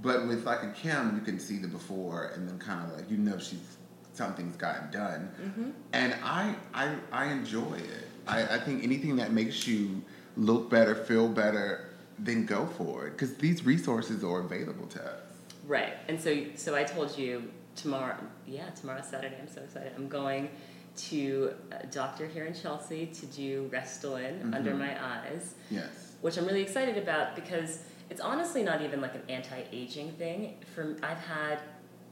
But 0.00 0.26
with 0.26 0.44
like 0.44 0.62
a 0.62 0.70
Kim, 0.70 1.14
you 1.16 1.20
can 1.22 1.38
see 1.38 1.58
the 1.58 1.68
before, 1.68 2.32
and 2.34 2.48
then 2.48 2.58
kind 2.58 2.90
of 2.90 2.96
like 2.96 3.10
you 3.10 3.18
know 3.18 3.38
she's 3.38 3.76
something's 4.14 4.56
gotten 4.56 4.90
done, 4.90 5.30
Mm-hmm. 5.42 5.70
and 5.92 6.14
I 6.22 6.54
I 6.74 6.94
I 7.12 7.26
enjoy 7.32 7.74
it. 7.74 8.08
I, 8.26 8.42
I 8.56 8.58
think 8.60 8.82
anything 8.84 9.16
that 9.16 9.32
makes 9.32 9.66
you 9.66 10.02
look 10.36 10.70
better, 10.70 10.94
feel 10.94 11.28
better, 11.28 11.88
then 12.18 12.46
go 12.46 12.66
for 12.66 13.06
it 13.06 13.12
because 13.12 13.34
these 13.36 13.64
resources 13.66 14.22
are 14.24 14.40
available 14.40 14.86
to 14.88 15.02
us. 15.04 15.20
Right. 15.66 15.94
And 16.08 16.20
so 16.20 16.44
so 16.54 16.74
I 16.74 16.84
told 16.84 17.16
you 17.16 17.50
tomorrow 17.76 18.16
yeah, 18.46 18.70
tomorrow 18.70 19.02
Saturday, 19.02 19.36
I'm 19.40 19.48
so 19.48 19.62
excited. 19.62 19.92
I'm 19.96 20.08
going 20.08 20.50
to 20.94 21.54
a 21.70 21.86
doctor 21.86 22.26
here 22.26 22.44
in 22.44 22.54
Chelsea 22.54 23.06
to 23.06 23.26
do 23.26 23.70
Restylane 23.72 24.40
mm-hmm. 24.40 24.54
under 24.54 24.74
my 24.74 25.02
eyes, 25.02 25.54
Yes. 25.70 26.16
which 26.20 26.36
I'm 26.36 26.46
really 26.46 26.60
excited 26.60 26.98
about 26.98 27.34
because 27.34 27.80
it's 28.10 28.20
honestly 28.20 28.62
not 28.62 28.82
even 28.82 29.00
like 29.00 29.14
an 29.14 29.22
anti-aging 29.28 30.12
thing. 30.12 30.56
For 30.74 30.96
I've 31.02 31.18
had 31.18 31.60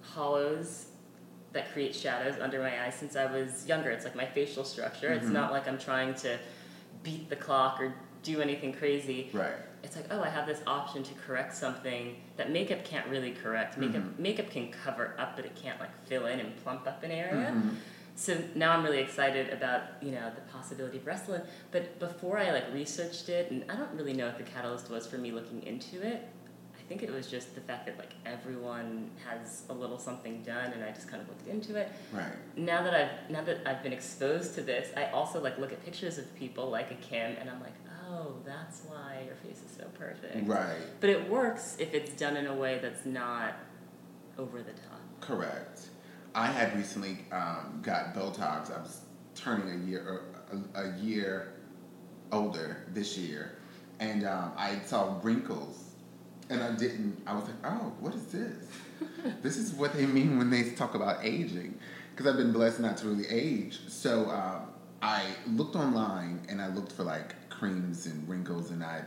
hollows 0.00 0.86
that 1.52 1.72
create 1.72 1.94
shadows 1.94 2.40
under 2.40 2.60
my 2.60 2.84
eyes 2.86 2.94
since 2.94 3.16
I 3.16 3.26
was 3.26 3.66
younger. 3.66 3.90
It's 3.90 4.04
like 4.04 4.16
my 4.16 4.26
facial 4.26 4.64
structure. 4.64 5.12
It's 5.12 5.24
mm-hmm. 5.24 5.34
not 5.34 5.52
like 5.52 5.68
I'm 5.68 5.78
trying 5.78 6.14
to 6.14 6.38
beat 7.02 7.28
the 7.28 7.36
clock 7.36 7.80
or 7.80 7.94
do 8.22 8.40
anything 8.40 8.72
crazy 8.72 9.30
Right. 9.32 9.54
It's 9.82 9.96
like 9.96 10.06
oh 10.10 10.22
i 10.22 10.28
have 10.28 10.46
this 10.46 10.60
option 10.66 11.02
to 11.02 11.14
correct 11.14 11.54
something 11.54 12.16
that 12.36 12.50
makeup 12.50 12.84
can't 12.84 13.06
really 13.08 13.32
correct. 13.32 13.76
Makeup 13.76 14.02
mm-hmm. 14.02 14.22
makeup 14.22 14.50
can 14.50 14.70
cover 14.70 15.14
up 15.18 15.36
but 15.36 15.44
it 15.44 15.54
can't 15.54 15.78
like 15.78 15.90
fill 16.06 16.26
in 16.26 16.40
and 16.40 16.56
plump 16.62 16.86
up 16.86 17.02
an 17.02 17.10
area. 17.10 17.52
Mm-hmm. 17.54 17.70
So 18.16 18.38
now 18.54 18.72
i'm 18.72 18.82
really 18.82 18.98
excited 18.98 19.50
about 19.50 19.82
you 20.02 20.12
know 20.12 20.30
the 20.34 20.40
possibility 20.52 20.98
of 20.98 21.04
Restylane 21.04 21.46
but 21.70 21.98
before 21.98 22.38
i 22.38 22.50
like 22.50 22.72
researched 22.72 23.28
it 23.28 23.50
and 23.50 23.64
i 23.70 23.76
don't 23.76 23.92
really 23.92 24.12
know 24.12 24.26
what 24.26 24.38
the 24.38 24.44
catalyst 24.44 24.90
was 24.90 25.06
for 25.06 25.16
me 25.16 25.32
looking 25.32 25.62
into 25.62 26.06
it 26.06 26.28
i 26.78 26.82
think 26.88 27.02
it 27.02 27.10
was 27.10 27.26
just 27.28 27.54
the 27.54 27.60
fact 27.62 27.86
that 27.86 27.96
like 27.98 28.12
everyone 28.26 29.10
has 29.26 29.62
a 29.70 29.72
little 29.72 29.98
something 29.98 30.42
done 30.42 30.72
and 30.72 30.84
i 30.84 30.90
just 30.90 31.08
kind 31.08 31.22
of 31.22 31.28
looked 31.28 31.46
into 31.48 31.76
it. 31.76 31.90
Right. 32.12 32.32
now 32.56 32.82
that 32.82 32.94
I've 32.94 33.30
now 33.30 33.42
that 33.42 33.66
I've 33.66 33.82
been 33.82 33.92
exposed 33.92 34.54
to 34.56 34.62
this, 34.62 34.90
I 34.96 35.06
also 35.06 35.40
like 35.42 35.58
look 35.58 35.72
at 35.72 35.82
pictures 35.84 36.18
of 36.18 36.34
people 36.36 36.68
like 36.68 36.90
a 36.90 36.96
Kim, 36.96 37.36
and 37.40 37.48
I'm 37.48 37.60
like, 37.60 37.74
oh, 38.10 38.36
that's 38.44 38.82
why 38.86 39.22
your 39.26 39.36
face 39.36 39.62
is 39.64 39.76
so 39.76 39.84
perfect. 39.94 40.46
Right. 40.46 41.00
But 41.00 41.10
it 41.10 41.28
works 41.28 41.76
if 41.78 41.94
it's 41.94 42.12
done 42.12 42.36
in 42.36 42.46
a 42.46 42.54
way 42.54 42.78
that's 42.82 43.06
not 43.06 43.54
over 44.38 44.58
the 44.58 44.72
top. 44.72 45.00
Correct. 45.20 45.88
I 46.34 46.46
had 46.46 46.76
recently 46.76 47.18
um, 47.32 47.80
got 47.82 48.14
Botox. 48.14 48.76
I 48.76 48.80
was 48.80 49.00
turning 49.34 49.82
a 49.82 49.86
year 49.86 50.22
a, 50.74 50.80
a 50.82 50.98
year 50.98 51.54
older 52.32 52.84
this 52.88 53.16
year, 53.18 53.58
and 53.98 54.24
um, 54.24 54.52
I 54.56 54.78
saw 54.84 55.18
wrinkles, 55.22 55.90
and 56.48 56.62
I 56.62 56.72
didn't. 56.72 57.20
I 57.26 57.34
was 57.34 57.44
like, 57.44 57.54
"Oh, 57.64 57.92
what 57.98 58.14
is 58.14 58.26
this? 58.26 58.66
this 59.42 59.56
is 59.56 59.72
what 59.72 59.92
they 59.92 60.06
mean 60.06 60.38
when 60.38 60.50
they 60.50 60.70
talk 60.70 60.94
about 60.94 61.24
aging." 61.24 61.78
Because 62.10 62.32
I've 62.32 62.38
been 62.38 62.52
blessed 62.52 62.80
not 62.80 62.96
to 62.98 63.08
really 63.08 63.28
age, 63.28 63.80
so 63.88 64.28
um, 64.30 64.68
I 65.02 65.24
looked 65.48 65.74
online 65.74 66.40
and 66.48 66.60
I 66.60 66.68
looked 66.68 66.92
for 66.92 67.02
like 67.02 67.34
creams 67.60 68.06
and 68.06 68.26
wrinkles, 68.28 68.70
and 68.70 68.82
I 68.82 69.02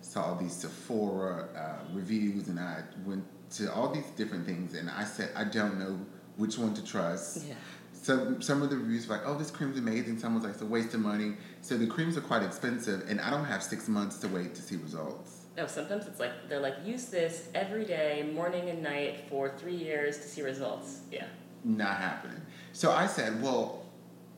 saw 0.00 0.34
these 0.34 0.52
Sephora 0.52 1.48
uh, 1.56 1.94
reviews, 1.94 2.48
and 2.48 2.58
I 2.58 2.82
went 3.04 3.24
to 3.50 3.72
all 3.74 3.88
these 3.92 4.06
different 4.16 4.46
things, 4.46 4.74
and 4.74 4.88
I 4.88 5.04
said, 5.04 5.30
I 5.34 5.44
don't 5.44 5.78
know 5.78 5.98
which 6.36 6.56
one 6.56 6.72
to 6.74 6.84
trust. 6.84 7.44
Yeah. 7.46 7.54
Some 7.92 8.40
some 8.40 8.62
of 8.62 8.70
the 8.70 8.76
reviews 8.76 9.08
were 9.08 9.16
like, 9.16 9.26
oh, 9.26 9.36
this 9.36 9.50
cream's 9.50 9.78
amazing. 9.78 10.18
Some 10.18 10.34
was 10.34 10.44
like, 10.44 10.52
it's 10.52 10.62
a 10.62 10.66
waste 10.66 10.94
of 10.94 11.00
money. 11.00 11.34
So 11.62 11.76
the 11.76 11.88
creams 11.88 12.16
are 12.16 12.20
quite 12.20 12.44
expensive, 12.44 13.08
and 13.08 13.20
I 13.20 13.30
don't 13.30 13.44
have 13.44 13.62
six 13.62 13.88
months 13.88 14.18
to 14.18 14.28
wait 14.28 14.54
to 14.54 14.62
see 14.62 14.76
results. 14.76 15.46
No, 15.56 15.66
sometimes 15.66 16.06
it's 16.06 16.20
like 16.20 16.48
they're 16.48 16.60
like 16.60 16.76
use 16.84 17.06
this 17.06 17.48
every 17.54 17.84
day, 17.84 18.30
morning 18.32 18.68
and 18.68 18.82
night 18.82 19.24
for 19.28 19.52
three 19.58 19.74
years 19.74 20.18
to 20.18 20.28
see 20.28 20.42
results. 20.42 21.00
Yeah. 21.10 21.26
Not 21.64 21.96
happening. 21.96 22.40
So 22.72 22.92
I 22.92 23.06
said, 23.08 23.42
well, 23.42 23.86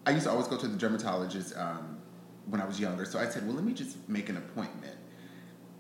I 0.07 0.13
used 0.13 0.25
to 0.25 0.31
always 0.31 0.47
go 0.47 0.57
to 0.57 0.69
the 0.69 0.79
dermatologist 0.79 1.55
um, 1.59 1.98
when 2.49 2.61
I 2.61 2.67
was 2.67 2.81
younger. 2.81 3.05
So 3.05 3.19
I 3.19 3.29
said, 3.29 3.47
well, 3.47 3.55
let 3.55 3.65
me 3.65 3.73
just 3.73 3.97
make 4.09 4.29
an 4.29 4.37
appointment, 4.37 4.97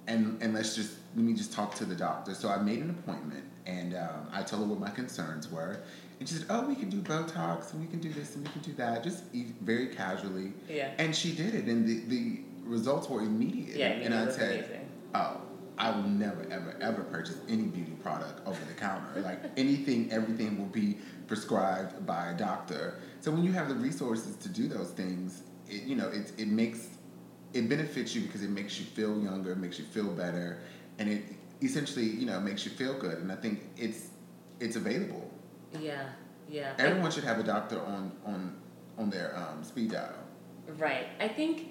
and 0.07 0.40
and 0.42 0.54
let's 0.54 0.74
just 0.74 0.94
let 1.16 1.24
me 1.24 1.35
just 1.35 1.52
talk 1.52 1.74
to 1.76 1.85
the 1.85 1.94
doctor. 1.94 2.35
So 2.35 2.48
I 2.48 2.59
made 2.59 2.81
an 2.81 2.90
appointment, 2.90 3.44
and 3.66 3.94
um, 3.94 4.28
I 4.33 4.42
told 4.42 4.62
her 4.62 4.68
what 4.68 4.81
my 4.81 4.90
concerns 4.90 5.50
were, 5.50 5.81
and 6.20 6.28
she 6.28 6.35
said, 6.35 6.46
oh, 6.50 6.66
we 6.66 6.74
can 6.74 6.90
do 6.90 7.00
Botox, 7.00 7.72
and 7.72 7.81
we 7.81 7.87
can 7.87 8.00
do 8.00 8.12
this, 8.12 8.35
and 8.35 8.44
we 8.46 8.52
can 8.52 8.62
do 8.62 8.72
that, 8.74 9.04
just 9.04 9.24
very 9.62 9.88
casually. 9.88 10.52
Yeah. 10.68 10.92
And 10.98 11.14
she 11.14 11.33
did 11.33 11.54
it, 11.54 11.66
and 11.66 11.87
the, 11.87 12.00
the 12.07 12.40
results 12.64 13.09
were 13.09 13.20
immediate. 13.20 13.76
Yeah, 13.76 13.87
and 13.87 14.14
I 14.14 14.31
said, 14.31 14.64
amazing. 14.64 14.88
oh, 15.14 15.40
I 15.78 15.90
will 15.90 16.02
never, 16.02 16.42
ever, 16.50 16.76
ever 16.81 17.04
purchase 17.04 17.38
any 17.48 17.62
beauty 17.62 17.92
product 18.02 18.46
over 18.46 18.59
the 18.66 18.74
counter. 18.74 19.20
Like 19.20 19.40
anything, 19.57 20.11
everything 20.11 20.59
will 20.59 20.66
be 20.66 20.98
prescribed 21.28 22.04
by 22.04 22.31
a 22.31 22.37
doctor. 22.37 22.98
So 23.20 23.31
when 23.31 23.44
you 23.44 23.52
have 23.52 23.68
the 23.68 23.76
resources 23.76 24.35
to 24.37 24.48
do 24.48 24.66
those 24.66 24.90
things, 24.90 25.42
it, 25.68 25.83
you 25.85 25.96
know, 25.96 26.09
it, 26.09 26.33
it 26.38 26.48
makes, 26.48 26.88
it 27.52 27.68
benefits 27.68 28.14
you 28.14 28.22
because 28.22 28.42
it 28.42 28.50
makes 28.50 28.78
you 28.78 28.85
feel 28.87 29.20
younger, 29.20 29.52
it 29.52 29.59
makes 29.59 29.78
you 29.78 29.85
feel 29.85 30.09
better, 30.09 30.59
and 30.98 31.09
it 31.09 31.22
essentially, 31.62 32.04
you 32.07 32.26
know, 32.26 32.38
makes 32.40 32.64
you 32.64 32.70
feel 32.70 32.98
good. 32.98 33.18
And 33.18 33.33
I 33.33 33.37
think 33.37 33.61
it's, 33.76 34.09
it's 34.61 34.76
available. 34.76 35.31
Yeah. 35.81 36.09
Yeah. 36.48 36.74
I- 36.78 36.83
Everyone 36.83 37.11
should 37.11 37.24
have 37.24 37.38
a 37.38 37.42
doctor 37.44 37.81
on, 37.81 38.12
on, 38.24 38.57
on 38.96 39.11
their 39.11 39.37
um, 39.37 39.62
speed 39.64 39.92
dial. 39.92 40.14
Right. 40.78 41.07
I 41.20 41.28
think 41.28 41.70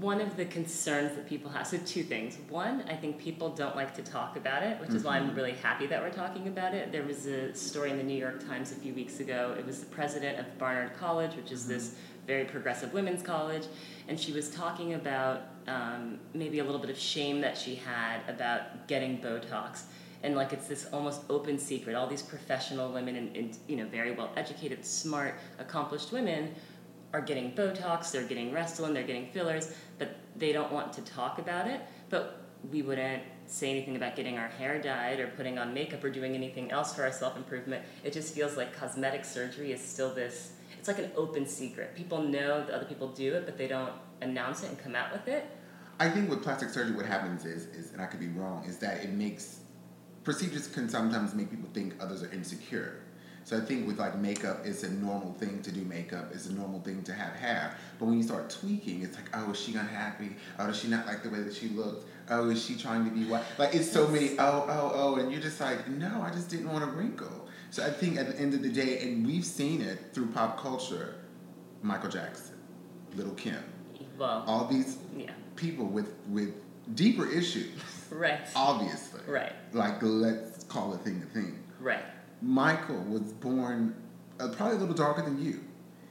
one 0.00 0.20
of 0.20 0.36
the 0.36 0.44
concerns 0.46 1.14
that 1.14 1.28
people 1.28 1.48
have 1.52 1.66
so 1.66 1.78
two 1.86 2.02
things. 2.02 2.36
One, 2.48 2.82
I 2.88 2.96
think 2.96 3.16
people 3.16 3.50
don't 3.50 3.76
like 3.76 3.94
to 3.94 4.02
talk 4.02 4.36
about 4.36 4.64
it, 4.64 4.80
which 4.80 4.90
is 4.90 5.04
why 5.04 5.18
I'm 5.18 5.32
really 5.36 5.52
happy 5.52 5.86
that 5.86 6.02
we're 6.02 6.10
talking 6.10 6.48
about 6.48 6.74
it. 6.74 6.90
There 6.90 7.04
was 7.04 7.26
a 7.26 7.54
story 7.54 7.90
in 7.92 7.96
the 7.96 8.02
New 8.02 8.18
York 8.18 8.44
Times 8.44 8.72
a 8.72 8.74
few 8.74 8.92
weeks 8.92 9.20
ago. 9.20 9.54
It 9.56 9.64
was 9.64 9.78
the 9.78 9.86
president 9.86 10.40
of 10.40 10.58
Barnard 10.58 10.96
College, 10.96 11.36
which 11.36 11.52
is 11.52 11.68
this 11.68 11.94
very 12.26 12.44
progressive 12.44 12.92
women's 12.92 13.22
college, 13.22 13.66
and 14.08 14.18
she 14.18 14.32
was 14.32 14.50
talking 14.50 14.94
about 14.94 15.42
um, 15.66 16.18
maybe 16.32 16.58
a 16.58 16.64
little 16.64 16.80
bit 16.80 16.90
of 16.90 16.98
shame 16.98 17.40
that 17.40 17.56
she 17.56 17.74
had 17.74 18.20
about 18.28 18.86
getting 18.88 19.18
Botox. 19.18 19.82
And 20.22 20.34
like 20.34 20.54
it's 20.54 20.66
this 20.66 20.86
almost 20.92 21.22
open 21.28 21.58
secret. 21.58 21.94
All 21.94 22.06
these 22.06 22.22
professional 22.22 22.90
women 22.90 23.16
and, 23.16 23.36
and 23.36 23.58
you 23.68 23.76
know 23.76 23.86
very 23.86 24.12
well 24.12 24.30
educated 24.36 24.84
smart 24.84 25.34
accomplished 25.58 26.12
women 26.12 26.54
are 27.12 27.20
getting 27.20 27.52
botox 27.52 28.10
they're 28.10 28.26
getting 28.26 28.50
restylane 28.50 28.92
they're 28.92 29.04
getting 29.04 29.28
fillers 29.28 29.72
but 29.98 30.16
they 30.36 30.50
don't 30.50 30.72
want 30.72 30.92
to 30.94 31.02
talk 31.02 31.38
about 31.38 31.66
it. 31.66 31.80
But 32.10 32.40
we 32.70 32.82
wouldn't 32.82 33.22
say 33.46 33.70
anything 33.70 33.96
about 33.96 34.16
getting 34.16 34.38
our 34.38 34.48
hair 34.48 34.80
dyed 34.80 35.20
or 35.20 35.28
putting 35.28 35.58
on 35.58 35.74
makeup 35.74 36.02
or 36.02 36.10
doing 36.10 36.34
anything 36.34 36.70
else 36.70 36.94
for 36.94 37.02
our 37.02 37.12
self-improvement. 37.12 37.84
It 38.02 38.12
just 38.12 38.34
feels 38.34 38.56
like 38.56 38.74
cosmetic 38.74 39.24
surgery 39.24 39.72
is 39.72 39.80
still 39.80 40.14
this 40.14 40.52
it's 40.84 40.98
like 40.98 41.06
an 41.06 41.12
open 41.16 41.46
secret 41.46 41.94
people 41.94 42.20
know 42.20 42.64
that 42.64 42.74
other 42.74 42.84
people 42.84 43.08
do 43.08 43.34
it 43.34 43.46
but 43.46 43.56
they 43.56 43.66
don't 43.66 43.92
announce 44.20 44.62
it 44.62 44.68
and 44.68 44.78
come 44.78 44.94
out 44.94 45.10
with 45.12 45.26
it 45.28 45.46
I 46.00 46.08
think 46.10 46.28
with 46.28 46.42
plastic 46.42 46.70
surgery, 46.70 46.96
what 46.96 47.06
happens 47.06 47.44
is, 47.44 47.66
is, 47.66 47.92
and 47.92 48.02
I 48.02 48.06
could 48.06 48.18
be 48.18 48.28
wrong, 48.28 48.64
is 48.66 48.78
that 48.78 49.04
it 49.04 49.10
makes 49.10 49.60
procedures 50.24 50.66
can 50.66 50.88
sometimes 50.88 51.34
make 51.34 51.50
people 51.50 51.68
think 51.72 51.94
others 52.00 52.22
are 52.22 52.32
insecure. 52.32 53.00
So 53.44 53.58
I 53.58 53.60
think 53.60 53.86
with 53.86 53.98
like 53.98 54.16
makeup, 54.18 54.62
it's 54.64 54.82
a 54.84 54.90
normal 54.90 55.34
thing 55.34 55.60
to 55.62 55.70
do 55.70 55.82
makeup. 55.82 56.30
It's 56.32 56.46
a 56.46 56.52
normal 56.54 56.80
thing 56.80 57.02
to 57.02 57.12
have 57.12 57.34
hair. 57.34 57.76
But 57.98 58.06
when 58.06 58.16
you 58.16 58.22
start 58.22 58.48
tweaking, 58.48 59.02
it's 59.02 59.16
like, 59.16 59.28
oh, 59.34 59.50
is 59.50 59.60
she 59.60 59.74
unhappy? 59.74 60.30
Oh, 60.58 60.66
does 60.66 60.78
she 60.78 60.88
not 60.88 61.06
like 61.06 61.22
the 61.22 61.28
way 61.28 61.42
that 61.42 61.54
she 61.54 61.68
looked? 61.68 62.08
Oh, 62.30 62.48
is 62.48 62.64
she 62.64 62.76
trying 62.76 63.04
to 63.04 63.10
be 63.10 63.26
what? 63.26 63.44
Like 63.58 63.74
it's 63.74 63.90
so 63.90 64.08
many 64.08 64.30
oh, 64.38 64.66
oh, 64.66 64.92
oh, 64.94 65.16
and 65.16 65.30
you're 65.30 65.42
just 65.42 65.60
like, 65.60 65.86
no, 65.88 66.22
I 66.22 66.30
just 66.30 66.48
didn't 66.48 66.72
want 66.72 66.84
a 66.84 66.88
wrinkle. 66.88 67.43
So 67.74 67.84
I 67.84 67.90
think 67.90 68.18
at 68.18 68.28
the 68.28 68.40
end 68.40 68.54
of 68.54 68.62
the 68.62 68.68
day, 68.68 69.00
and 69.00 69.26
we've 69.26 69.44
seen 69.44 69.80
it 69.80 69.98
through 70.12 70.26
pop 70.26 70.60
culture, 70.60 71.16
Michael 71.82 72.08
Jackson, 72.08 72.54
Lil 73.16 73.32
Kim, 73.32 73.64
well 74.16 74.44
all 74.46 74.66
these 74.66 74.98
yeah 75.16 75.32
people 75.56 75.84
with 75.84 76.14
with 76.28 76.54
deeper 76.94 77.28
issues, 77.28 77.76
right 78.12 78.42
obviously. 78.54 79.22
Right. 79.26 79.50
Like 79.72 79.96
let's 80.02 80.62
call 80.62 80.94
a 80.94 80.98
thing 80.98 81.20
a 81.28 81.34
thing. 81.34 81.58
right 81.80 82.04
Michael 82.40 83.02
was 83.08 83.32
born 83.32 83.96
uh, 84.38 84.50
probably 84.50 84.76
a 84.76 84.78
little 84.78 84.94
darker 84.94 85.22
than 85.22 85.44
you. 85.44 85.64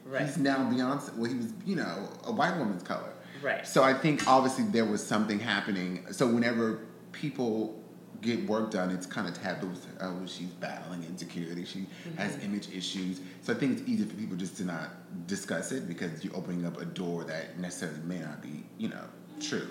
Right. 0.03 0.25
He's 0.25 0.35
now 0.35 0.69
Beyonce. 0.69 1.15
Well, 1.15 1.31
he 1.31 1.37
was 1.37 1.53
you 1.65 1.77
know 1.77 2.09
a 2.25 2.31
white 2.33 2.57
woman's 2.57 2.83
color. 2.83 3.13
Right. 3.41 3.65
So 3.65 3.83
I 3.83 3.93
think 3.93 4.27
obviously 4.27 4.65
there 4.65 4.85
was 4.85 5.01
something 5.01 5.39
happening. 5.39 6.07
So 6.11 6.27
whenever 6.27 6.81
people 7.13 7.81
get 8.23 8.47
work 8.47 8.71
done, 8.71 8.89
it's 8.91 9.05
kind 9.05 9.27
of 9.27 9.39
taboo. 9.41 9.71
Oh, 10.01 10.25
she's 10.25 10.47
battling 10.47 11.03
insecurity. 11.03 11.65
She 11.65 11.85
has 12.17 12.33
mm-hmm. 12.33 12.45
image 12.45 12.69
issues. 12.73 13.19
So 13.41 13.53
I 13.53 13.55
think 13.55 13.79
it's 13.79 13.89
easy 13.89 14.05
for 14.05 14.15
people 14.15 14.37
just 14.37 14.57
to 14.57 14.65
not 14.65 14.89
discuss 15.27 15.71
it 15.71 15.87
because 15.87 16.23
you're 16.23 16.35
opening 16.35 16.65
up 16.65 16.81
a 16.81 16.85
door 16.85 17.23
that 17.25 17.59
necessarily 17.59 17.99
may 18.05 18.19
not 18.19 18.41
be, 18.41 18.63
you 18.77 18.89
know, 18.89 19.03
true. 19.39 19.67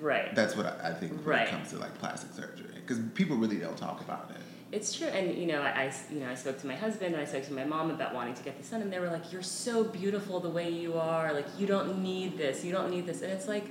Right. 0.00 0.34
That's 0.34 0.56
what 0.56 0.66
I, 0.66 0.90
I 0.90 0.94
think 0.94 1.12
when 1.12 1.24
Right. 1.24 1.48
it 1.48 1.50
comes 1.50 1.70
to 1.70 1.78
like 1.78 1.96
plastic 1.98 2.32
surgery 2.32 2.66
because 2.74 2.98
people 3.14 3.36
really 3.36 3.58
don't 3.58 3.76
talk 3.76 4.00
about 4.00 4.30
it. 4.30 4.36
It's 4.72 4.96
true, 4.96 5.08
and 5.08 5.36
you 5.36 5.46
know, 5.46 5.60
I, 5.62 5.68
I 5.68 5.92
you 6.12 6.20
know 6.20 6.30
I 6.30 6.36
spoke 6.36 6.60
to 6.60 6.66
my 6.68 6.76
husband 6.76 7.14
and 7.14 7.20
I 7.20 7.24
spoke 7.24 7.44
to 7.46 7.52
my 7.52 7.64
mom 7.64 7.90
about 7.90 8.14
wanting 8.14 8.34
to 8.34 8.42
get 8.44 8.56
this 8.56 8.70
done, 8.70 8.82
and 8.82 8.92
they 8.92 9.00
were 9.00 9.10
like, 9.10 9.32
"You're 9.32 9.42
so 9.42 9.82
beautiful 9.82 10.38
the 10.38 10.48
way 10.48 10.70
you 10.70 10.94
are. 10.96 11.32
Like 11.32 11.46
you 11.58 11.66
don't 11.66 12.04
need 12.04 12.38
this. 12.38 12.64
You 12.64 12.70
don't 12.70 12.88
need 12.88 13.04
this." 13.04 13.22
And 13.22 13.32
it's 13.32 13.48
like, 13.48 13.64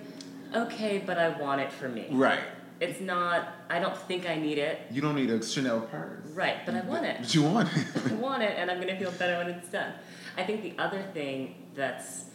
okay, 0.54 1.02
but 1.06 1.18
I 1.18 1.30
want 1.40 1.62
it 1.62 1.72
for 1.72 1.88
me. 1.88 2.08
Right. 2.12 2.42
It's 2.80 3.02
not. 3.02 3.56
I 3.70 3.80
don't 3.80 3.98
think 3.98 4.28
I 4.30 4.36
need 4.36 4.58
it. 4.58 4.80
You 4.92 5.02
don't 5.02 5.16
need 5.16 5.30
a 5.30 5.44
Chanel 5.46 5.82
purse. 5.82 6.26
Right, 6.30 6.66
but 6.66 6.76
I 6.76 6.82
want 6.82 7.06
it. 7.06 7.18
But 7.20 7.36
you 7.36 7.44
want 7.44 7.70
it. 7.76 7.86
I 8.12 8.14
want 8.16 8.42
it, 8.44 8.54
and 8.58 8.72
I'm 8.72 8.80
gonna 8.80 8.98
feel 8.98 9.12
better 9.12 9.38
when 9.38 9.50
it's 9.56 9.70
done. 9.70 9.94
I 10.38 10.44
think 10.44 10.62
the 10.64 10.74
other 10.82 11.02
thing 11.14 11.56
that's 11.76 12.26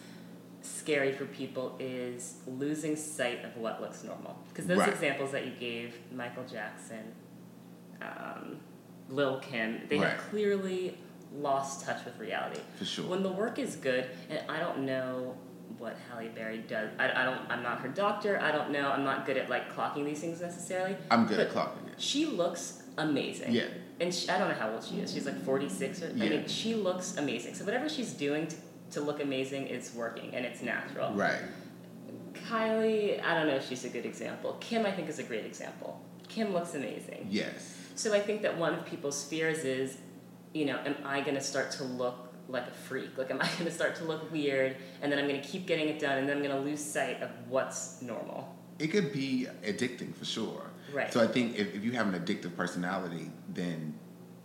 scary 0.60 1.12
for 1.12 1.24
people 1.26 1.76
is 1.78 2.36
losing 2.46 2.96
sight 2.96 3.44
of 3.44 3.56
what 3.56 3.80
looks 3.80 4.04
normal. 4.04 4.38
Because 4.48 4.66
those 4.66 4.78
Right. 4.78 4.88
examples 4.90 5.32
that 5.32 5.46
you 5.46 5.52
gave, 5.58 5.94
Michael 6.12 6.44
Jackson, 6.44 7.14
um, 8.02 8.60
Lil 9.08 9.38
Kim, 9.40 9.80
they 9.88 9.98
Right. 9.98 10.10
have 10.10 10.18
clearly 10.30 10.98
lost 11.34 11.84
touch 11.84 12.04
with 12.04 12.18
reality. 12.18 12.60
For 12.76 12.84
sure. 12.84 13.06
When 13.06 13.22
the 13.22 13.32
work 13.32 13.58
is 13.58 13.76
good, 13.76 14.06
and 14.30 14.40
I 14.48 14.58
don't 14.60 14.80
know 14.86 15.36
what 15.84 15.96
Halle 16.10 16.28
Berry 16.30 16.58
does. 16.66 16.88
I, 16.98 17.12
I 17.12 17.24
don't. 17.24 17.40
I'm 17.50 17.62
not 17.62 17.78
her 17.80 17.88
doctor. 17.88 18.40
I 18.40 18.50
don't 18.50 18.70
know. 18.70 18.90
I'm 18.90 19.04
not 19.04 19.26
good 19.26 19.36
at 19.36 19.50
like 19.50 19.72
clocking 19.76 20.04
these 20.04 20.18
things 20.18 20.40
necessarily. 20.40 20.96
I'm 21.10 21.26
good 21.26 21.38
at 21.38 21.50
clocking 21.50 21.86
it. 21.86 22.00
She 22.00 22.26
looks 22.26 22.82
amazing. 22.96 23.52
Yeah. 23.52 23.66
And 24.00 24.12
she, 24.12 24.28
I 24.28 24.38
don't 24.38 24.48
know 24.48 24.54
how 24.54 24.70
old 24.72 24.82
she 24.82 24.96
is. 24.96 25.12
She's 25.12 25.26
like 25.26 25.40
46 25.44 26.02
or 26.02 26.06
I 26.06 26.12
mean, 26.14 26.48
she 26.48 26.74
looks 26.74 27.16
amazing. 27.16 27.54
So 27.54 27.64
whatever 27.64 27.88
she's 27.88 28.12
doing 28.12 28.48
to, 28.48 28.56
to 28.92 29.00
look 29.00 29.22
amazing 29.22 29.68
is 29.68 29.94
working 29.94 30.34
and 30.34 30.44
it's 30.44 30.62
natural. 30.62 31.12
Right. 31.12 31.38
Kylie, 32.32 33.22
I 33.22 33.34
don't 33.34 33.46
know 33.46 33.54
if 33.54 33.68
she's 33.68 33.84
a 33.84 33.88
good 33.88 34.04
example. 34.04 34.56
Kim, 34.58 34.84
I 34.84 34.90
think, 34.90 35.08
is 35.08 35.20
a 35.20 35.22
great 35.22 35.44
example. 35.44 36.00
Kim 36.26 36.52
looks 36.52 36.74
amazing. 36.74 37.28
Yes. 37.30 37.76
So 37.94 38.12
I 38.12 38.18
think 38.18 38.42
that 38.42 38.58
one 38.58 38.74
of 38.74 38.84
people's 38.84 39.24
fears 39.24 39.58
is, 39.58 39.98
you 40.52 40.64
know, 40.64 40.78
am 40.84 40.96
I 41.04 41.20
going 41.20 41.36
to 41.36 41.40
start 41.40 41.70
to 41.72 41.84
look 41.84 42.33
like 42.48 42.66
a 42.66 42.70
freak? 42.70 43.16
Like, 43.16 43.30
am 43.30 43.40
I 43.40 43.46
going 43.46 43.64
to 43.64 43.70
start 43.70 43.96
to 43.96 44.04
look 44.04 44.30
weird 44.30 44.76
and 45.02 45.10
then 45.10 45.18
I'm 45.18 45.28
going 45.28 45.40
to 45.40 45.46
keep 45.46 45.66
getting 45.66 45.88
it 45.88 45.98
done 45.98 46.18
and 46.18 46.28
then 46.28 46.36
I'm 46.36 46.42
going 46.42 46.56
to 46.56 46.62
lose 46.62 46.84
sight 46.84 47.22
of 47.22 47.30
what's 47.48 48.02
normal? 48.02 48.54
It 48.78 48.88
could 48.88 49.12
be 49.12 49.46
addicting 49.64 50.14
for 50.14 50.24
sure. 50.24 50.70
Right. 50.92 51.12
So 51.12 51.22
I 51.22 51.26
think 51.26 51.56
if, 51.56 51.74
if 51.74 51.84
you 51.84 51.92
have 51.92 52.12
an 52.12 52.20
addictive 52.20 52.56
personality, 52.56 53.30
then 53.48 53.94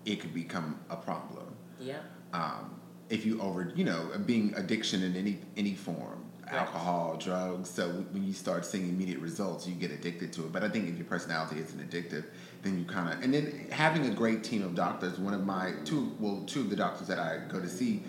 it 0.06 0.20
could 0.20 0.34
become 0.34 0.80
a 0.89 0.95
problem. 0.95 1.56
Yeah. 1.80 2.00
Um, 2.34 2.80
if 3.10 3.26
you 3.26 3.41
over, 3.41 3.72
you 3.76 3.84
know, 3.84 4.12
being 4.26 4.54
addiction 4.56 5.04
in 5.04 5.16
any 5.16 5.39
any 5.58 5.74
form. 5.74 6.26
Alcohol, 6.52 7.18
drugs. 7.18 7.70
So 7.70 7.89
when 8.12 8.24
you 8.24 8.34
start 8.34 8.66
seeing 8.66 8.89
immediate 8.89 9.20
results, 9.20 9.68
you 9.68 9.76
get 9.76 9.91
addicted 9.91 10.34
to 10.34 10.45
it. 10.45 10.52
But 10.52 10.64
I 10.64 10.70
think 10.70 10.89
if 10.89 10.97
your 10.97 11.06
personality 11.06 11.60
isn't 11.60 11.89
addictive, 11.89 12.26
then 12.64 12.80
you 12.80 12.86
kind 12.86 13.14
of 13.14 13.24
and 13.24 13.34
then 13.34 13.68
having 13.72 14.06
a 14.06 14.14
great 14.14 14.43
team 14.43 14.64
of 14.64 14.76
doctors. 14.76 15.18
One 15.20 15.34
of 15.34 15.45
my 15.45 15.74
two, 15.86 16.16
well, 16.20 16.43
two 16.45 16.62
of 16.62 16.70
the 16.70 16.76
doctors 16.76 17.08
that 17.08 17.20
I 17.20 17.39
go 17.47 17.60
to 17.60 17.70
see, 17.70 18.04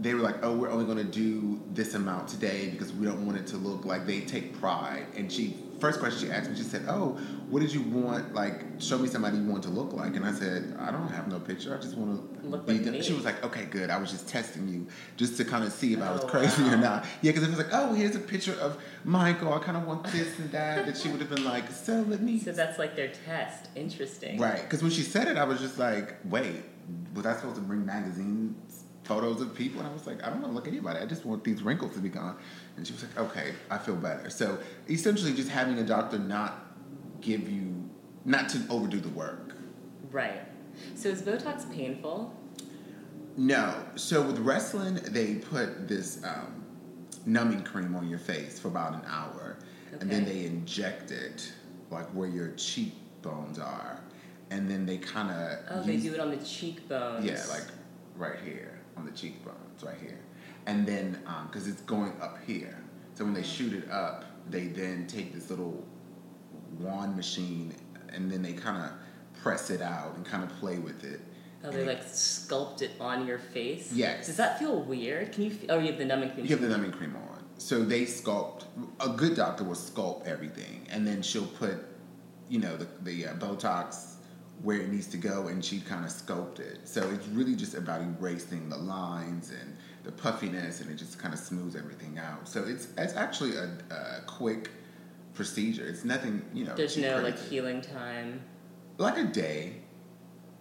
they 0.00 0.14
were 0.14 0.20
like, 0.20 0.36
"Oh, 0.42 0.56
we're 0.56 0.70
only 0.70 0.84
going 0.84 0.98
to 0.98 1.04
do 1.04 1.60
this 1.72 1.94
amount 1.94 2.28
today 2.28 2.68
because 2.70 2.92
we 2.92 3.06
don't 3.06 3.24
want 3.24 3.38
it 3.38 3.46
to 3.48 3.56
look 3.56 3.84
like 3.84 4.06
they 4.06 4.20
take 4.20 4.58
pride." 4.58 5.06
And 5.16 5.30
she 5.30 5.56
first 5.78 6.00
question 6.00 6.28
she 6.28 6.32
asked 6.32 6.50
me, 6.50 6.56
she 6.56 6.62
said, 6.62 6.84
"Oh, 6.88 7.18
what 7.50 7.60
did 7.60 7.72
you 7.72 7.82
want? 7.82 8.34
Like, 8.34 8.64
show 8.78 8.98
me 8.98 9.08
somebody 9.08 9.38
you 9.38 9.44
want 9.44 9.62
to 9.64 9.70
look 9.70 9.92
like." 9.92 10.16
And 10.16 10.24
I 10.24 10.32
said, 10.32 10.76
"I 10.78 10.90
don't 10.90 11.08
have 11.08 11.28
no 11.28 11.38
picture. 11.40 11.76
I 11.76 11.80
just 11.80 11.96
want 11.96 12.40
to 12.42 12.48
Look 12.48 12.66
be." 12.66 12.74
like 12.74 12.84
done." 12.84 12.92
me. 12.94 13.02
She 13.02 13.12
was 13.12 13.24
like, 13.24 13.42
"Okay, 13.44 13.66
good. 13.66 13.90
I 13.90 13.98
was 13.98 14.10
just 14.10 14.28
testing 14.28 14.68
you 14.68 14.86
just 15.16 15.36
to 15.38 15.44
kind 15.44 15.64
of 15.64 15.72
see 15.72 15.92
if 15.94 16.00
I 16.02 16.10
was 16.12 16.22
Oh, 16.22 16.26
crazy 16.26 16.62
or 16.64 16.76
not." 16.76 17.04
Yeah, 17.22 17.32
because 17.32 17.42
if 17.44 17.48
it 17.48 17.56
was 17.56 17.66
like, 17.66 17.74
"Oh, 17.74 17.94
here's 17.94 18.16
a 18.16 18.20
picture 18.20 18.54
of 18.54 18.76
Michael. 19.04 19.52
I 19.52 19.58
kind 19.58 19.76
of 19.76 19.86
want 19.86 20.04
this 20.04 20.38
and 20.38 20.50
that," 20.52 20.86
that 20.86 20.96
she 20.96 21.08
would 21.08 21.20
have 21.20 21.30
been 21.30 21.44
like, 21.44 21.70
"So 21.70 22.04
let 22.08 22.20
me." 22.22 22.38
So 22.38 22.52
that's 22.52 22.78
like 22.78 22.96
their 22.96 23.08
test. 23.08 23.68
Interesting. 23.76 24.38
Right, 24.40 24.62
because 24.62 24.82
when 24.82 24.90
she 24.92 25.02
said 25.02 25.28
it, 25.28 25.36
I 25.36 25.44
was 25.44 25.60
just 25.60 25.78
like, 25.78 26.16
"Wait, 26.24 26.62
was 27.14 27.26
I 27.26 27.34
supposed 27.36 27.56
to 27.56 27.62
bring 27.62 27.84
magazines, 27.86 28.84
photos 29.04 29.40
of 29.40 29.54
people?" 29.54 29.80
And 29.80 29.88
I 29.88 29.92
was 29.92 30.06
like, 30.06 30.22
"I 30.22 30.30
don't 30.30 30.40
want 30.40 30.52
to 30.52 30.54
look 30.54 30.66
at 30.66 30.72
anybody. 30.72 30.98
I 31.00 31.06
just 31.06 31.24
want 31.24 31.44
these 31.44 31.62
wrinkles 31.62 31.94
to 31.94 32.00
be 32.00 32.08
gone." 32.08 32.36
And 32.76 32.86
she 32.86 32.92
was 32.92 33.02
like, 33.02 33.18
"Okay, 33.18 33.52
I 33.70 33.78
feel 33.78 33.96
better." 33.96 34.30
So 34.30 34.58
essentially, 34.88 35.32
just 35.32 35.48
having 35.48 35.78
a 35.78 35.84
doctor 35.84 36.18
not 36.18 36.60
give 37.20 37.48
you, 37.48 37.88
not 38.24 38.48
to 38.50 38.60
overdo 38.68 39.00
the 39.00 39.08
work. 39.10 39.54
Right. 40.10 40.42
So 40.94 41.08
is 41.08 41.22
Botox 41.22 41.72
painful? 41.72 42.34
No. 43.36 43.74
So 43.96 44.22
with 44.22 44.44
Restylane, 44.44 45.02
they 45.12 45.36
put 45.36 45.88
this 45.88 46.22
um, 46.24 46.64
numbing 47.26 47.62
cream 47.62 47.94
on 47.96 48.08
your 48.08 48.18
face 48.18 48.58
for 48.58 48.68
about 48.68 48.94
an 48.94 49.02
hour, 49.06 49.58
and 50.00 50.10
then 50.10 50.24
they 50.24 50.44
inject 50.46 51.10
it 51.10 51.52
like 51.90 52.06
where 52.08 52.28
your 52.28 52.48
cheekbones 52.56 53.58
are, 53.58 54.00
and 54.50 54.68
then 54.70 54.84
they 54.86 54.98
kind 54.98 55.30
of 55.30 55.58
Oh, 55.70 55.82
they 55.82 55.96
do 55.96 56.12
it 56.14 56.20
on 56.20 56.30
the 56.30 56.44
cheekbones. 56.44 57.24
Yeah, 57.24 57.42
like 57.48 57.64
right 58.16 58.38
here 58.44 58.80
on 58.96 59.04
the 59.04 59.12
cheekbones, 59.12 59.82
right 59.82 59.96
here, 60.00 60.18
and 60.66 60.86
then 60.86 61.18
because 61.46 61.68
it's 61.68 61.82
going 61.82 62.12
up 62.20 62.38
here, 62.46 62.82
so 63.14 63.24
when 63.24 63.34
they 63.34 63.42
shoot 63.42 63.72
it 63.72 63.90
up, 63.90 64.24
they 64.50 64.66
then 64.66 65.06
take 65.06 65.32
this 65.32 65.50
little 65.50 65.84
wand 66.78 67.16
machine, 67.16 67.74
and 68.12 68.30
then 68.30 68.42
they 68.42 68.52
kind 68.52 68.82
of 68.82 68.90
press 69.42 69.70
it 69.70 69.82
out 69.82 70.16
and 70.16 70.24
kind 70.24 70.42
of 70.42 70.50
play 70.58 70.78
with 70.78 71.04
it. 71.04 71.20
Oh, 71.64 71.70
they 71.70 71.84
like 71.86 72.04
sculpt 72.04 72.82
it 72.82 72.90
on 73.00 73.26
your 73.26 73.38
face. 73.38 73.90
Yes. 73.92 74.26
Does 74.26 74.36
that 74.36 74.58
feel 74.58 74.82
weird? 74.82 75.32
Can 75.32 75.44
you? 75.44 75.50
F- 75.50 75.70
oh, 75.70 75.78
you 75.78 75.86
have 75.86 75.98
the 75.98 76.04
numbing 76.04 76.30
cream. 76.30 76.44
You 76.44 76.50
have 76.50 76.60
the 76.60 76.68
numbing 76.68 76.92
cream 76.92 77.16
on. 77.16 77.42
So 77.56 77.82
they 77.82 78.02
sculpt. 78.02 78.64
A 79.00 79.08
good 79.08 79.34
doctor 79.34 79.64
will 79.64 79.74
sculpt 79.74 80.26
everything, 80.26 80.86
and 80.90 81.06
then 81.06 81.22
she'll 81.22 81.46
put, 81.46 81.76
you 82.48 82.58
know, 82.58 82.76
the 82.76 82.86
the 83.02 83.28
uh, 83.28 83.34
Botox 83.34 84.16
where 84.62 84.80
it 84.80 84.90
needs 84.90 85.06
to 85.08 85.16
go, 85.16 85.48
and 85.48 85.64
she 85.64 85.80
kind 85.80 86.04
of 86.04 86.10
sculpt 86.10 86.60
it. 86.60 86.80
So 86.84 87.10
it's 87.10 87.26
really 87.28 87.54
just 87.54 87.74
about 87.74 88.02
erasing 88.02 88.68
the 88.68 88.76
lines 88.76 89.50
and 89.50 89.76
the 90.04 90.12
puffiness, 90.12 90.80
and 90.80 90.90
it 90.90 90.94
just 90.96 91.18
kind 91.18 91.34
of 91.34 91.40
smooths 91.40 91.74
everything 91.76 92.18
out. 92.18 92.46
So 92.48 92.62
it's 92.64 92.88
it's 92.96 93.14
actually 93.16 93.56
a, 93.56 93.70
a 93.90 94.20
quick 94.26 94.70
procedure. 95.32 95.86
It's 95.86 96.04
nothing, 96.04 96.44
you 96.52 96.64
know. 96.64 96.74
There's 96.76 96.96
no 96.96 97.20
like 97.20 97.38
healing 97.38 97.80
time. 97.80 98.42
like 98.98 99.18
a 99.18 99.24
day. 99.24 99.74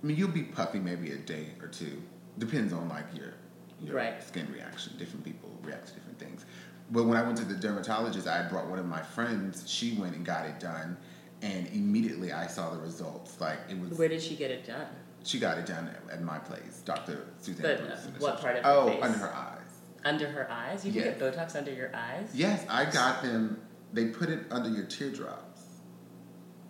I 0.02 0.06
mean, 0.06 0.18
you'll 0.18 0.30
be 0.30 0.44
puffy 0.44 0.80
maybe 0.80 1.12
a 1.12 1.18
day 1.18 1.50
or 1.62 1.68
two. 1.68 2.02
Depends 2.39 2.74
on 2.74 2.89
like 2.89 3.06
your 3.16 3.34
your 3.82 3.96
Right. 3.96 4.24
skin 4.24 4.52
reaction. 4.52 4.94
Different 4.98 5.24
people 5.26 5.50
react 5.62 5.88
to 5.89 5.94
different 5.94 6.18
things. 6.20 6.46
But 6.91 7.06
when 7.06 7.18
I 7.18 7.22
went 7.24 7.38
to 7.38 7.46
the 7.46 7.56
dermatologist, 7.56 8.28
I 8.28 8.48
brought 8.50 8.68
one 8.68 8.80
of 8.80 8.86
my 8.86 9.02
friends. 9.02 9.70
She 9.70 9.94
went 9.96 10.16
and 10.16 10.26
got 10.26 10.46
it 10.46 10.60
done, 10.60 10.98
and 11.41 11.68
immediately 11.68 12.32
I 12.32 12.48
saw 12.48 12.72
the 12.74 12.80
results. 12.80 13.39
Like 13.41 13.60
it 13.70 13.78
was. 13.80 13.98
Where 13.98 14.08
did 14.10 14.22
she 14.22 14.36
get 14.36 14.52
it 14.52 14.66
done? 14.66 14.88
She 15.24 15.39
got 15.39 15.57
it 15.57 15.65
done 15.65 15.88
at, 15.88 16.15
at 16.15 16.21
my 16.21 16.38
place, 16.38 16.82
Doctor 16.86 17.28
Suzanne. 17.39 17.61
But, 17.61 17.91
uh, 17.91 17.97
what 18.19 18.41
part 18.41 18.57
of 18.57 18.63
her 18.65 18.69
Oh, 18.71 18.88
face? 18.89 19.03
under 19.03 19.17
her 19.17 19.34
eyes. 19.34 19.59
Under 20.03 20.28
her 20.30 20.51
eyes? 20.51 20.86
You 20.86 20.91
can 20.91 21.03
get 21.03 21.19
Botox 21.19 21.55
under 21.55 21.71
your 21.71 21.91
eyes. 21.95 22.30
Yes, 22.34 22.65
I 22.69 22.86
got 22.86 23.24
them. 23.24 23.61
They 23.93 24.07
put 24.07 24.30
it 24.30 24.45
under 24.51 24.69
your 24.69 24.86
teardrops. 24.86 25.61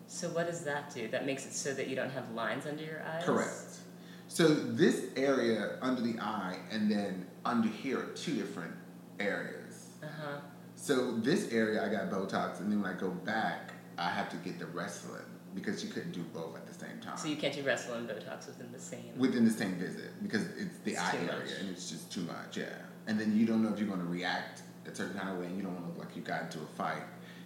So 0.05 0.29
what 0.29 0.45
does 0.45 0.63
that 0.65 0.93
do? 0.93 1.07
That 1.07 1.25
makes 1.25 1.45
it 1.45 1.53
so 1.53 1.73
that 1.73 1.87
you 1.87 1.95
don't 1.95 2.11
have 2.11 2.29
lines 2.31 2.67
under 2.67 2.83
your 2.83 3.01
eyes. 3.01 3.23
Correct. 3.25 3.79
So 4.27 4.47
this 4.47 5.05
area 5.15 5.77
under 5.81 6.01
the 6.01 6.19
eye 6.19 6.57
and 6.71 6.91
then 6.91 7.25
under 7.45 7.67
here 7.67 7.99
are 7.99 8.05
two 8.13 8.35
different 8.35 8.73
areas. 9.19 9.87
Uh 10.03 10.07
huh. 10.21 10.37
So 10.75 11.11
this 11.17 11.51
area 11.51 11.83
I 11.83 11.89
got 11.89 12.11
Botox, 12.11 12.59
and 12.59 12.71
then 12.71 12.81
when 12.81 12.93
I 12.93 12.99
go 12.99 13.09
back, 13.09 13.71
I 13.97 14.09
have 14.09 14.29
to 14.29 14.35
get 14.37 14.59
the 14.59 14.65
Restylane 14.65 15.21
because 15.55 15.83
you 15.83 15.89
couldn't 15.91 16.11
do 16.11 16.21
both 16.33 16.55
at 16.55 16.65
the 16.67 16.73
same 16.73 16.99
time 17.01 17.17
So 17.17 17.27
you 17.27 17.35
can't 17.35 17.53
do 17.53 17.63
Restylane 17.63 17.97
and 17.99 18.09
Botox 18.09 18.47
within 18.47 18.71
the 18.71 18.79
same. 18.79 19.11
within 19.17 19.45
the 19.45 19.51
same 19.51 19.75
visit 19.75 20.11
because 20.23 20.43
it's 20.57 20.77
the 20.83 20.91
It's 20.91 20.99
eye 21.01 21.15
area 21.17 21.27
much. 21.39 21.51
and 21.59 21.69
it's 21.69 21.89
just 21.89 22.11
too 22.11 22.21
much. 22.21 22.57
Yeah, 22.57 22.65
and 23.07 23.19
then 23.19 23.37
you 23.37 23.45
don't 23.45 23.61
know 23.63 23.71
if 23.73 23.79
you're 23.79 23.87
going 23.87 23.99
to 24.01 24.05
react 24.05 24.61
a 24.91 24.93
certain 24.95 25.17
kind 25.17 25.29
of 25.29 25.37
way, 25.37 25.45
and 25.45 25.55
you 25.57 25.63
don't 25.63 25.73
want 25.73 25.85
to 25.85 25.91
look 25.91 26.07
like 26.07 26.15
you 26.15 26.21
got 26.21 26.41
into 26.43 26.59
a 26.59 26.65
fight. 26.77 27.03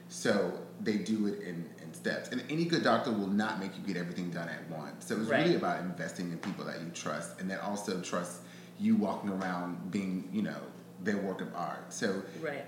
So 0.09 0.53
they 0.81 0.97
do 0.97 1.27
it 1.27 1.41
in, 1.41 1.69
in 1.83 1.93
steps, 1.93 2.29
and 2.29 2.41
any 2.49 2.65
good 2.65 2.83
doctor 2.83 3.11
will 3.11 3.27
not 3.27 3.59
make 3.59 3.71
you 3.77 3.83
get 3.85 3.97
everything 3.97 4.31
done 4.31 4.47
at 4.49 4.67
once. 4.69 5.05
So 5.05 5.19
it's 5.19 5.29
Right. 5.29 5.43
really 5.43 5.55
about 5.55 5.81
investing 5.81 6.31
in 6.31 6.37
people 6.39 6.65
that 6.65 6.79
you 6.81 6.89
trust, 6.93 7.39
and 7.39 7.49
that 7.51 7.61
also 7.61 7.99
trust 8.01 8.41
you 8.79 8.95
walking 8.95 9.29
around 9.29 9.91
being, 9.91 10.29
you 10.31 10.41
know, 10.43 10.61
their 11.03 11.17
work 11.17 11.41
of 11.41 11.53
art. 11.55 11.91
So 11.93 12.23
right. 12.41 12.65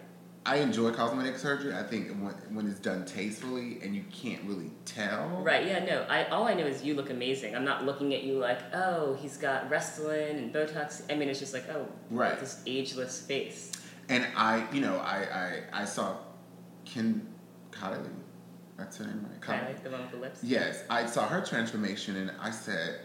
I 0.49 0.55
enjoy 0.55 0.91
cosmetic 0.91 1.37
surgery. 1.37 1.75
I 1.75 1.83
think 1.83 2.07
when, 2.07 2.33
when 2.55 2.67
it's 2.67 2.79
done 2.79 3.05
tastefully 3.05 3.77
and 3.83 3.95
you 3.95 4.03
can't 4.11 4.43
really 4.45 4.71
tell. 4.83 5.41
Right. 5.43 5.63
Yeah. 5.67 5.85
No. 5.85 6.07
I 6.09 6.25
all 6.29 6.47
I 6.47 6.55
know 6.55 6.65
is 6.65 6.83
you 6.83 6.95
look 6.95 7.11
amazing. 7.11 7.55
I'm 7.55 7.63
not 7.63 7.85
looking 7.85 8.15
at 8.15 8.23
you 8.23 8.39
like, 8.39 8.57
oh, 8.73 9.13
he's 9.21 9.37
got 9.37 9.69
Restylane 9.69 10.39
and 10.39 10.51
Botox. 10.51 11.03
I 11.07 11.13
mean, 11.13 11.29
it's 11.29 11.37
just 11.37 11.53
like, 11.53 11.69
oh, 11.69 11.87
Right. 12.09 12.39
this 12.39 12.63
ageless 12.65 13.21
face. 13.21 13.73
And 14.09 14.25
I, 14.35 14.65
you 14.73 14.81
know, 14.81 14.95
I, 14.97 15.61
I, 15.71 15.81
I 15.81 15.85
saw 15.85 16.17
Ken 16.83 17.27
Kylie. 17.69 18.09
That's 18.75 18.97
her 18.97 19.05
name, 19.05 19.23
right? 19.29 19.41
Kind 19.41 19.67
of 19.67 19.83
the 19.83 19.91
one 19.91 20.01
with 20.01 20.11
the 20.11 20.17
lips. 20.17 20.43
Yes, 20.43 20.83
I 20.89 21.05
saw 21.05 21.27
her 21.27 21.41
transformation, 21.45 22.15
and 22.15 22.31
I 22.39 22.49
said, 22.49 23.01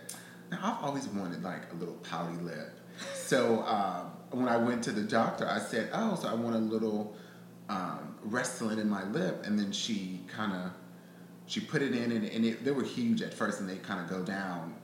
"Now 0.51 0.61
I've 0.63 0.85
always 0.85 1.09
wanted 1.09 1.43
like 1.43 1.71
a 1.73 1.75
little 1.75 1.97
poly 1.97 2.37
lip." 2.37 2.79
So 3.15 3.63
um, 3.65 4.13
when 4.31 4.49
I 4.49 4.57
went 4.57 4.85
to 4.85 4.93
the 4.93 5.03
doctor, 5.03 5.49
I 5.49 5.59
said, 5.59 5.91
"Oh, 5.93 6.15
so 6.15 6.29
I 6.29 6.35
want 6.35 6.55
a 6.55 6.61
little 6.61 7.17
um, 7.69 8.17
Restylane 8.29 8.79
in 8.79 8.89
my 8.89 9.05
lip," 9.05 9.45
and 9.47 9.59
then 9.59 9.73
she 9.73 10.21
kind 10.29 10.53
of 10.53 10.71
she 11.47 11.61
put 11.61 11.83
it 11.83 11.95
in, 11.95 12.13
and, 12.13 12.25
and 12.25 12.45
it, 12.45 12.65
they 12.65 12.71
were 12.71 12.85
huge 12.85 13.21
at 13.23 13.35
first, 13.35 13.61
and 13.61 13.69
they 13.69 13.77
kind 13.77 14.01
of 14.01 14.09
go 14.09 14.23
down 14.23 14.75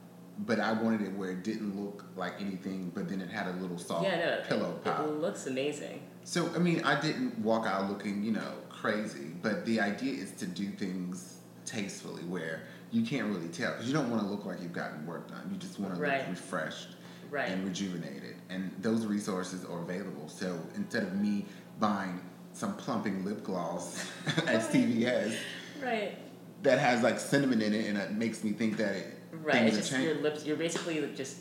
but 0.47 0.59
I 0.59 0.73
wanted 0.73 1.03
it 1.03 1.13
where 1.13 1.31
it 1.31 1.45
didn't 1.45 1.79
look 1.79 2.05
like 2.17 2.41
anything, 2.41 2.91
but 2.95 3.09
then 3.09 3.21
it 3.21 3.31
had 3.31 3.47
a 3.47 3.53
little 3.53 3.79
soft 3.79 4.05
yeah, 4.05 4.17
no, 4.17 4.43
pillow 4.49 4.71
it, 4.71 4.85
pop. 4.85 5.01
it 5.01 5.13
looks 5.13 5.47
amazing. 5.47 6.03
So 6.25 6.51
I 6.55 6.59
mean, 6.59 6.83
I 6.85 7.01
didn't 7.01 7.39
walk 7.39 7.67
out 7.67 7.89
looking, 7.91 8.23
you 8.23 8.33
know, 8.33 8.53
crazy, 8.69 9.33
but 9.43 9.65
the 9.67 9.81
idea 9.81 10.15
is 10.15 10.33
to 10.33 10.47
do 10.47 10.71
things 10.71 11.39
tastefully, 11.67 12.23
where 12.23 12.63
you 12.91 13.03
can't 13.05 13.27
really 13.27 13.49
tell 13.49 13.73
because 13.73 13.87
you 13.87 13.93
don't 13.93 14.11
want 14.11 14.23
to 14.23 14.29
look 14.29 14.45
like 14.45 14.61
you've 14.63 14.73
gotten 14.73 15.07
work 15.07 15.29
done. 15.29 15.49
You 15.53 15.59
just 15.59 15.79
want 15.79 15.95
to 15.95 16.01
look 16.01 16.29
refreshed 16.29 16.89
Right. 17.31 17.49
and 17.49 17.65
rejuvenated, 17.65 18.37
and 18.49 18.73
those 18.81 19.07
resources 19.07 19.65
are 19.65 19.83
available. 19.83 20.29
So 20.29 20.59
instead 20.75 21.05
of 21.05 21.15
me 21.15 21.45
buying 21.79 22.21
some 22.61 22.77
plumping 22.77 23.25
lip 23.25 23.43
gloss 23.43 24.07
at 24.47 24.61
CVS 24.71 25.35
Right. 25.83 26.15
that 26.63 26.79
has 26.79 27.03
like 27.03 27.19
cinnamon 27.19 27.63
in 27.63 27.73
it, 27.73 27.87
and 27.87 27.97
it 27.97 28.13
makes 28.13 28.45
me 28.45 28.53
think 28.53 28.77
that 28.77 28.95
it, 28.95 29.17
Right. 29.33 29.63
It's 29.63 29.77
just 29.89 29.93
your 30.03 30.17
lips. 30.17 30.45
You're 30.45 30.57
basically 30.57 31.01
just 31.15 31.39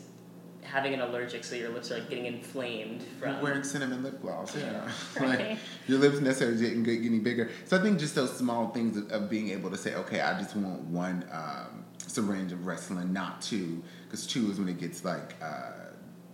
having 0.62 0.94
an 0.94 1.00
allergic, 1.00 1.42
so 1.44 1.56
your 1.56 1.68
lips 1.70 1.90
are 1.90 1.98
like 1.98 2.08
getting 2.08 2.24
inflamed 2.26 3.02
from. 3.18 3.42
Wearing 3.42 3.62
cinnamon 3.64 4.02
lip 4.02 4.22
gloss, 4.22 4.56
yeah. 4.56 4.88
Right. 5.20 5.38
like 5.40 5.58
your 5.88 5.98
lips 5.98 6.20
necessarily 6.20 6.58
didn't 6.58 6.84
get 6.84 7.02
any 7.02 7.18
bigger. 7.18 7.50
So 7.66 7.76
I 7.78 7.82
think 7.82 7.98
just 7.98 8.14
those 8.14 8.34
small 8.34 8.70
things 8.70 8.96
of, 8.96 9.10
of 9.10 9.28
being 9.28 9.50
able 9.50 9.70
to 9.70 9.76
say, 9.76 9.94
okay, 9.96 10.20
I 10.20 10.38
just 10.40 10.56
want 10.56 10.80
one 10.82 11.26
um, 11.32 11.84
syringe 11.98 12.52
of 12.52 12.60
Restylane, 12.60 13.10
not 13.10 13.42
two, 13.42 13.82
because 14.04 14.26
two 14.26 14.50
is 14.50 14.58
when 14.58 14.68
it 14.68 14.78
gets 14.78 15.04
like 15.04 15.34
uh, 15.42 15.72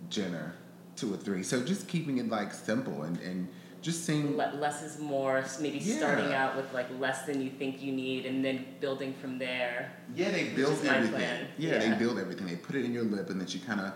Jenner, 0.09 0.53
two 0.95 1.13
or 1.13 1.17
three. 1.17 1.43
So 1.43 1.61
just 1.61 1.87
keeping 1.89 2.19
it 2.19 2.29
like 2.29 2.53
simple 2.53 3.01
and, 3.03 3.19
and 3.21 3.49
just 3.81 4.05
seeing 4.05 4.35
Le- 4.37 4.53
less 4.59 4.81
is 4.83 4.99
more. 4.99 5.43
Maybe 5.59 5.77
Yeah. 5.77 5.97
starting 5.97 6.33
out 6.33 6.55
with 6.55 6.71
like 6.73 6.87
less 6.99 7.25
than 7.25 7.41
you 7.41 7.49
think 7.51 7.81
you 7.81 7.91
need, 7.91 8.25
and 8.25 8.43
then 8.43 8.65
building 8.79 9.13
from 9.21 9.37
there. 9.39 9.91
Yeah, 10.15 10.31
they 10.31 10.49
build 10.49 10.83
everything. 10.85 11.47
Yeah, 11.57 11.71
Yeah. 11.73 11.77
they 11.89 11.97
build 11.97 12.17
everything. 12.19 12.47
They 12.47 12.55
put 12.55 12.75
it 12.75 12.85
in 12.85 12.93
your 12.93 13.03
lip, 13.03 13.29
and 13.29 13.39
then 13.39 13.47
she 13.47 13.59
kind 13.59 13.79
of 13.79 13.93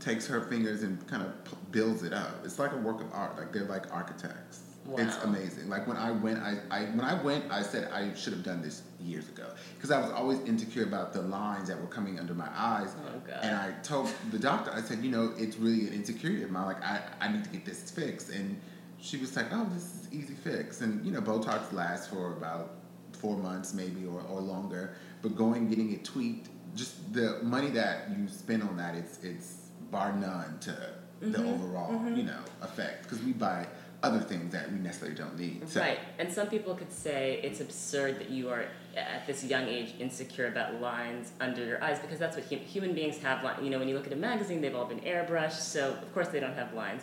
takes 0.00 0.26
her 0.26 0.40
fingers 0.42 0.82
and 0.82 1.04
kind 1.06 1.22
of 1.22 1.44
p- 1.44 1.56
builds 1.70 2.02
it 2.02 2.12
up. 2.12 2.44
It's 2.44 2.58
like 2.58 2.72
a 2.72 2.76
work 2.76 3.00
of 3.00 3.12
art. 3.12 3.36
Like 3.38 3.52
they're 3.52 3.64
like 3.64 3.92
architects. 3.92 4.60
Wow. 4.86 4.98
It's 4.98 5.16
amazing. 5.24 5.70
Like 5.70 5.86
when 5.86 5.96
I 5.96 6.10
went, 6.10 6.40
I, 6.40 6.58
I 6.70 6.80
when 6.86 7.06
I 7.06 7.14
went, 7.22 7.50
I 7.50 7.62
said 7.62 7.90
I 7.90 8.12
should 8.14 8.34
have 8.34 8.42
done 8.42 8.60
this 8.60 8.82
years 9.00 9.26
ago 9.30 9.46
because 9.76 9.90
I 9.90 9.98
was 9.98 10.10
always 10.10 10.40
insecure 10.40 10.82
about 10.84 11.14
the 11.14 11.22
lines 11.22 11.68
that 11.68 11.80
were 11.80 11.86
coming 11.86 12.18
under 12.20 12.34
my 12.34 12.48
eyes. 12.54 12.94
Oh, 13.06 13.18
God. 13.26 13.38
And 13.42 13.56
I 13.56 13.72
told 13.82 14.10
the 14.30 14.38
doctor, 14.38 14.70
I 14.72 14.82
said, 14.82 15.02
you 15.02 15.10
know, 15.10 15.32
it's 15.38 15.56
really 15.56 15.86
an 15.88 15.94
insecurity 15.94 16.42
of 16.42 16.50
mine. 16.50 16.66
Like 16.66 16.82
I, 16.84 17.00
I 17.20 17.32
need 17.32 17.44
to 17.44 17.50
get 17.50 17.64
this 17.64 17.90
fixed. 17.90 18.28
And 18.28 18.60
she 19.04 19.18
was 19.18 19.36
like, 19.36 19.46
oh, 19.52 19.68
this 19.74 19.82
is 19.84 20.08
easy 20.12 20.34
fix. 20.34 20.80
And 20.80 21.04
you 21.04 21.12
know, 21.12 21.20
Botox 21.20 21.72
lasts 21.72 22.06
for 22.08 22.32
about 22.32 22.76
four 23.12 23.36
months 23.36 23.74
maybe 23.74 24.06
or, 24.06 24.22
or 24.30 24.40
longer. 24.40 24.94
But 25.22 25.36
going 25.36 25.68
getting 25.68 25.92
it 25.92 26.04
tweaked, 26.04 26.48
just 26.74 27.12
the 27.12 27.38
money 27.42 27.70
that 27.70 28.08
you 28.10 28.26
spend 28.28 28.62
on 28.62 28.76
that, 28.78 28.94
it's 28.94 29.22
it's 29.22 29.68
bar 29.90 30.12
none 30.12 30.58
to 30.60 30.70
the 31.20 31.38
Mm-hmm. 31.38 31.46
overall 31.54 32.10
you 32.10 32.24
know 32.24 32.40
effect 32.60 33.04
because 33.04 33.22
we 33.22 33.32
buy 33.32 33.66
other 34.02 34.18
things 34.20 34.52
that 34.52 34.70
we 34.70 34.78
necessarily 34.78 35.16
don't 35.16 35.38
need. 35.38 35.66
So, 35.66 35.80
Right. 35.80 35.98
And 36.18 36.30
some 36.30 36.48
people 36.48 36.74
could 36.74 36.92
say 36.92 37.40
it's 37.42 37.60
absurd 37.60 38.18
that 38.18 38.28
you 38.28 38.50
are 38.50 38.64
at 38.96 39.26
this 39.26 39.42
young 39.44 39.66
age 39.66 39.94
insecure 39.98 40.48
about 40.48 40.78
lines 40.82 41.32
under 41.40 41.64
your 41.64 41.82
eyes 41.82 41.98
because 42.00 42.18
that's 42.18 42.36
what 42.36 42.44
hum- 42.50 42.58
human 42.58 42.92
beings 42.94 43.16
have. 43.22 43.42
Li- 43.42 43.64
you 43.64 43.70
know, 43.70 43.78
when 43.78 43.88
you 43.88 43.94
look 43.94 44.06
at 44.06 44.12
a 44.12 44.16
magazine, 44.16 44.60
they've 44.60 44.74
all 44.74 44.84
been 44.84 45.00
airbrushed, 45.00 45.52
so 45.52 45.92
of 46.02 46.12
course 46.12 46.28
they 46.28 46.40
don't 46.40 46.54
have 46.54 46.74
lines. 46.74 47.02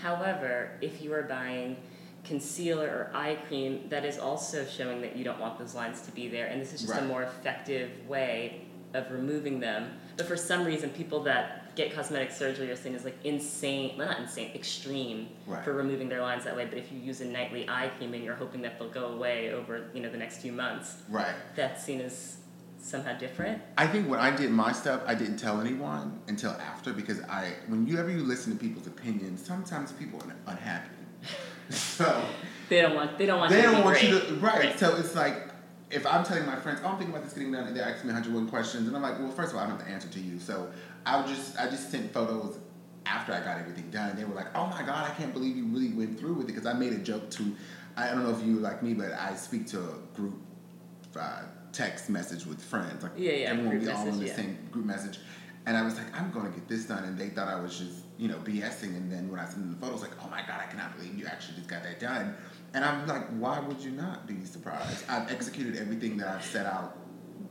However, 0.00 0.70
if 0.80 1.02
you 1.02 1.12
are 1.14 1.22
buying 1.22 1.76
concealer 2.24 2.86
or 2.88 3.10
eye 3.16 3.38
cream, 3.48 3.88
that 3.88 4.04
is 4.04 4.18
also 4.18 4.64
showing 4.66 5.00
that 5.00 5.16
you 5.16 5.24
don't 5.24 5.38
want 5.40 5.58
those 5.58 5.74
lines 5.74 6.00
to 6.02 6.12
be 6.12 6.28
there, 6.28 6.46
and 6.46 6.60
this 6.60 6.72
is 6.72 6.80
just 6.82 6.92
Right. 6.92 7.02
a 7.02 7.06
more 7.06 7.22
effective 7.22 7.90
way 8.08 8.62
of 8.94 9.10
removing 9.10 9.60
them. 9.60 9.98
But 10.16 10.26
for 10.26 10.36
some 10.36 10.64
reason, 10.64 10.90
people 10.90 11.20
that 11.24 11.74
get 11.76 11.94
cosmetic 11.94 12.30
surgery 12.30 12.70
are 12.70 12.76
seen 12.76 12.94
as 12.94 13.04
like 13.04 13.16
insane, 13.24 13.98
well, 13.98 14.08
not 14.08 14.18
insane, 14.20 14.50
extreme 14.54 15.28
Right. 15.46 15.62
for 15.62 15.74
removing 15.74 16.08
their 16.08 16.22
lines 16.22 16.44
that 16.44 16.56
way. 16.56 16.64
But 16.64 16.78
if 16.78 16.90
you 16.90 16.98
use 16.98 17.20
a 17.20 17.26
nightly 17.26 17.68
eye 17.68 17.90
cream 17.98 18.14
and 18.14 18.24
you're 18.24 18.34
hoping 18.34 18.62
that 18.62 18.78
they'll 18.78 18.88
go 18.88 19.06
away 19.08 19.52
over 19.52 19.84
you 19.92 20.00
know 20.00 20.10
the 20.10 20.16
next 20.16 20.38
few 20.38 20.52
months, 20.52 20.96
right. 21.10 21.34
that's 21.54 21.84
seen 21.84 22.00
as 22.00 22.38
somehow 22.86 23.16
different. 23.18 23.60
I 23.76 23.86
think 23.86 24.08
when 24.08 24.20
I 24.20 24.34
did 24.34 24.50
my 24.50 24.72
stuff, 24.72 25.02
I 25.06 25.14
didn't 25.14 25.36
tell 25.38 25.60
anyone 25.60 26.20
until 26.28 26.52
after 26.52 26.92
because 26.92 27.20
I, 27.22 27.52
whenever 27.68 28.10
you 28.10 28.18
listen 28.22 28.52
to 28.52 28.58
people's 28.58 28.86
opinions, 28.86 29.44
sometimes 29.44 29.92
people 29.92 30.20
are 30.22 30.52
unhappy. 30.52 30.90
so 31.70 32.24
They 32.68 32.80
don't 32.80 32.94
want 32.94 33.18
they 33.18 33.26
don't 33.26 33.38
want 33.40 33.50
they 33.50 33.56
you 33.62 33.66
to 33.66 33.72
don't 33.72 33.84
want 33.84 33.98
great. 33.98 34.10
you 34.10 34.18
to 34.20 34.34
right. 34.36 34.78
So 34.78 34.96
it's 34.96 35.14
like 35.14 35.48
if 35.90 36.06
I'm 36.06 36.24
telling 36.24 36.46
my 36.46 36.56
friends, 36.56 36.80
oh, 36.84 36.88
I'm 36.88 36.98
thinking 36.98 37.14
about 37.14 37.24
this 37.24 37.32
getting 37.32 37.52
done, 37.52 37.66
and 37.66 37.76
they're 37.76 37.84
asking 37.88 38.08
me 38.08 38.14
101 38.14 38.48
questions, 38.48 38.86
and 38.88 38.96
I'm 38.96 39.02
like, 39.02 39.18
well, 39.18 39.30
first 39.30 39.52
of 39.52 39.58
all, 39.58 39.64
I 39.64 39.68
don't 39.68 39.78
have 39.78 39.86
the 39.86 39.92
answer 39.92 40.08
to 40.08 40.20
you. 40.20 40.38
So 40.38 40.70
I 41.04 41.16
would 41.18 41.26
just 41.26 41.58
I 41.58 41.68
just 41.68 41.90
sent 41.90 42.12
photos 42.12 42.58
after 43.04 43.32
I 43.32 43.40
got 43.40 43.58
everything 43.58 43.90
done. 43.90 44.16
They 44.16 44.24
were 44.24 44.34
like, 44.34 44.48
oh 44.56 44.66
my 44.66 44.82
god, 44.82 45.10
I 45.10 45.14
can't 45.14 45.32
believe 45.32 45.56
you 45.56 45.66
really 45.66 45.92
went 45.92 46.18
through 46.18 46.34
with 46.34 46.44
it 46.48 46.54
because 46.54 46.66
I 46.66 46.72
made 46.72 46.92
a 46.92 46.98
joke 46.98 47.30
to. 47.30 47.54
I 47.96 48.08
don't 48.10 48.22
know 48.24 48.30
if 48.30 48.44
you 48.44 48.56
like 48.56 48.82
me, 48.82 48.94
but 48.94 49.12
I 49.12 49.34
speak 49.34 49.66
to 49.68 49.80
a 49.80 50.16
group 50.16 50.34
uh, 51.18 51.42
text 51.76 52.08
message 52.08 52.46
with 52.46 52.60
friends. 52.62 53.02
Like 53.02 53.12
Yeah, 53.16 53.32
yeah, 53.32 53.50
everyone 53.50 53.78
be 53.78 53.88
all 53.90 54.06
in 54.08 54.18
the 54.18 54.26
yeah. 54.26 54.36
same 54.36 54.58
group 54.70 54.86
message. 54.86 55.18
And 55.66 55.76
I 55.76 55.82
was 55.82 55.96
like, 55.96 56.06
I'm 56.18 56.30
going 56.30 56.46
to 56.46 56.52
get 56.58 56.68
this 56.68 56.84
done. 56.84 57.02
And 57.04 57.18
they 57.18 57.28
thought 57.28 57.48
I 57.48 57.60
was 57.60 57.76
just, 57.78 58.04
you 58.18 58.28
know, 58.28 58.36
BSing. 58.36 58.96
And 58.96 59.10
then 59.10 59.28
when 59.30 59.40
I 59.40 59.44
sent 59.46 59.58
them 59.58 59.72
the 59.78 59.84
photos, 59.84 60.00
like, 60.00 60.12
oh 60.24 60.28
my 60.30 60.40
God, 60.46 60.60
I 60.60 60.70
cannot 60.70 60.96
believe 60.96 61.18
you 61.18 61.26
actually 61.26 61.56
just 61.56 61.68
got 61.68 61.82
that 61.82 61.98
done. 61.98 62.36
And 62.72 62.84
I'm 62.84 63.06
like, 63.06 63.26
why 63.30 63.58
would 63.58 63.80
you 63.80 63.90
not 63.90 64.26
be 64.28 64.44
surprised? 64.44 65.04
I've 65.08 65.30
executed 65.30 65.76
everything 65.76 66.16
that 66.18 66.28
I've 66.28 66.44
set 66.44 66.66
out. 66.66 66.96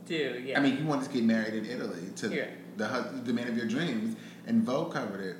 Do 0.06 0.14
yeah. 0.44 0.58
I 0.58 0.62
mean, 0.62 0.78
you 0.78 0.86
wanted 0.86 1.06
to 1.08 1.12
get 1.12 1.24
married 1.24 1.54
in 1.54 1.66
Italy 1.66 2.10
to 2.16 2.34
Yeah. 2.34 2.46
the 2.76 3.20
the 3.24 3.32
man 3.32 3.48
of 3.48 3.56
your 3.56 3.66
dreams, 3.66 4.16
and 4.46 4.62
Vogue 4.62 4.92
covered 4.92 5.20
it. 5.20 5.36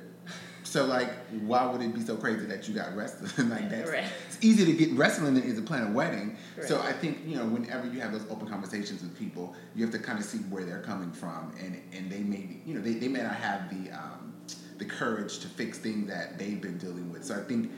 So 0.67 0.85
like, 0.85 1.09
why 1.41 1.65
would 1.65 1.81
it 1.81 1.93
be 1.93 2.01
so 2.01 2.17
crazy 2.17 2.45
that 2.45 2.67
you 2.67 2.75
got 2.75 2.89
Restylane 2.89 3.49
like 3.49 3.69
that? 3.69 3.87
Right. 3.87 4.03
It's 4.27 4.37
easy 4.41 4.65
to 4.65 4.73
get 4.73 4.95
Restylane 4.95 5.35
than 5.35 5.37
it 5.37 5.45
is 5.45 5.55
to 5.55 5.61
plan 5.61 5.87
a 5.87 5.91
wedding. 5.91 6.37
So 6.65 6.81
I 6.81 6.91
think 6.91 7.19
you 7.25 7.37
know, 7.37 7.45
whenever 7.45 7.87
you 7.87 8.01
have 8.01 8.11
those 8.11 8.25
open 8.29 8.47
conversations 8.47 9.01
with 9.01 9.17
people, 9.17 9.55
you 9.75 9.83
have 9.85 9.93
to 9.93 9.99
kind 9.99 10.19
of 10.19 10.25
see 10.25 10.39
where 10.39 10.65
they're 10.65 10.81
coming 10.81 11.11
from, 11.11 11.53
and 11.59 11.81
and 11.93 12.11
they 12.11 12.19
may 12.19 12.41
be, 12.41 12.61
you 12.65 12.75
know 12.75 12.81
they, 12.81 12.93
they 12.93 13.07
may 13.07 13.21
not 13.21 13.35
have 13.35 13.69
the 13.69 13.91
um, 13.91 14.33
the 14.77 14.85
courage 14.85 15.39
to 15.39 15.47
fix 15.47 15.77
things 15.77 16.09
that 16.09 16.37
they've 16.37 16.61
been 16.61 16.77
dealing 16.77 17.11
with. 17.11 17.23
So 17.23 17.35
I 17.35 17.43
think 17.43 17.71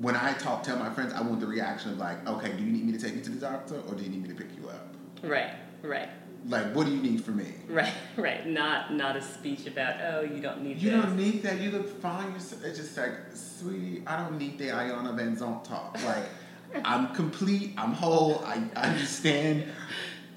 when 0.00 0.16
I 0.16 0.32
talk 0.34 0.62
tell 0.62 0.76
my 0.76 0.92
friends, 0.92 1.12
I 1.12 1.20
want 1.20 1.40
the 1.40 1.46
reaction 1.46 1.92
of 1.92 1.98
like, 1.98 2.26
okay, 2.26 2.52
do 2.56 2.62
you 2.62 2.70
need 2.70 2.84
me 2.86 2.92
to 2.92 2.98
take 2.98 3.14
you 3.14 3.22
to 3.22 3.30
the 3.30 3.40
doctor, 3.40 3.80
or 3.88 3.94
do 3.94 4.02
you 4.02 4.10
need 4.10 4.22
me 4.22 4.28
to 4.28 4.34
pick 4.34 4.48
you 4.60 4.68
up? 4.68 4.94
right, 5.22 5.54
right, 5.82 6.08
Like, 6.48 6.74
what 6.74 6.86
do 6.86 6.92
you 6.94 7.02
need 7.02 7.24
from 7.24 7.38
me? 7.38 7.52
right, 7.68 7.92
right. 8.16 8.46
Not 8.46 8.92
not 8.94 9.16
a 9.16 9.22
speech 9.22 9.66
about 9.66 9.96
oh 10.00 10.20
you 10.20 10.40
don't 10.40 10.62
need 10.62 10.76
that. 10.76 10.82
You 10.82 10.90
this. 10.90 11.02
don't 11.04 11.16
need 11.16 11.42
that. 11.42 11.60
You 11.60 11.70
look 11.72 12.00
fine. 12.00 12.28
You're 12.30 12.36
it's 12.68 12.78
just 12.78 12.96
like, 12.96 13.12
sweetie, 13.34 14.02
I 14.06 14.16
don't 14.18 14.38
need 14.38 14.58
the 14.58 14.66
Iyanla 14.68 15.14
Vanzant 15.18 15.64
talk. 15.64 15.96
Like, 16.04 16.24
I'm 16.84 17.14
complete. 17.14 17.72
I'm 17.76 17.92
whole. 17.92 18.42
I, 18.44 18.62
I 18.76 18.88
understand 18.90 19.64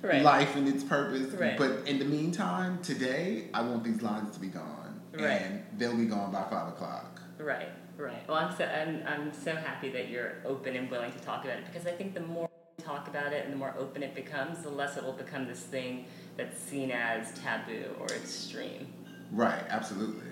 Right. 0.01 0.21
life 0.23 0.55
and 0.55 0.65
its 0.65 0.81
purpose. 0.81 1.33
Right. 1.33 1.57
But 1.57 1.85
in 1.85 1.99
the 1.99 2.05
meantime, 2.05 2.79
today, 2.81 3.49
I 3.53 3.61
want 3.61 3.83
these 3.83 4.01
lines 4.01 4.33
to 4.33 4.39
be 4.39 4.47
gone, 4.47 5.01
Right. 5.13 5.41
and 5.41 5.61
they'll 5.77 5.97
be 5.97 6.05
gone 6.05 6.31
by 6.31 6.43
five 6.43 6.69
o'clock. 6.69 7.21
Right, 7.37 7.67
right. 7.97 8.25
Well, 8.25 8.37
I'm 8.37 8.55
so 8.55 8.63
I'm, 8.63 9.03
I'm 9.05 9.33
so 9.33 9.53
happy 9.55 9.89
that 9.89 10.07
you're 10.07 10.35
open 10.45 10.77
and 10.77 10.89
willing 10.89 11.11
to 11.11 11.19
talk 11.19 11.43
about 11.43 11.57
it 11.57 11.65
because 11.65 11.85
I 11.85 11.91
think 11.91 12.13
the 12.13 12.21
more 12.21 12.49
talk 12.89 13.07
about 13.07 13.31
it 13.33 13.45
and 13.45 13.53
the 13.53 13.57
more 13.57 13.75
open 13.77 14.01
it 14.01 14.15
becomes, 14.15 14.63
the 14.63 14.69
less 14.69 14.97
it 14.97 15.03
will 15.03 15.13
become 15.13 15.47
this 15.47 15.59
thing 15.59 16.05
that's 16.37 16.59
seen 16.59 16.89
as 16.89 17.31
taboo 17.39 17.85
or 17.99 18.07
extreme. 18.07 18.87
Right. 19.31 19.63
Absolutely. 19.69 20.25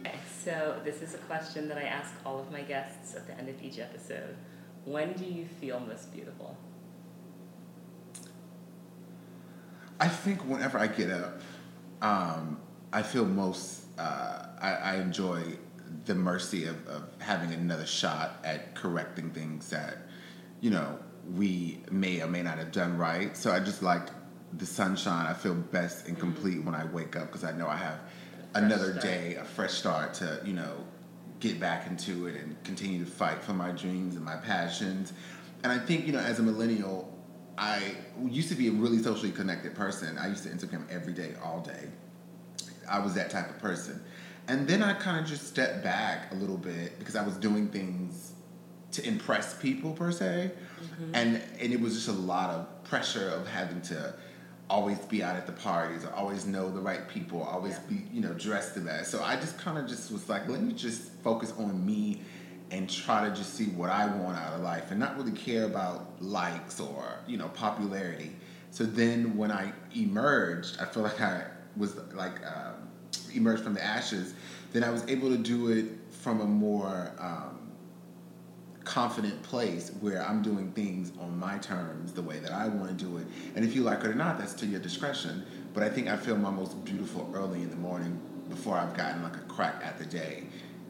Okay, 0.00 0.14
so 0.44 0.80
this 0.84 1.02
is 1.02 1.14
a 1.14 1.18
question 1.18 1.68
that 1.68 1.76
I 1.76 1.82
ask 1.82 2.14
all 2.24 2.38
of 2.38 2.52
my 2.52 2.62
guests 2.62 3.16
at 3.16 3.26
the 3.26 3.36
end 3.36 3.48
of 3.48 3.60
each 3.62 3.80
episode. 3.80 4.36
When 4.84 5.12
do 5.14 5.24
you 5.24 5.46
feel 5.60 5.80
most 5.80 6.12
beautiful? 6.12 6.56
I 9.98 10.06
think 10.06 10.42
whenever 10.42 10.78
I 10.78 10.86
get 10.86 11.10
up, 11.10 11.40
um, 12.00 12.60
I 12.92 13.02
feel 13.02 13.24
most. 13.24 13.86
Uh, 13.98 14.46
I, 14.60 14.70
I 14.74 14.96
enjoy 14.96 15.42
the 16.04 16.14
mercy 16.14 16.66
of, 16.66 16.86
of 16.86 17.08
having 17.18 17.52
another 17.52 17.86
shot 17.86 18.38
at 18.44 18.76
correcting 18.76 19.30
things 19.30 19.68
that, 19.70 20.06
you 20.60 20.70
know, 20.70 21.00
we 21.34 21.80
may 21.90 22.22
or 22.22 22.26
may 22.26 22.42
not 22.42 22.58
have 22.58 22.72
done 22.72 22.96
right. 22.96 23.36
So 23.36 23.52
I 23.52 23.60
just 23.60 23.82
like 23.82 24.08
the 24.56 24.66
sunshine. 24.66 25.26
I 25.26 25.34
feel 25.34 25.54
best 25.54 26.08
and 26.08 26.18
complete 26.18 26.64
when 26.64 26.74
I 26.74 26.84
wake 26.86 27.16
up 27.16 27.26
because 27.26 27.44
I 27.44 27.52
know 27.52 27.68
I 27.68 27.76
have 27.76 28.00
another 28.54 28.92
start. 28.92 29.02
day, 29.02 29.34
a 29.34 29.44
fresh 29.44 29.72
start 29.72 30.14
to, 30.14 30.40
you 30.44 30.54
know, 30.54 30.84
get 31.40 31.60
back 31.60 31.86
into 31.86 32.26
it 32.26 32.36
and 32.36 32.62
continue 32.64 33.04
to 33.04 33.10
fight 33.10 33.42
for 33.42 33.52
my 33.52 33.70
dreams 33.70 34.16
and 34.16 34.24
my 34.24 34.36
passions. 34.36 35.12
And 35.62 35.72
I 35.72 35.78
think, 35.78 36.06
you 36.06 36.12
know, 36.12 36.18
as 36.18 36.38
a 36.38 36.42
millennial, 36.42 37.12
I 37.56 37.82
used 38.24 38.48
to 38.48 38.54
be 38.54 38.68
a 38.68 38.72
really 38.72 38.98
socially 38.98 39.32
connected 39.32 39.74
person. 39.74 40.16
I 40.18 40.28
used 40.28 40.44
to 40.44 40.48
Instagram 40.48 40.88
every 40.90 41.12
day, 41.12 41.34
all 41.42 41.60
day. 41.60 41.88
I 42.88 43.00
was 43.00 43.14
that 43.14 43.30
type 43.30 43.50
of 43.50 43.58
person. 43.58 44.00
And 44.46 44.66
then 44.66 44.82
I 44.82 44.94
kind 44.94 45.20
of 45.20 45.26
just 45.26 45.46
stepped 45.46 45.84
back 45.84 46.32
a 46.32 46.34
little 46.34 46.56
bit 46.56 46.98
because 46.98 47.16
I 47.16 47.24
was 47.24 47.34
doing 47.36 47.68
things 47.68 48.32
to 48.92 49.06
impress 49.06 49.54
people 49.60 49.92
per 49.92 50.10
se. 50.10 50.52
And 51.14 51.40
and 51.60 51.72
it 51.72 51.80
was 51.80 51.94
just 51.94 52.08
a 52.08 52.12
lot 52.12 52.50
of 52.50 52.84
pressure 52.84 53.28
of 53.28 53.46
having 53.46 53.80
to 53.82 54.14
always 54.70 54.98
be 54.98 55.22
out 55.22 55.34
at 55.34 55.46
the 55.46 55.52
parties 55.52 56.04
always 56.14 56.44
know 56.46 56.70
the 56.70 56.80
right 56.80 57.08
people, 57.08 57.42
always 57.42 57.74
Yeah. 57.74 57.80
be, 57.88 58.04
you 58.12 58.20
know, 58.20 58.34
dressed 58.34 58.74
to 58.74 58.80
that. 58.80 59.06
So 59.06 59.22
I 59.22 59.36
just 59.36 59.58
kind 59.58 59.78
of 59.78 59.88
just 59.88 60.10
was 60.12 60.28
like, 60.28 60.46
let 60.48 60.62
me 60.62 60.72
just 60.74 61.10
focus 61.24 61.52
on 61.58 61.84
me 61.86 62.20
and 62.70 62.88
try 62.88 63.26
to 63.26 63.34
just 63.34 63.54
see 63.54 63.64
what 63.66 63.88
I 63.88 64.06
want 64.06 64.36
out 64.36 64.52
of 64.54 64.60
life 64.60 64.90
and 64.90 65.00
not 65.00 65.16
really 65.16 65.32
care 65.32 65.64
about 65.64 66.22
likes 66.22 66.80
or, 66.80 67.18
you 67.26 67.38
know, 67.38 67.48
popularity. 67.48 68.32
So 68.70 68.84
then 68.84 69.38
when 69.38 69.50
I 69.50 69.72
emerged, 69.96 70.78
I 70.80 70.84
feel 70.84 71.02
like 71.10 71.20
I 71.20 71.46
was 71.76 71.96
like 72.12 72.34
um, 72.46 72.74
emerged 73.34 73.62
from 73.62 73.72
the 73.72 73.82
ashes, 73.82 74.34
then 74.72 74.84
I 74.84 74.90
was 74.90 75.02
able 75.08 75.30
to 75.30 75.38
do 75.38 75.68
it 75.68 75.86
from 76.10 76.42
a 76.42 76.46
more 76.46 77.10
um, 77.18 77.67
confident 78.88 79.42
place 79.42 79.92
where 80.00 80.26
I'm 80.26 80.40
doing 80.40 80.72
things 80.72 81.12
on 81.20 81.38
my 81.38 81.58
terms, 81.58 82.12
the 82.12 82.22
way 82.22 82.38
that 82.38 82.52
I 82.52 82.68
want 82.68 82.88
to 82.98 83.04
do 83.04 83.18
it. 83.18 83.26
And 83.54 83.62
if 83.64 83.76
you 83.76 83.82
like 83.82 84.00
it 84.00 84.06
or 84.06 84.14
not, 84.14 84.38
that's 84.38 84.54
to 84.54 84.66
your 84.66 84.80
discretion. 84.80 85.44
But 85.74 85.82
I 85.82 85.90
think 85.90 86.08
I 86.08 86.16
feel 86.16 86.36
my 86.36 86.50
most 86.50 86.82
beautiful 86.86 87.30
early 87.34 87.62
in 87.62 87.68
the 87.68 87.76
morning 87.76 88.18
before 88.48 88.76
I've 88.78 88.96
gotten 88.96 89.22
like 89.22 89.36
a 89.36 89.40
crack 89.40 89.82
at 89.84 89.98
the 89.98 90.06
day. 90.06 90.44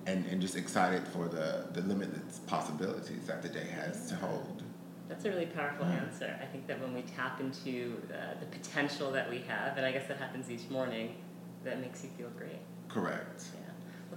And, 0.06 0.24
and 0.26 0.40
just 0.40 0.56
excited 0.56 1.06
for 1.08 1.28
the, 1.28 1.66
the 1.74 1.82
limitless 1.82 2.38
possibilities 2.46 3.26
that 3.26 3.42
the 3.42 3.48
day 3.48 3.66
has 3.74 4.08
to 4.08 4.14
hold. 4.16 4.62
That's 5.08 5.24
a 5.24 5.30
really 5.30 5.46
powerful 5.46 5.84
Yeah. 5.84 5.96
answer. 6.04 6.38
I 6.40 6.46
think 6.46 6.66
that 6.68 6.80
when 6.80 6.94
we 6.94 7.02
tap 7.02 7.40
into 7.40 8.00
uh, 8.10 8.38
the 8.40 8.46
potential 8.46 9.10
that 9.12 9.28
we 9.28 9.40
have, 9.48 9.76
and 9.76 9.84
I 9.84 9.92
guess 9.92 10.06
that 10.08 10.16
happens 10.18 10.50
each 10.50 10.70
morning, 10.70 11.16
that 11.64 11.80
makes 11.80 12.04
you 12.04 12.10
feel 12.16 12.30
great. 12.38 12.60
Correct. 12.88 13.44
Yeah. 13.52 13.67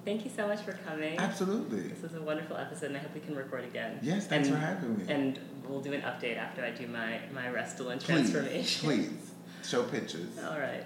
Well, 0.04 0.16
thank 0.16 0.26
you 0.26 0.32
so 0.36 0.48
much 0.48 0.62
for 0.62 0.74
coming. 0.74 1.20
Absolutely. 1.20 1.82
This 1.82 2.02
was 2.02 2.16
a 2.16 2.22
wonderful 2.22 2.58
episode, 2.58 2.88
and 2.88 2.98
I 2.98 3.02
hope 3.02 3.14
we 3.14 3.20
can 3.20 3.36
record 3.36 3.66
again. 3.66 4.00
Yes, 4.02 4.26
thanks 4.26 4.48
and, 4.48 4.58
for 4.58 4.64
having 4.64 4.98
me. 4.98 5.06
And 5.08 5.40
we'll 5.68 5.82
do 5.82 5.94
an 5.94 6.02
update 6.02 6.38
after 6.38 6.66
I 6.66 6.72
do 6.72 6.88
my 6.88 7.20
my 7.34 7.44
Restylane 7.44 8.00
Please, 8.00 8.32
transformation. 8.32 8.84
please 8.84 9.32
show 9.64 9.84
pictures. 9.84 10.40
All 10.44 10.60
right. 10.60 10.86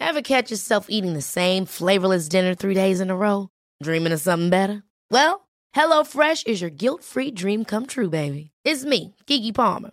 Ever 0.00 0.22
catch 0.22 0.50
yourself 0.50 0.86
eating 0.88 1.14
the 1.14 1.22
same 1.22 1.66
flavorless 1.66 2.28
dinner 2.28 2.54
three 2.54 2.74
days 2.74 3.00
in 3.00 3.08
a 3.08 3.16
row? 3.16 3.48
Dreaming 3.82 4.12
of 4.12 4.20
something 4.20 4.50
better? 4.50 4.82
Well, 5.10 5.48
HelloFresh 5.76 6.48
is 6.48 6.60
your 6.60 6.70
guilt-free 6.70 7.30
dream 7.30 7.64
come 7.64 7.86
true, 7.86 8.10
baby. 8.10 8.50
It's 8.64 8.84
me, 8.84 9.14
Keke 9.26 9.54
Palmer. 9.54 9.92